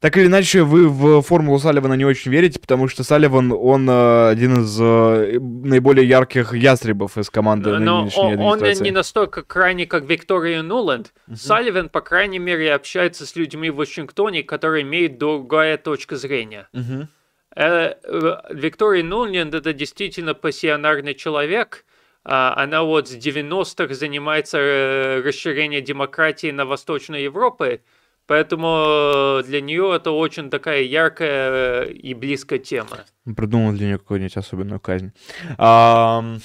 [0.00, 4.28] Так или иначе, вы в формулу Салливана не очень верите, потому что Салливан, он э,
[4.30, 9.84] один из э, наиболее ярких ястребов из команды Но нынешней он, он не настолько крайний,
[9.84, 11.12] как Виктория Нуланд.
[11.34, 16.66] Салливан, по крайней мере, общается с людьми в Вашингтоне, которые имеют другая точка зрения.
[16.72, 17.08] Мгм.
[17.54, 21.84] Э, э, Виктория Нуланд это действительно пассионарный человек.
[22.24, 27.82] А, Она вот с 90-х занимается э, расширением демократии на Восточной Европе,
[28.30, 32.98] поэтому э, для нее это очень такая яркая э, и близкая тема.
[33.36, 35.12] Придумал для нее какую-нибудь особенную казнь.
[35.58, 36.38] Ам,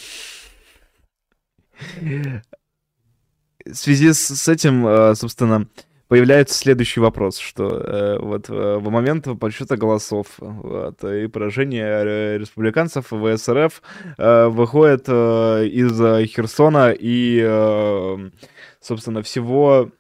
[3.68, 5.68] В связи с, этим, э, собственно,
[6.08, 13.82] появляется следующий вопрос, что вот в момент подсчета голосов вот, и поражения республиканцев в СРФ
[14.18, 18.32] выходит из Херсона и,
[18.80, 19.92] собственно, всего,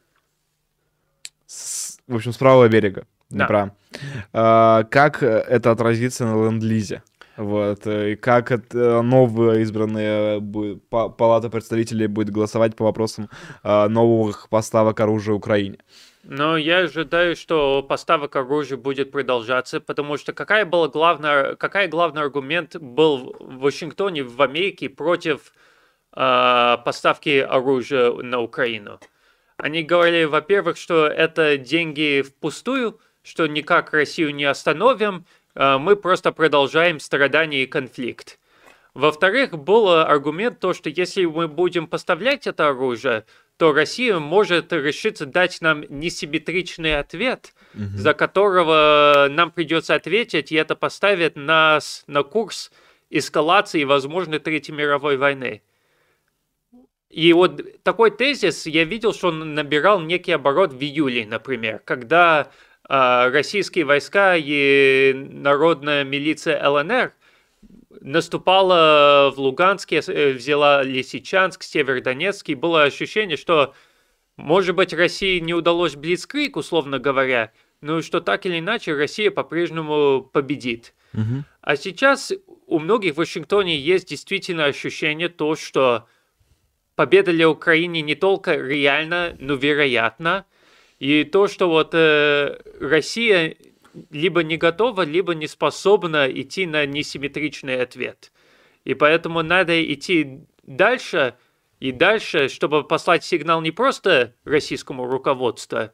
[1.47, 3.38] с- в общем, с правого берега Да.
[3.38, 3.76] Днепра.
[4.34, 7.01] А, Как э, это отразится на ленд-лизе?
[7.38, 10.41] Вот, э, и как это новая избранная
[10.89, 13.30] па- палата представителей будет голосовать по вопросам
[13.63, 15.77] а, новых поставок оружия Украине?
[16.23, 22.22] Но я ожидаю, что поставок оружия будет продолжаться, потому что какая была главная, какая главный
[22.23, 25.53] аргумент был в Вашингтоне, в Америке против
[26.15, 28.99] э, поставки оружия на Украину?
[29.57, 35.26] Они говорили, во-первых, что это деньги впустую, что никак Россию не остановим,
[35.56, 38.40] э, мы просто продолжаем страдания и конфликт.
[38.94, 43.26] Во-вторых, был аргумент то, что если мы будем поставлять это оружие,
[43.57, 50.76] то Россия может решиться дать нам несимметричный ответ, за которого нам придется ответить, и это
[50.76, 52.72] поставит нас на курс
[53.10, 55.61] эскалации возможной Третьей мировой войны.
[57.16, 62.52] И вот такой тезис, я видел, что он набирал некий оборот в июле, например, когда
[62.90, 67.14] э, российские войска и народная милиция ЛНР
[68.02, 73.74] наступала в Луганске, э, взяла Лисичанск, Северодонецк, и было ощущение, что,
[74.36, 80.22] может быть, России не удалось Блицкрик, условно говоря, но что так или иначе Россия по-прежнему
[80.22, 80.94] победит.
[81.14, 81.46] Мгм.
[81.62, 82.34] А сейчас
[82.68, 86.10] у многих в Вашингтоне есть действительно ощущение то, что
[86.95, 90.45] победа для Украины не только реально, но вероятна.
[90.99, 93.55] И то, что вот э, Россия
[94.11, 98.31] либо не готова, либо не способна идти на несимметричный ответ.
[98.84, 101.35] И поэтому надо идти дальше
[101.80, 105.91] и дальше, чтобы послать сигнал не просто российскому руководству,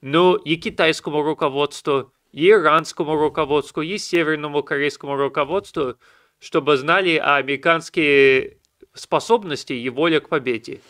[0.00, 5.96] но и китайскому руководству, и иранскому руководству, и северному корейскому руководству,
[6.38, 8.58] чтобы знали о американские
[8.94, 10.80] способности и воля к победе.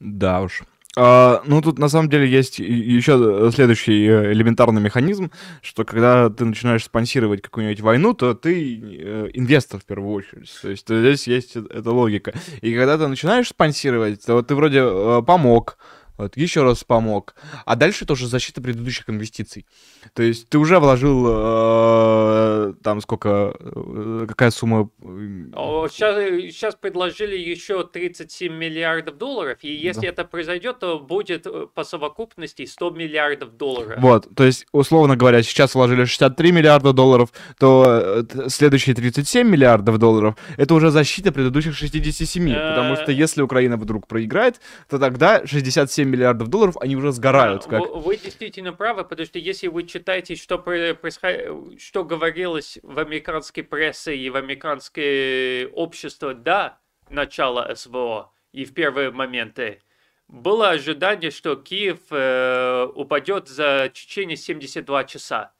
[0.00, 0.62] Да уж.
[0.98, 6.46] А, ну, тут на самом деле есть еще следующий э, элементарный механизм, что когда ты
[6.46, 10.50] начинаешь спонсировать какую-нибудь войну, то ты э, инвестор в первую очередь.
[10.62, 12.32] То есть э, здесь есть эта логика.
[12.62, 15.76] И когда ты начинаешь спонсировать, то ты вроде помог,
[16.18, 17.34] вот, еще раз помог.
[17.64, 19.66] А дальше тоже защита предыдущих инвестиций.
[20.14, 24.88] То есть ты уже вложил э, там сколько, э, какая сумма?
[25.02, 26.16] э, Сейчас,
[26.52, 30.08] сейчас предложили еще 37 миллиардов долларов, и если Да.
[30.08, 33.98] это произойдет, то будет по совокупности 100 миллиардов долларов.
[34.00, 40.36] Вот, то есть, условно говоря, сейчас вложили 63 миллиарда долларов, то следующие 37 миллиардов долларов
[40.56, 42.54] это уже защита предыдущих 67.
[42.54, 47.66] Потому что если Украина вдруг проиграет, то тогда 67 миллиардов долларов они уже сгорают.
[47.66, 47.80] Как...
[47.94, 53.62] Вы, действительно правы, потому что если вы читаете, что, про- происход- что говорилось в американской
[53.62, 56.78] прессе и в американское общество до
[57.10, 59.82] начала СВО и в первые моменты,
[60.28, 65.52] было ожидание, что Киев э, упадет за течение 72 часа.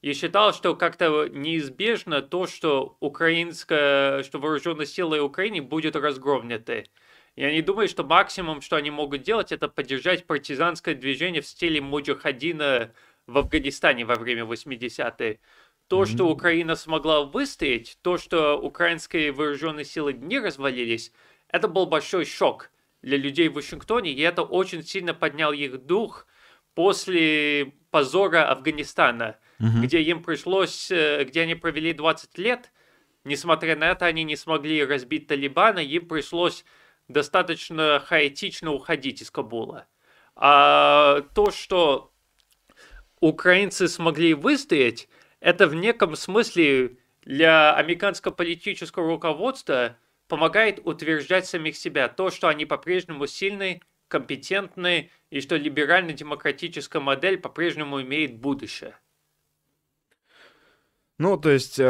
[0.00, 6.84] И считал, что как-то неизбежно то, что украинская, что вооруженные силы Украины будут разгромлены.
[7.36, 11.80] Я не думаю, что максимум, что они могут делать, это поддержать партизанское движение в стиле
[11.80, 12.94] Муджахадина
[13.26, 15.40] в Афганистане во время 80-е.
[15.88, 16.32] То, что Мгм.
[16.32, 21.12] Украина смогла выстоять, то, что украинские вооруженные силы не развалились,
[21.48, 22.70] это был большой шок
[23.02, 26.26] для людей в Вашингтоне, и это очень сильно поднял их дух
[26.74, 29.82] после позора Афганистана, Мгм.
[29.82, 32.72] где им пришлось, э, где они провели 20 лет,
[33.24, 36.64] несмотря на это, они не смогли разбить Талибана, им пришлось
[37.08, 39.86] достаточно хаотично уходить из Кабула.
[40.36, 42.12] А то, что
[43.20, 45.08] украинцы смогли выстоять,
[45.40, 49.96] это в неком смысле для американского политического руководства
[50.28, 52.08] помогает утверждать самих себя.
[52.08, 58.96] То, что они по-прежнему сильны, компетентны, и что либерально-демократическая модель по-прежнему имеет будущее.
[61.18, 61.84] Ну, то есть э,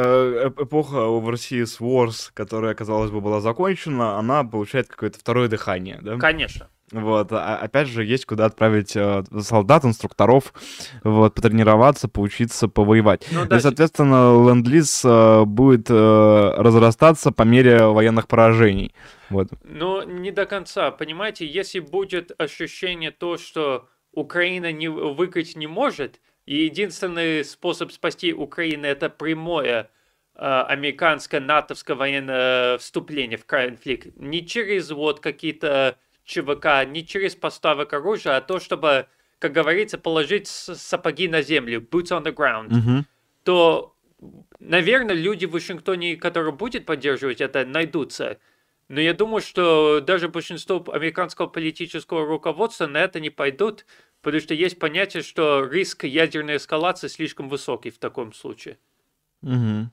[0.47, 6.19] эп- эпоха с Wars, которая, казалось бы, была закончена, она получает какое-то второе дыхание, да?
[6.19, 6.69] Конечно.
[6.93, 10.53] Вот, а- опять же, есть куда отправить э, солдат, инструкторов,
[11.03, 13.27] вот, потренироваться, поучиться, повоевать.
[13.33, 18.95] Ну И, да, соответственно, ленд-лиз э, будет э, разрастаться по мере военных поражений.
[19.31, 19.49] Вот.
[19.65, 20.91] Но не до конца.
[20.91, 28.33] Понимаете, если будет ощущение то, что Украина не выиграть не может, и единственный способ спасти
[28.33, 29.91] Украину это прямое
[30.35, 34.09] э, американское натовское военное вступление в конфликт.
[34.17, 39.07] Не через вот какие-то ЧВК, не через поставок оружия, а то, чтобы,
[39.39, 43.07] как говорится, положить сапоги на землю, boots on the ground Мгм.
[43.43, 43.97] то,
[44.59, 48.39] наверное, люди в Вашингтоне, которые будут поддерживать это, найдутся.
[48.89, 53.87] Но я думаю, что даже большинство американского политического руководства на это не пойдут,
[54.25, 58.79] потому что есть понятие, что риск ядерной эскалации слишком высокий в таком случае.
[59.43, 59.93] Мгм.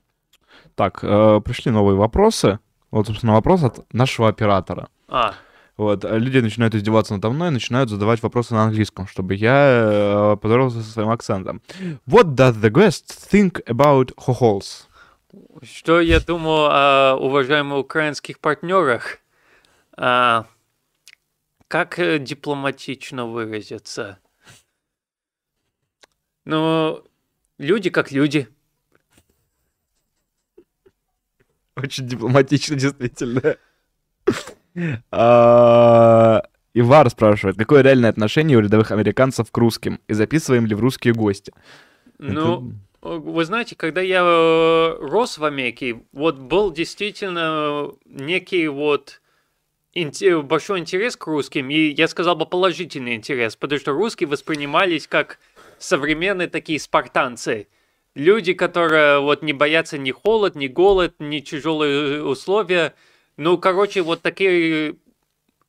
[0.75, 2.59] Так, э, пришли новые вопросы.
[2.89, 4.89] Вот, собственно, вопрос от нашего оператора.
[5.07, 5.33] А,
[5.77, 10.37] Вот, а люди начинают издеваться надо мной, начинают задавать вопросы на английском, чтобы я э,
[10.41, 11.61] поздоровался со своим акцентом.
[12.07, 14.87] What does the guest think about hohols?
[15.63, 19.19] что я думаю о уважаемых украинских партнерах?
[19.95, 20.45] А,
[21.71, 24.19] как э, дипломатично выразиться?
[26.43, 27.01] Ну,
[27.57, 28.49] люди как люди.
[31.77, 33.55] Очень дипломатично, действительно.
[35.11, 36.43] А,
[36.73, 40.01] Ивар спрашивает, какое реальное отношение у рядовых американцев к русским?
[40.09, 41.53] И записываем ли в русские гости?
[42.17, 49.21] Ну, э, вы знаете, когда я э, рос в Америке, вот был действительно некий вот
[50.43, 55.39] большой интерес к русским, и я сказал бы положительный интерес, потому что русские воспринимались как
[55.79, 57.67] современные такие спартанцы.
[58.15, 62.93] Люди, которые вот не боятся ни холод, ни голод, ни тяжелые условия.
[63.37, 64.95] Ну, короче, вот такие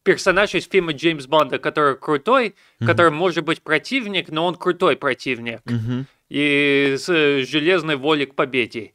[0.03, 2.89] персонаж из фильма Джеймс Бонда, который крутой, Мгм.
[2.89, 5.61] который может быть противник, но он крутой противник.
[5.65, 6.07] Мгм.
[6.28, 8.93] И с э, железной волей к победе.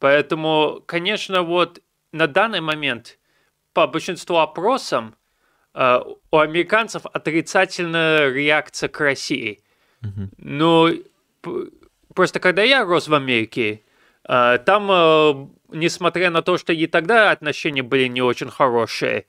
[0.00, 1.80] Поэтому, конечно, вот
[2.12, 3.18] на данный момент
[3.72, 5.14] по большинству опросам
[5.74, 6.00] э,
[6.30, 9.60] у американцев отрицательная реакция к России.
[10.00, 10.30] Мгм.
[10.36, 10.88] Ну,
[11.40, 11.70] п-
[12.14, 13.82] просто когда я рос в Америке,
[14.28, 19.26] э, там, э, несмотря на то, что и тогда отношения были не очень хорошие,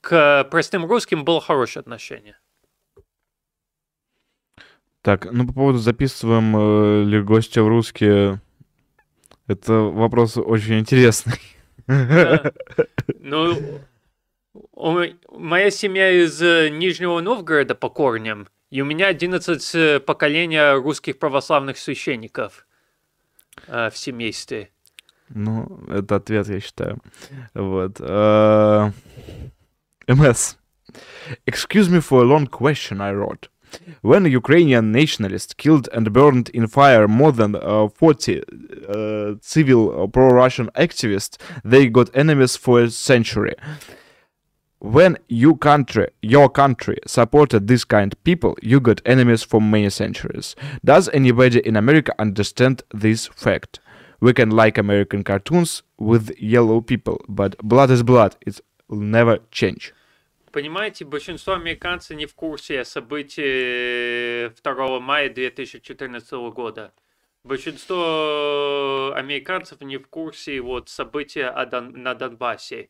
[0.00, 2.36] к простым русским было хорошее отношение.
[5.02, 8.40] Так, ну по поводу записываем ли гостя в русские,
[9.46, 11.40] это вопрос очень интересный.
[13.18, 13.80] Ну,
[15.30, 21.18] моя семья из э, Нижнего Новгорода по корням, и у меня 11 э, поколения русских
[21.18, 22.66] православных священников
[23.66, 24.70] э, в семействе.
[25.28, 26.98] Ну, это ответ, я считаю.
[27.54, 27.96] Вот.
[28.00, 28.90] э,
[30.06, 30.56] МС.
[31.46, 33.48] Excuse me for a long question I wrote.
[34.02, 38.42] When Ukrainian nationalist killed and burned in fire more than uh, 40
[38.88, 43.54] uh, civil uh, pro-Russian activists, they got enemies for a century.
[44.78, 49.90] When you country, your country supported this kind of people, you got enemies for many
[49.90, 50.54] centuries.
[50.84, 53.80] Does anybody in America understand this fact?
[54.20, 58.36] We can like American cartoons with yellow people, but blood is blood.
[58.46, 59.92] It will never change.
[60.56, 66.94] Понимаете, большинство американцев не в курсе событий 2 мая 2014 года.
[67.44, 72.88] Большинство американцев не в курсе вот события на Донбассе.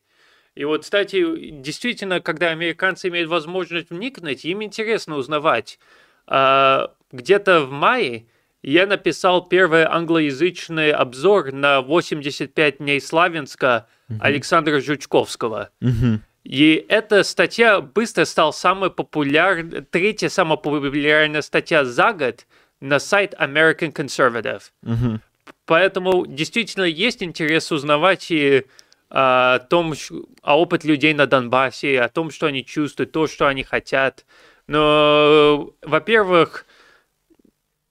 [0.55, 5.77] И вот, кстати, действительно, когда американцы имеют возможность вникнуть, им интересно узнавать.
[6.25, 8.27] А, Где-то в мае
[8.61, 13.89] я написал первый англоязычный обзор на 85 дней Славянска
[14.21, 15.69] Александра Жучковского.
[15.81, 16.21] Мгм.
[16.47, 22.45] И эта статья быстро стала самой популярной, третья самая популярная статья за год
[22.79, 24.61] на сайт American Conservative.
[24.81, 25.21] Мгм.
[25.65, 28.63] Поэтому действительно есть интерес узнавать и
[29.09, 29.93] а, о том,
[30.41, 34.25] о опыт людей на Донбассе, о том, что они чувствуют, то, что они хотят.
[34.67, 36.65] Но, во-первых,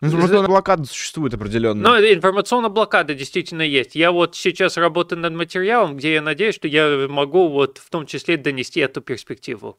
[0.03, 1.83] Информационная блокада существует определенно.
[1.83, 3.95] ну, информационная блокада действительно есть.
[3.95, 8.05] Я вот сейчас работаю над материалом, где я надеюсь, что я могу вот в том
[8.07, 9.79] числе донести эту перспективу.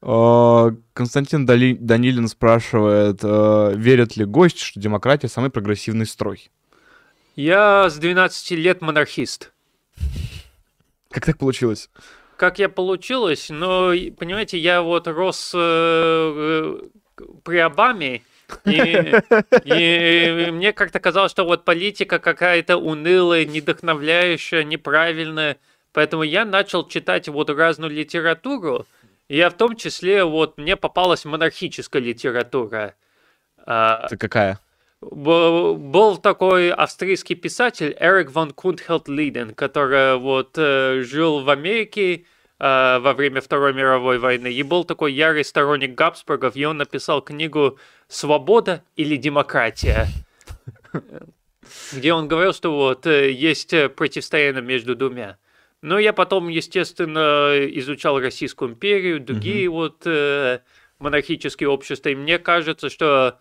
[0.00, 6.50] А, Константин Дали- Данилин спрашивает, а, верит ли гость, что демократия самый прогрессивный строй?
[7.34, 9.52] Я с 12 лет монархист.
[11.10, 11.90] Как так получилось?
[12.36, 16.80] Как я получилось, но, и, понимаете, я вот рос э, э,
[17.44, 18.22] при Обаме,
[18.64, 19.14] и,
[19.64, 25.58] и мне как-то казалось, что вот политика какая-то унылая, недохновляющая, неправильная.
[25.92, 28.86] Поэтому я начал читать вот разную литературу.
[29.28, 32.94] И я в том числе, вот мне попалась монархическая литература.
[33.66, 34.58] А, Это какая?
[35.00, 42.24] Был такой австрийский писатель Эрик ван Кунтхелд Лиден, который вот э, жил в Америке
[42.58, 44.52] э, во время Второй мировой войны.
[44.52, 47.78] И был такой ярый сторонник Габсбургов, и он написал книгу
[48.08, 50.06] «Свобода или демократия»,
[51.92, 55.38] где он говорил, что вот э, есть э, противостояние между двумя.
[55.80, 60.60] Но я потом, естественно, изучал Российскую империю, другие вот э,
[60.98, 63.38] монархические общества, и мне кажется, что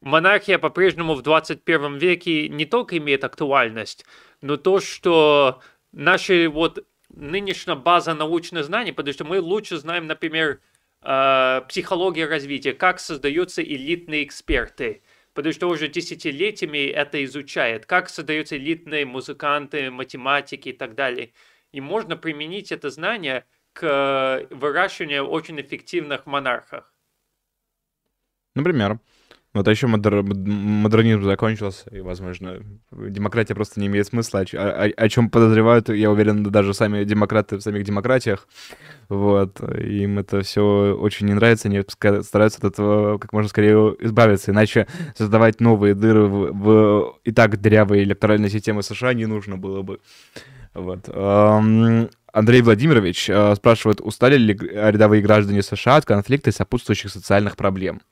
[0.00, 4.04] монархия по-прежнему в 21 веке не только имеет актуальность,
[4.40, 5.60] но то, что
[5.92, 10.60] наши вот нынешняя база научных знаний, потому что мы лучше знаем, например,
[11.02, 15.02] э, психология развития, как создаются элитные эксперты,
[15.34, 21.32] потому что уже десятилетиями это изучает, как создаются элитные музыканты, математики и так далее.
[21.72, 26.92] И можно применить это знание к выращиванию очень эффективных монархов.
[28.54, 28.98] Например.
[29.58, 32.62] Вот а еще модер- мод- модернизм закончился, и, возможно,
[32.92, 37.56] демократия просто не имеет смысла, о, о- о чем подозревают, я уверен, даже сами демократы
[37.56, 38.46] в самих демократиях.
[39.08, 39.60] Вот.
[39.60, 41.82] Им это все очень не нравится, они
[42.22, 44.86] стараются от этого как можно скорее избавиться, иначе
[45.16, 49.98] создавать новые дыры в, в и так дырявой электоральной системы США не нужно было бы.
[50.72, 51.08] Вот.
[51.08, 58.02] Андрей Владимирович э, спрашивает, устали ли рядовые граждане США от конфликта и сопутствующих социальных проблем?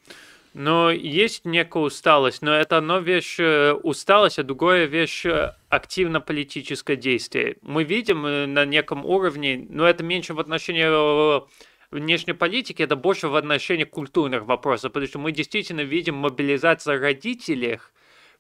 [0.58, 6.96] Но есть некая усталость, но это одна вещь э, усталость, а другая вещь э, активно-политическое
[6.96, 7.58] действие.
[7.60, 11.42] Мы видим э, на неком уровне, но это меньше в отношении
[11.90, 17.80] внешней политики, это больше в отношении культурных вопросов, потому что мы действительно видим мобилизацию родителей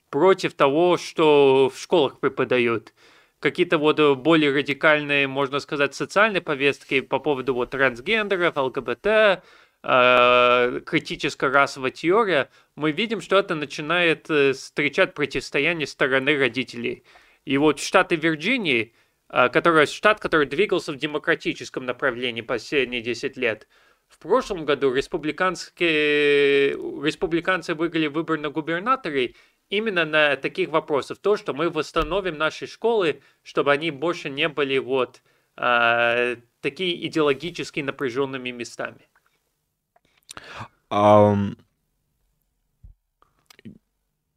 [0.08, 2.94] против того, что в школах преподают.
[3.40, 9.42] Какие-то вот более радикальные, можно сказать, социальные повестки по поводу вот трансгендеров, ЛГБТ,
[9.86, 17.04] э, критическая расовая теория, мы видим, что это начинает э, встречать противостояние стороны родителей.
[17.44, 18.94] И вот штаты Вирджинии,
[19.28, 23.68] э, который, штат, который двигался в демократическом направлении последние 10 лет,
[24.08, 26.70] в прошлом году республиканские,
[27.04, 29.34] республиканцы выиграли выбор на губернаторы
[29.68, 31.18] именно на таких вопросах.
[31.18, 35.22] То, что мы восстановим наши школы, чтобы они больше не были вот
[35.56, 39.08] э, такие идеологически напряженными местами.
[40.90, 41.56] Um,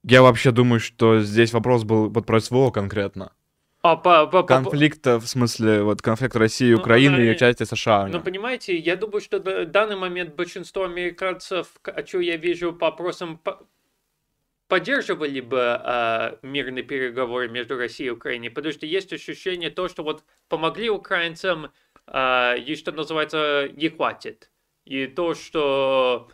[0.04, 3.32] я вообще думаю, что здесь вопрос был вот про СВО конкретно.
[3.82, 7.64] А, по, по, конфликт, в смысле, вот конфликт России и ну, Украины ну, и части
[7.64, 8.08] США.
[8.08, 12.88] Ну, понимаете, я думаю, что в данный момент большинство американцев, о чем я вижу по
[12.88, 13.40] опросам,
[14.68, 20.04] поддерживали бы э, мирные переговоры между Россией и Украиной, потому что есть ощущение то, что
[20.04, 21.72] вот помогли украинцам,
[22.08, 24.50] э, и что называется, не хватит.
[24.86, 26.30] И то, что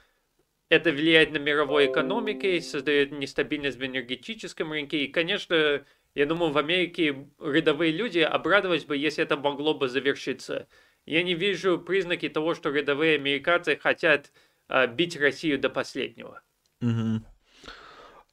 [0.69, 5.05] это влияет на мировой экономике, создает нестабильность в энергетическом рынке.
[5.05, 5.85] И, конечно,
[6.15, 10.67] я думаю, в Америке рядовые люди обрадовались бы, если это могло бы завершиться.
[11.05, 14.31] Я не вижу признаки того, что рядовые американцы хотят
[14.67, 16.41] а, бить Россию до последнего.
[16.81, 17.21] Угу.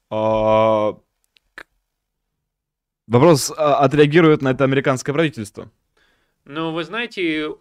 [0.09, 0.97] А...
[3.05, 5.69] Вопрос, а отреагирует на это американское правительство?
[6.45, 7.53] Ну, вы знаете,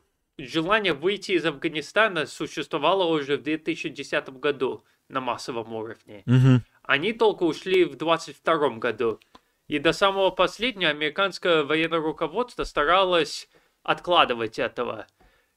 [0.46, 6.22] желание выйти из Афганистана существовало уже в 2010 году на массовом уровне.
[6.26, 6.62] Угу.
[6.82, 9.20] Они только ушли в 2022 году.
[9.68, 13.48] И до самого последнего американское военное руководство старалось
[13.82, 15.06] откладывать этого.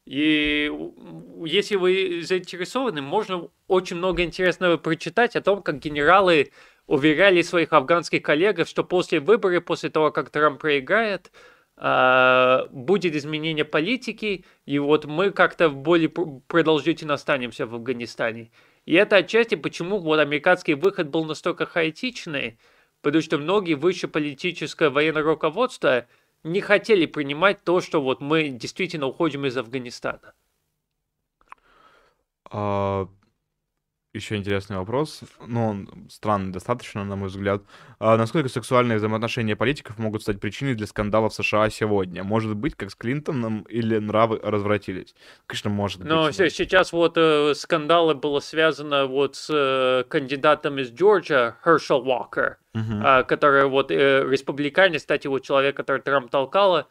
[0.06, 0.72] И
[1.46, 6.52] если вы заинтересованы, можно очень много интересного прочитать о том, как генералы
[6.86, 11.32] уверяли своих афганских коллег, что после выборов, после того, как Трамп проиграет,
[11.78, 18.52] будет изменение политики, и вот мы как-то более продолжительно останемся в Афганистане.
[18.86, 22.60] И это отчасти почему вот американский выход был настолько хаотичный,
[23.02, 26.08] потому что многие высшее политическое военное руководство
[26.44, 30.34] не хотели принимать то, что вот мы действительно уходим из Афганистана.
[32.52, 33.10] А,
[34.16, 37.62] еще интересный вопрос, ну, он странный достаточно, на мой взгляд.
[38.00, 42.24] А насколько сексуальные взаимоотношения политиков могут стать причиной для скандалов в США сегодня?
[42.24, 45.16] Может быть, как с Клинтоном, или нравы развратились?
[45.48, 46.08] Конечно, может быть.
[46.08, 52.56] Но сейчас вот э, скандалы было связано вот с э, кандидатом из Джорджия, Herschel Walker,
[52.74, 53.22] uh-huh.
[53.22, 56.88] э, который вот э, республиканец, кстати, вот человек, который Трамп толкала,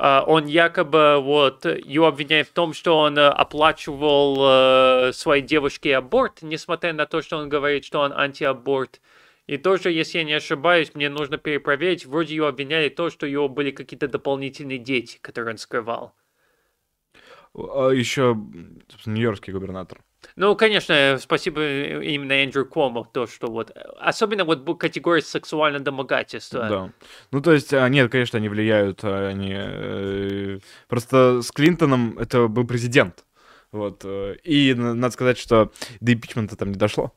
[0.00, 6.42] он якобы вот его обвиняет в том, что он uh, оплачивал uh, своей девушке аборт,
[6.42, 9.00] несмотря на то, что он говорит, что он антиаборт.
[9.46, 13.28] И тоже, если я не ошибаюсь, мне нужно перепроверить, вроде его обвиняли то, что у
[13.28, 16.14] него были какие-то дополнительные дети, которые он скрывал.
[17.54, 18.36] А еще
[19.06, 19.98] нью-йоркский губернатор.
[20.36, 26.68] Ну, конечно, спасибо именно Эндрю Кому, то, что вот, особенно вот категория сексуального домогательства.
[26.68, 26.92] Да.
[27.30, 29.52] Ну, то есть, а, нет, конечно, они влияют, а, они...
[29.54, 33.24] Э, просто с Клинтоном это был президент,
[33.72, 37.12] вот, э, и надо сказать, что до импичмента там не дошло.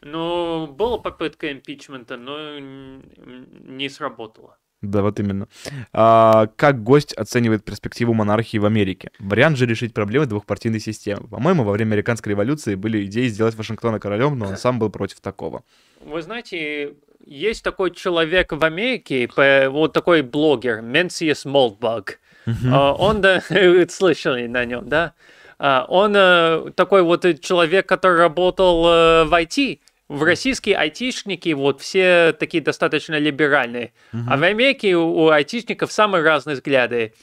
[0.00, 4.58] Ну, была попытка импичмента, но не сработала.
[4.80, 5.48] Да, вот именно.
[5.92, 9.10] А, как гость оценивает перспективу монархии в Америке?
[9.18, 11.26] Вариант же решить проблемы двухпартийной системы.
[11.26, 15.20] По-моему, во время американской революции были идеи сделать Вашингтона королем, но он сам был против
[15.20, 15.64] такого.
[16.00, 16.94] Вы знаете,
[17.26, 19.28] есть такой человек в Америке,
[19.68, 22.20] вот такой блогер, Менсиус Молдбаг.
[22.46, 22.94] Uh-huh.
[22.98, 23.42] Он, да,
[23.88, 25.14] слышали на нем, да?
[25.58, 31.80] А, он э, такой вот человек, который работал э, в IT, в российские айтишники вот
[31.80, 34.18] все такие достаточно либеральные, uh-huh.
[34.28, 37.14] а в Америке у, у айтишников самые разные взгляды,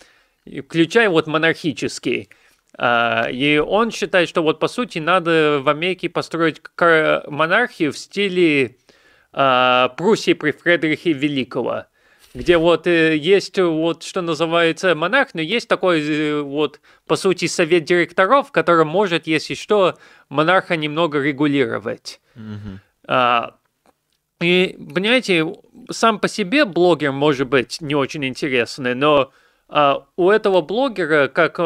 [0.45, 2.27] включая вот монархические.
[2.77, 8.75] Uh, и он считает, что вот по сути надо в Америке построить монархию в стиле
[9.31, 11.85] uh, Пруссии при Фредерихе Великого
[12.35, 17.47] где вот э, есть вот что называется монарх, но есть такой э, вот по сути
[17.47, 19.97] совет директоров, который может, если что,
[20.27, 22.19] монарха немного регулировать.
[22.35, 22.77] Mm-hmm.
[23.07, 23.55] А,
[24.41, 25.45] и, понимаете,
[25.89, 29.31] сам по себе блогер может быть не очень интересный, но
[29.69, 31.59] а, у этого блогера, как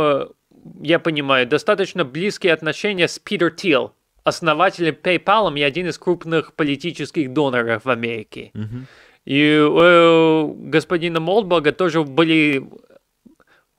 [0.82, 3.94] я понимаю, достаточно близкие отношения с Питер Тил,
[4.24, 8.52] основателем PayPal и один из крупных политических доноров в Америке.
[8.54, 8.86] Мгм.
[9.26, 12.70] И у господина Молдбага тоже были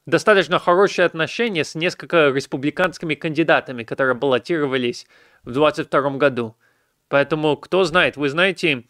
[0.07, 5.07] достаточно хорошие отношения с несколько республиканскими кандидатами, которые баллотировались
[5.43, 6.57] в 22 году.
[7.09, 8.85] Поэтому, кто знает, вы знаете,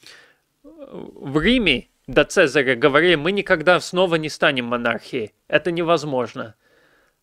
[0.63, 5.33] в Риме до Цезаря говорили, мы никогда снова не станем монархией.
[5.49, 6.55] Это невозможно.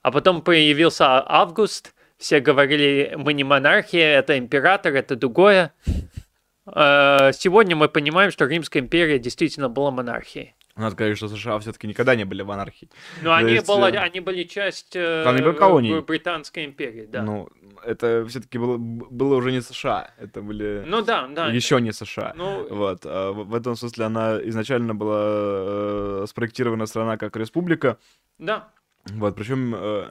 [0.01, 5.73] А потом появился Август, все говорили, мы не монархия, это император, это другое.
[6.75, 10.53] Э, Сегодня мы понимаем, что Римская империя действительно была монархией.
[10.75, 12.91] Надо сказать, что США все-таки никогда не были монархией.
[13.23, 15.95] Но То они, есть, была- э, они были часть э, они были колонией.
[15.95, 17.23] Бр- Британской империи, да.
[17.23, 21.47] Ну, Ну, это все-таки было, было уже не США, это были да, да.
[21.47, 22.33] еще не США.
[22.35, 27.97] Ну, Вот, а в в этом смысле она изначально была спроектирована страна как республика,
[28.39, 28.69] да,
[29.13, 30.07] вот, причем э,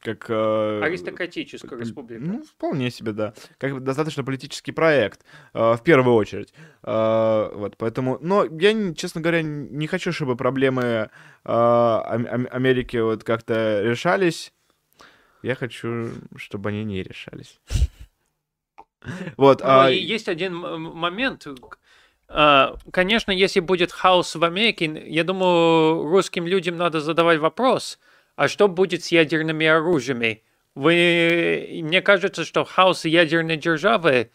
[0.00, 0.30] как...
[0.30, 2.22] э, аристократическая пол- республика.
[2.24, 3.34] Ну, вполне себе, да.
[3.58, 5.24] Как достаточно политический проект,
[5.54, 6.52] э, в первую очередь.
[6.82, 8.18] Э, вот, поэтому...
[8.20, 11.08] Но я, честно говоря, не хочу, чтобы проблемы э,
[11.44, 14.52] Ам- Ам- Америки вот как-то решались.
[15.42, 17.60] Я хочу, чтобы они не решались.
[19.38, 21.46] Вот, Ну, а, есть один момент.
[22.32, 27.98] А, Конечно, если будет хаос в Америке, я думаю, русским людям надо задавать вопрос,
[28.36, 30.44] а что будет с ядерными оружиями?
[30.76, 31.80] Вы...
[31.82, 34.30] Мне кажется, что хаос ядерной державы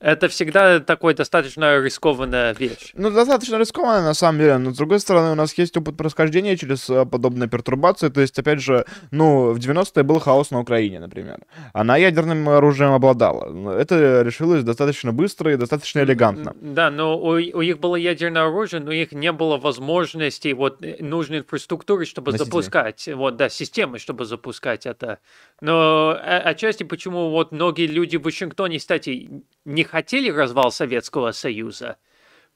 [0.00, 2.92] это всегда такой достаточно рискованная вещь.
[2.94, 6.56] Ну, достаточно рискованно, на самом деле, но, с другой стороны, у нас есть опыт происхождения
[6.56, 11.00] через э, подобные пертурбации, то есть, опять же, ну, в 90-е был хаос на Украине,
[11.00, 11.40] например.
[11.74, 13.50] Она ядерным оружием обладала.
[13.50, 16.54] Но Это решилось достаточно быстро и достаточно элегантно.
[16.60, 20.82] Да, но у, у них было ядерное оружие, но у них не было возможности вот
[20.82, 22.50] э, нужной инфраструктуры, чтобы Носителей.
[22.50, 25.18] запускать, вот, да, системы, чтобы запускать это.
[25.60, 31.96] Но э, отчасти почему вот многие люди в Вашингтоне, кстати, не хотели развал Советского Союза,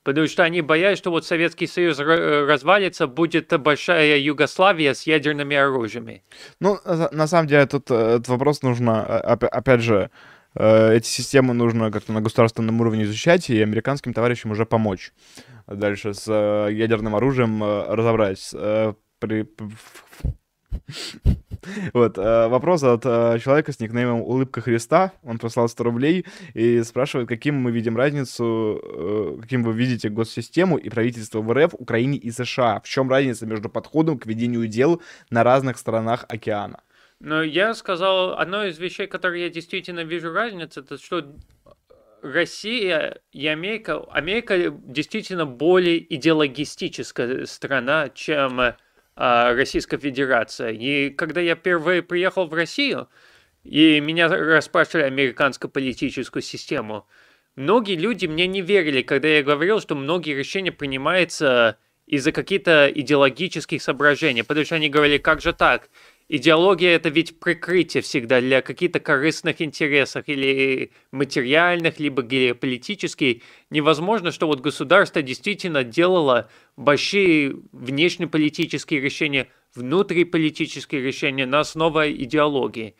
[0.02, 5.56] потому что они боялись, что вот Советский Союз э, развалится, будет большая Югославия с ядерными
[5.56, 6.22] оружиями.
[6.60, 10.10] Ну, на на самом деле, тут э, этот вопрос нужно, э, опя- опять же,
[10.54, 15.12] э, эти системы нужно как-то на государственном уровне изучать и американским товарищам уже помочь.
[15.66, 18.50] Дальше с э, ядерным оружием э, разобрать.
[18.54, 18.94] Э,
[21.92, 25.12] Вот, э, вопрос от э, человека с никнеймом Улыбка Христа.
[25.22, 30.76] Он прислал 100 рублей и спрашивает, каким мы видим разницу, э, каким вы видите госсистему
[30.76, 32.80] и правительство в РФ, Украине и США.
[32.80, 36.80] В чем разница между подходом к ведению дел на разных сторонах океана?
[37.20, 41.24] Но я сказал, одно из вещей, которые я действительно вижу разницу, это что
[42.24, 48.74] Россия и Америка, Америка действительно более идеологистическая страна, чем
[49.16, 50.70] Российская Федерация.
[50.70, 53.08] И когда я впервые приехал в Россию,
[53.62, 57.06] и меня расспрашивали американскую политическую систему,
[57.56, 63.80] многие люди мне не верили, когда я говорил, что многие решения принимаются из-за каких-то идеологических
[63.80, 65.88] соображений, потому что они говорили, как же так?
[66.28, 73.42] Идеология это ведь прикрытие всегда для каких-то корыстных интересов или материальных, либо геополитических.
[73.68, 82.96] Невозможно, что вот государство действительно делало большие внешнеполитические решения, внутриполитические решения на основе идеологии.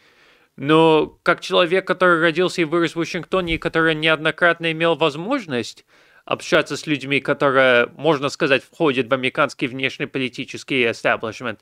[0.57, 5.87] Но как человек, который родился и вырос в Вашингтоне, и который неоднократно имел возможность
[6.27, 11.61] общаться с людьми, которые, можно сказать, входят в американский внешнеполитический эстаблишмент,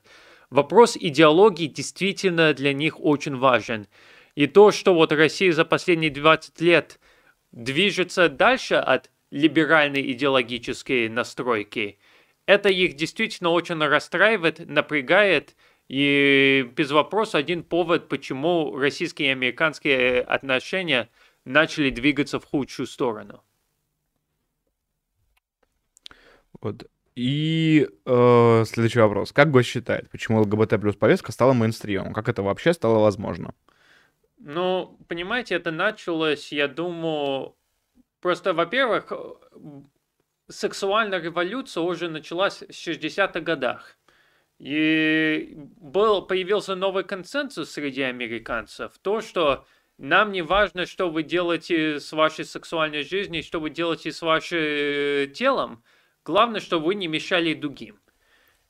[0.49, 3.87] вопрос идеологии действительно для них очень важен.
[4.35, 6.99] И то, что вот Россия за последние 20 лет
[7.51, 11.99] движется дальше от либеральной идеологической настройки,
[12.45, 15.55] это их действительно очень расстраивает, напрягает,
[15.87, 21.09] и без вопроса один повод, почему российские и американские отношения
[21.45, 23.43] начали двигаться в худшую сторону.
[26.61, 26.89] Вот.
[27.15, 29.31] И э, следующий вопрос.
[29.31, 32.13] Как гость считает, почему ЛГБТ плюс повестка стала мейнстримом?
[32.13, 33.53] Как это вообще стало возможно?
[34.39, 37.55] Ну, понимаете, это началось, я думаю,
[38.19, 39.15] просто, во-первых, э,
[40.49, 43.97] сексуальная революция уже началась в 60-х годах.
[44.59, 48.97] И был, появился новый консенсус среди американцев.
[49.01, 49.65] То, что
[49.97, 54.57] нам не важно, что вы делаете с вашей сексуальной жизнью, что вы делаете с вашим
[54.59, 55.83] э, телом.
[56.25, 57.99] Главное, что вы не мешали другим.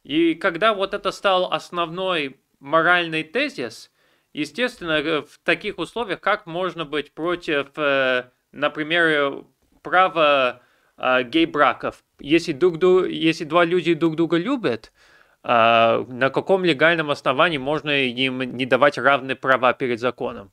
[0.04, 3.92] И когда вот это стал основной моральный тезис,
[4.34, 9.46] естественно, э, в таких условиях как можно быть против, э, например,
[9.82, 10.62] права
[10.98, 12.04] э, гей-браков?
[12.20, 14.92] Если, друг, дру- если два люди друг друга любят,
[15.46, 20.52] а, на каком легальном основании можно им не давать равные права перед законом?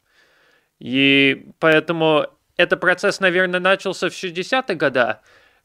[0.80, 5.18] И поэтому этот процесс, наверное, начался в 60-е годы,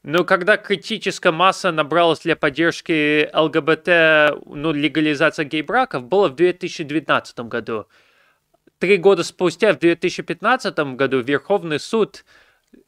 [0.06, 7.88] но когда критическая масса набралась для поддержки ЛГБТ, ну, легализация гей-браков, было в 2019 году.
[8.78, 12.24] Три года спустя, в 2015 году, Верховный суд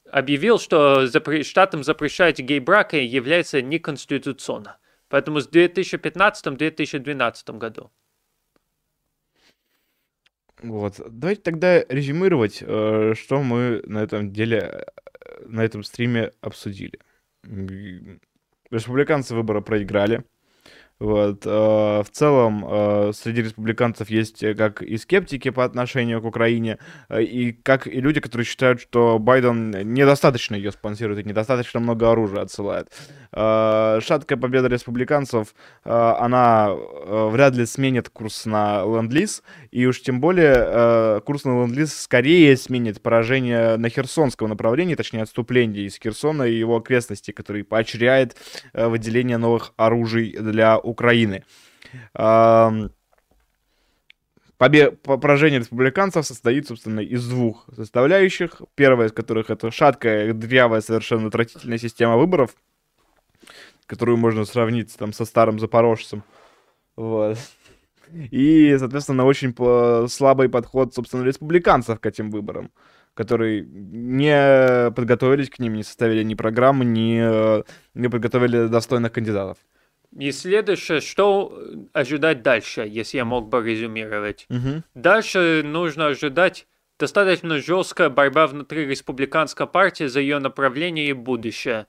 [0.09, 4.78] объявил, что запре- штатам запрещать гей-браки является неконституционно.
[5.09, 7.90] Поэтому с 2015-2012 году.
[10.62, 11.01] Вот.
[11.05, 14.85] Давайте тогда резюмировать, э, что мы на этом деле, э,
[15.47, 17.01] на этом стриме обсудили.
[18.70, 20.24] Республиканцы выборы проиграли.
[21.00, 21.46] Вот.
[21.46, 26.78] Э, в целом, э, среди республиканцев есть э, как и скептики по отношению к Украине,
[27.16, 32.42] и как и люди, которые считают, что Байден недостаточно ее спонсирует и недостаточно много оружия
[32.42, 32.88] отсылает.
[33.32, 35.54] Шаткая победа республиканцев,
[35.84, 42.56] она вряд ли сменит курс на ленд-лиз, и уж тем более курс на ленд-лиз скорее
[42.56, 48.36] сменит поражение на херсонском направлении, точнее отступление из Херсона и его окрестностей, который поощряет
[48.72, 51.44] выделение новых оружий для Украины.
[54.59, 58.60] Побе- поражение республиканцев состоит, собственно, из двух составляющих.
[58.74, 62.56] Первая из которых это шаткая, дрявая, совершенно отвратительная система выборов,
[63.86, 66.24] которую можно сравнить там со старым запорожцем.
[66.97, 67.39] Вот.
[68.12, 69.55] И, соответственно, очень
[70.09, 72.73] слабый подход, собственно, республиканцев к этим выборам,
[73.15, 77.23] которые не подготовились к ним, не составили ни программы, ни
[77.97, 79.59] не подготовили достойных кандидатов.
[80.19, 81.57] И следующее, что
[81.93, 84.47] ожидать дальше, если я мог бы резюмировать.
[84.51, 84.82] Угу.
[84.95, 86.66] Дальше нужно ожидать
[86.99, 91.86] достаточно жесткая борьба внутри республиканской партии за ее направление и будущее.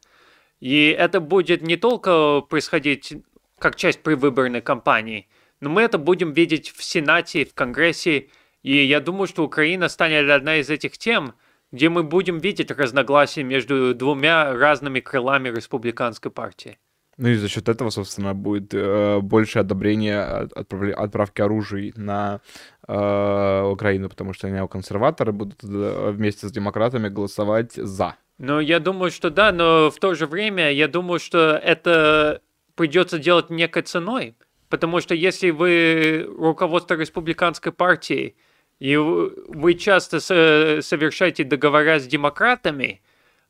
[0.60, 3.14] И это будет не только происходить
[3.58, 5.28] как часть предвыборной кампании,
[5.60, 8.30] но мы это будем видеть в Сенате, в Конгрессе,
[8.62, 11.34] и я думаю, что Украина станет одна из этих тем,
[11.72, 16.78] где мы будем видеть разногласия между двумя разными крылами республиканской партии.
[17.20, 20.22] Ну и за счет этого, собственно, будет э, больше одобрения
[20.56, 20.94] отправля...
[20.94, 22.40] отправки оружия на
[22.88, 28.16] э, Украину, потому что неоконсерваторы будут э, вместе с демократами голосовать за.
[28.38, 32.41] Ну, я думаю, что да, но в то же время я думаю, что это
[32.76, 34.36] придется делать некой ценой.
[34.70, 38.38] Потому что если вы руководство республиканской партии,
[38.80, 43.02] и вы часто совершаете договора с демократами,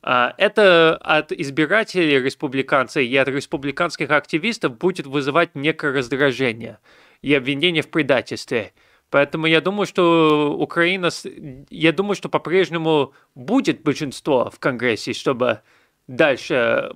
[0.02, 6.78] это от избирателей республиканцев и от республиканских активистов будет вызывать некое раздражение
[7.20, 8.72] и обвинение в предательстве.
[9.10, 11.10] Поэтому я думаю, что Украина,
[11.68, 15.60] я думаю, что по-прежнему будет большинство в Конгрессе, чтобы
[16.06, 16.92] дальше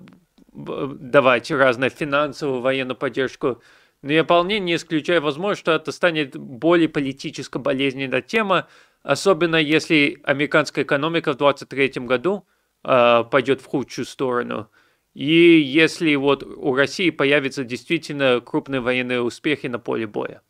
[0.53, 3.61] давать разную финансовую, военную поддержку.
[4.01, 8.69] Но я вполне не исключаю возможность, что это станет более политически болезненная тема,
[9.03, 12.47] особенно если американская экономика в 2023 году–
[12.85, 14.69] э, пойдет в худшую сторону.
[15.15, 20.43] И если вот у России появятся действительно крупные военные успехи на поле боя.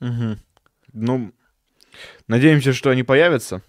[0.00, 0.36] Угу.
[0.92, 1.32] Ну,
[2.28, 3.62] надеемся, что они появятся.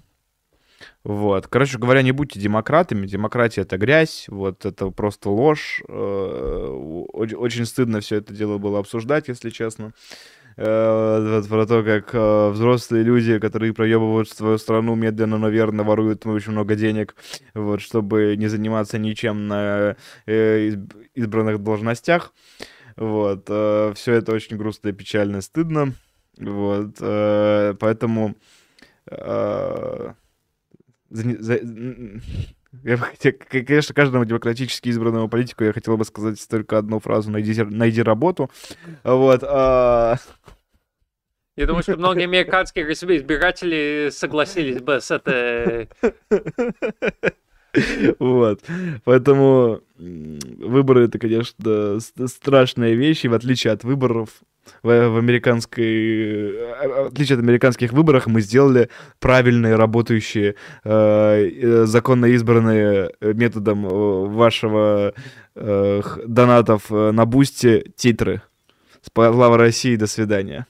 [1.03, 1.47] Вот.
[1.47, 3.07] Короче говоря, не будьте демократами.
[3.07, 5.81] Демократия это грязь, вот это просто ложь.
[5.87, 6.67] Э,
[7.13, 9.93] очень стыдно все это дело было обсуждать, если честно.
[10.55, 16.25] Э, про то, как э, взрослые люди, которые проебывают свою страну, медленно, но верно воруют
[16.25, 17.15] очень много денег,
[17.53, 20.75] вот, чтобы не заниматься ничем на э,
[21.15, 22.33] избранных должностях.
[22.95, 25.93] Вот, все это очень грустно и печально, и стыдно.
[26.37, 28.35] Вот, поэтому
[29.09, 30.15] за,
[31.09, 31.59] за,
[32.83, 37.29] я бы хотел, конечно, каждому демократически избранному политику я хотел бы сказать только одну фразу
[37.29, 38.49] «найди, найди работу».
[39.03, 39.43] Вот.
[39.43, 40.17] А...
[41.55, 45.89] Я думаю, что многие американские избиратели согласились бы с этой...
[48.19, 48.61] Вот.
[49.03, 54.29] Поэтому выборы это, конечно, страшная вещь, и в отличие от выборов
[54.81, 63.11] в, в американской, в отличие от американских выборов, мы сделали правильные, работающие, э, законно избранные
[63.21, 63.83] методом
[64.33, 65.13] вашего
[65.55, 68.41] э, донатов на бусте титры.
[69.13, 70.65] Слава России, до свидания.